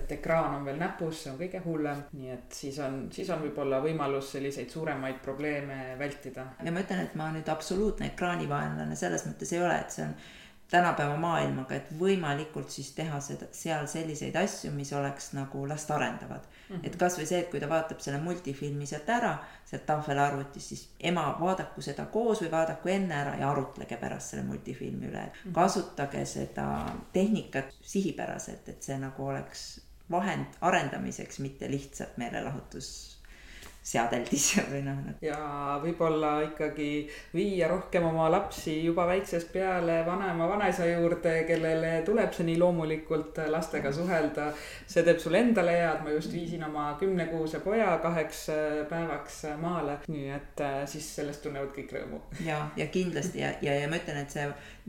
et 0.00 0.12
ekraan 0.18 0.58
on 0.58 0.64
veel 0.68 0.78
näpus, 0.80 1.22
see 1.22 1.32
on 1.32 1.38
kõige 1.40 1.62
hullem, 1.64 2.02
nii 2.18 2.30
et 2.34 2.58
siis 2.60 2.78
on, 2.84 3.00
siis 3.14 3.30
on 3.34 3.42
võib-olla 3.44 3.80
võimalus 3.84 4.32
selliseid 4.36 4.70
suuremaid 4.70 5.20
probleeme 5.24 5.96
vältida. 5.98 6.46
ja 6.64 6.72
ma 6.72 6.84
ütlen, 6.84 7.04
et 7.04 7.14
ma 7.18 7.30
nüüd 7.34 7.48
absoluutne 7.52 8.10
ekraanivaenlane 8.12 8.96
selles 8.98 9.26
mõttes 9.28 9.52
ei 9.54 9.62
ole, 9.62 9.67
et 9.76 9.90
see 9.90 10.04
on 10.04 10.14
tänapäeva 10.70 11.16
maailmaga, 11.16 11.74
et 11.74 11.92
võimalikult 11.98 12.70
siis 12.70 12.90
teha 12.96 13.20
seda, 13.24 13.48
seal 13.56 13.86
selliseid 13.88 14.36
asju, 14.36 14.70
mis 14.76 14.92
oleks 14.92 15.32
nagu 15.32 15.64
last 15.68 15.90
arendavad 15.90 16.44
mm. 16.44 16.76
-hmm. 16.76 16.80
et 16.86 16.96
kasvõi 16.96 17.26
see, 17.26 17.40
et 17.40 17.50
kui 17.50 17.60
ta 17.60 17.68
vaatab 17.68 18.00
selle 18.04 18.20
multifilmi 18.20 18.86
sealt 18.86 19.08
ära, 19.08 19.32
sealt 19.64 19.86
tahvelarvutist, 19.86 20.68
siis 20.68 20.88
ema 21.00 21.24
vaadaku 21.40 21.82
seda 21.82 22.06
koos 22.06 22.42
või 22.42 22.50
vaadaku 22.50 22.88
enne 22.88 23.14
ära 23.14 23.36
ja 23.40 23.50
arutlege 23.50 23.96
pärast 23.96 24.34
selle 24.34 24.44
multifilmi 24.44 25.08
üle, 25.08 25.24
et 25.24 25.44
mhm. 25.44 25.54
kasutage 25.54 26.24
seda 26.24 26.68
tehnikat 27.12 27.74
sihipäraselt, 27.82 28.68
et 28.68 28.82
see 28.82 28.98
nagu 28.98 29.26
oleks 29.26 29.80
vahend 30.10 30.60
arendamiseks, 30.60 31.38
mitte 31.38 31.70
lihtsalt 31.70 32.16
meelelahutus 32.16 33.17
seadeldis 33.88 34.50
või 34.72 34.82
noh 34.86 34.98
ja 35.24 35.78
võib-olla 35.82 36.32
ikkagi 36.46 37.08
viia 37.34 37.68
rohkem 37.70 38.04
oma 38.08 38.28
lapsi 38.30 38.78
juba 38.84 39.06
väiksest 39.08 39.52
peale 39.52 40.00
vanema, 40.06 40.48
vanaisa 40.50 40.86
juurde, 40.86 41.34
kellele 41.48 41.92
tuleb 42.06 42.32
see 42.34 42.48
nii 42.48 42.58
loomulikult 42.60 43.40
lastega 43.50 43.92
suhelda. 43.92 44.50
see 44.86 45.04
teeb 45.06 45.20
sulle 45.22 45.42
endale 45.44 45.76
head, 45.78 46.02
ma 46.04 46.14
just 46.14 46.32
viisin 46.32 46.64
oma 46.64 46.90
kümnekuuse 47.00 47.62
poja 47.64 47.96
kaheks 48.02 48.44
päevaks 48.90 49.42
maale, 49.60 49.98
nii 50.08 50.28
et 50.36 50.64
äh, 50.64 50.80
siis 50.86 51.08
sellest 51.16 51.42
tunnevad 51.46 51.72
kõik 51.76 51.94
rõõmu. 51.96 52.20
ja, 52.44 52.66
ja 52.76 52.86
kindlasti 52.92 53.42
ja, 53.44 53.54
ja, 53.62 53.78
ja 53.82 53.88
ma 53.88 54.00
ütlen, 54.00 54.22
et 54.22 54.34
see, 54.34 54.48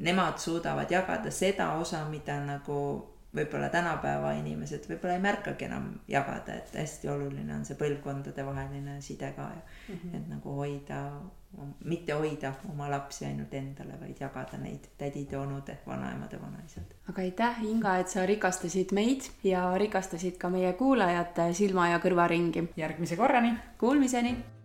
nemad 0.09 0.37
suudavad 0.41 0.91
jagada 0.91 1.31
seda 1.31 1.73
osa, 1.79 2.03
mida 2.09 2.39
nagu 2.45 2.79
võib-olla 3.35 3.69
tänapäeva 3.69 4.31
inimesed 4.39 4.87
võib-olla 4.89 5.17
ei 5.17 5.23
märkagi 5.23 5.67
enam 5.67 5.89
jagada, 6.09 6.55
et 6.57 6.73
hästi 6.81 7.09
oluline 7.13 7.53
on 7.53 7.65
see 7.65 7.77
põlvkondadevaheline 7.77 8.97
side 9.05 9.31
ka 9.35 9.49
ja 9.53 9.61
mm 9.61 9.95
-hmm. 9.95 10.17
et 10.17 10.27
nagu 10.29 10.55
hoida, 10.57 10.99
mitte 11.85 12.13
hoida 12.13 12.53
oma 12.71 12.89
lapsi 12.89 13.25
ainult 13.25 13.53
endale, 13.53 13.99
vaid 14.01 14.19
jagada 14.19 14.57
neid 14.57 14.89
tädid 14.97 15.31
ja 15.31 15.41
onud 15.41 15.69
ehk 15.69 15.87
vanaemad 15.87 16.33
ja 16.33 16.41
vanaisad. 16.41 16.93
aga 17.09 17.21
aitäh, 17.21 17.63
Inga, 17.63 17.97
et 17.97 18.07
sa 18.07 18.25
rikastasid 18.25 18.91
meid 18.91 19.21
ja 19.43 19.77
rikastasid 19.77 20.37
ka 20.37 20.49
meie 20.49 20.73
kuulajate 20.73 21.53
silma 21.53 21.89
ja 21.89 21.99
kõrvaringi. 21.99 22.67
järgmise 22.77 23.15
korrani. 23.15 23.53
Kuulmiseni 23.77 24.37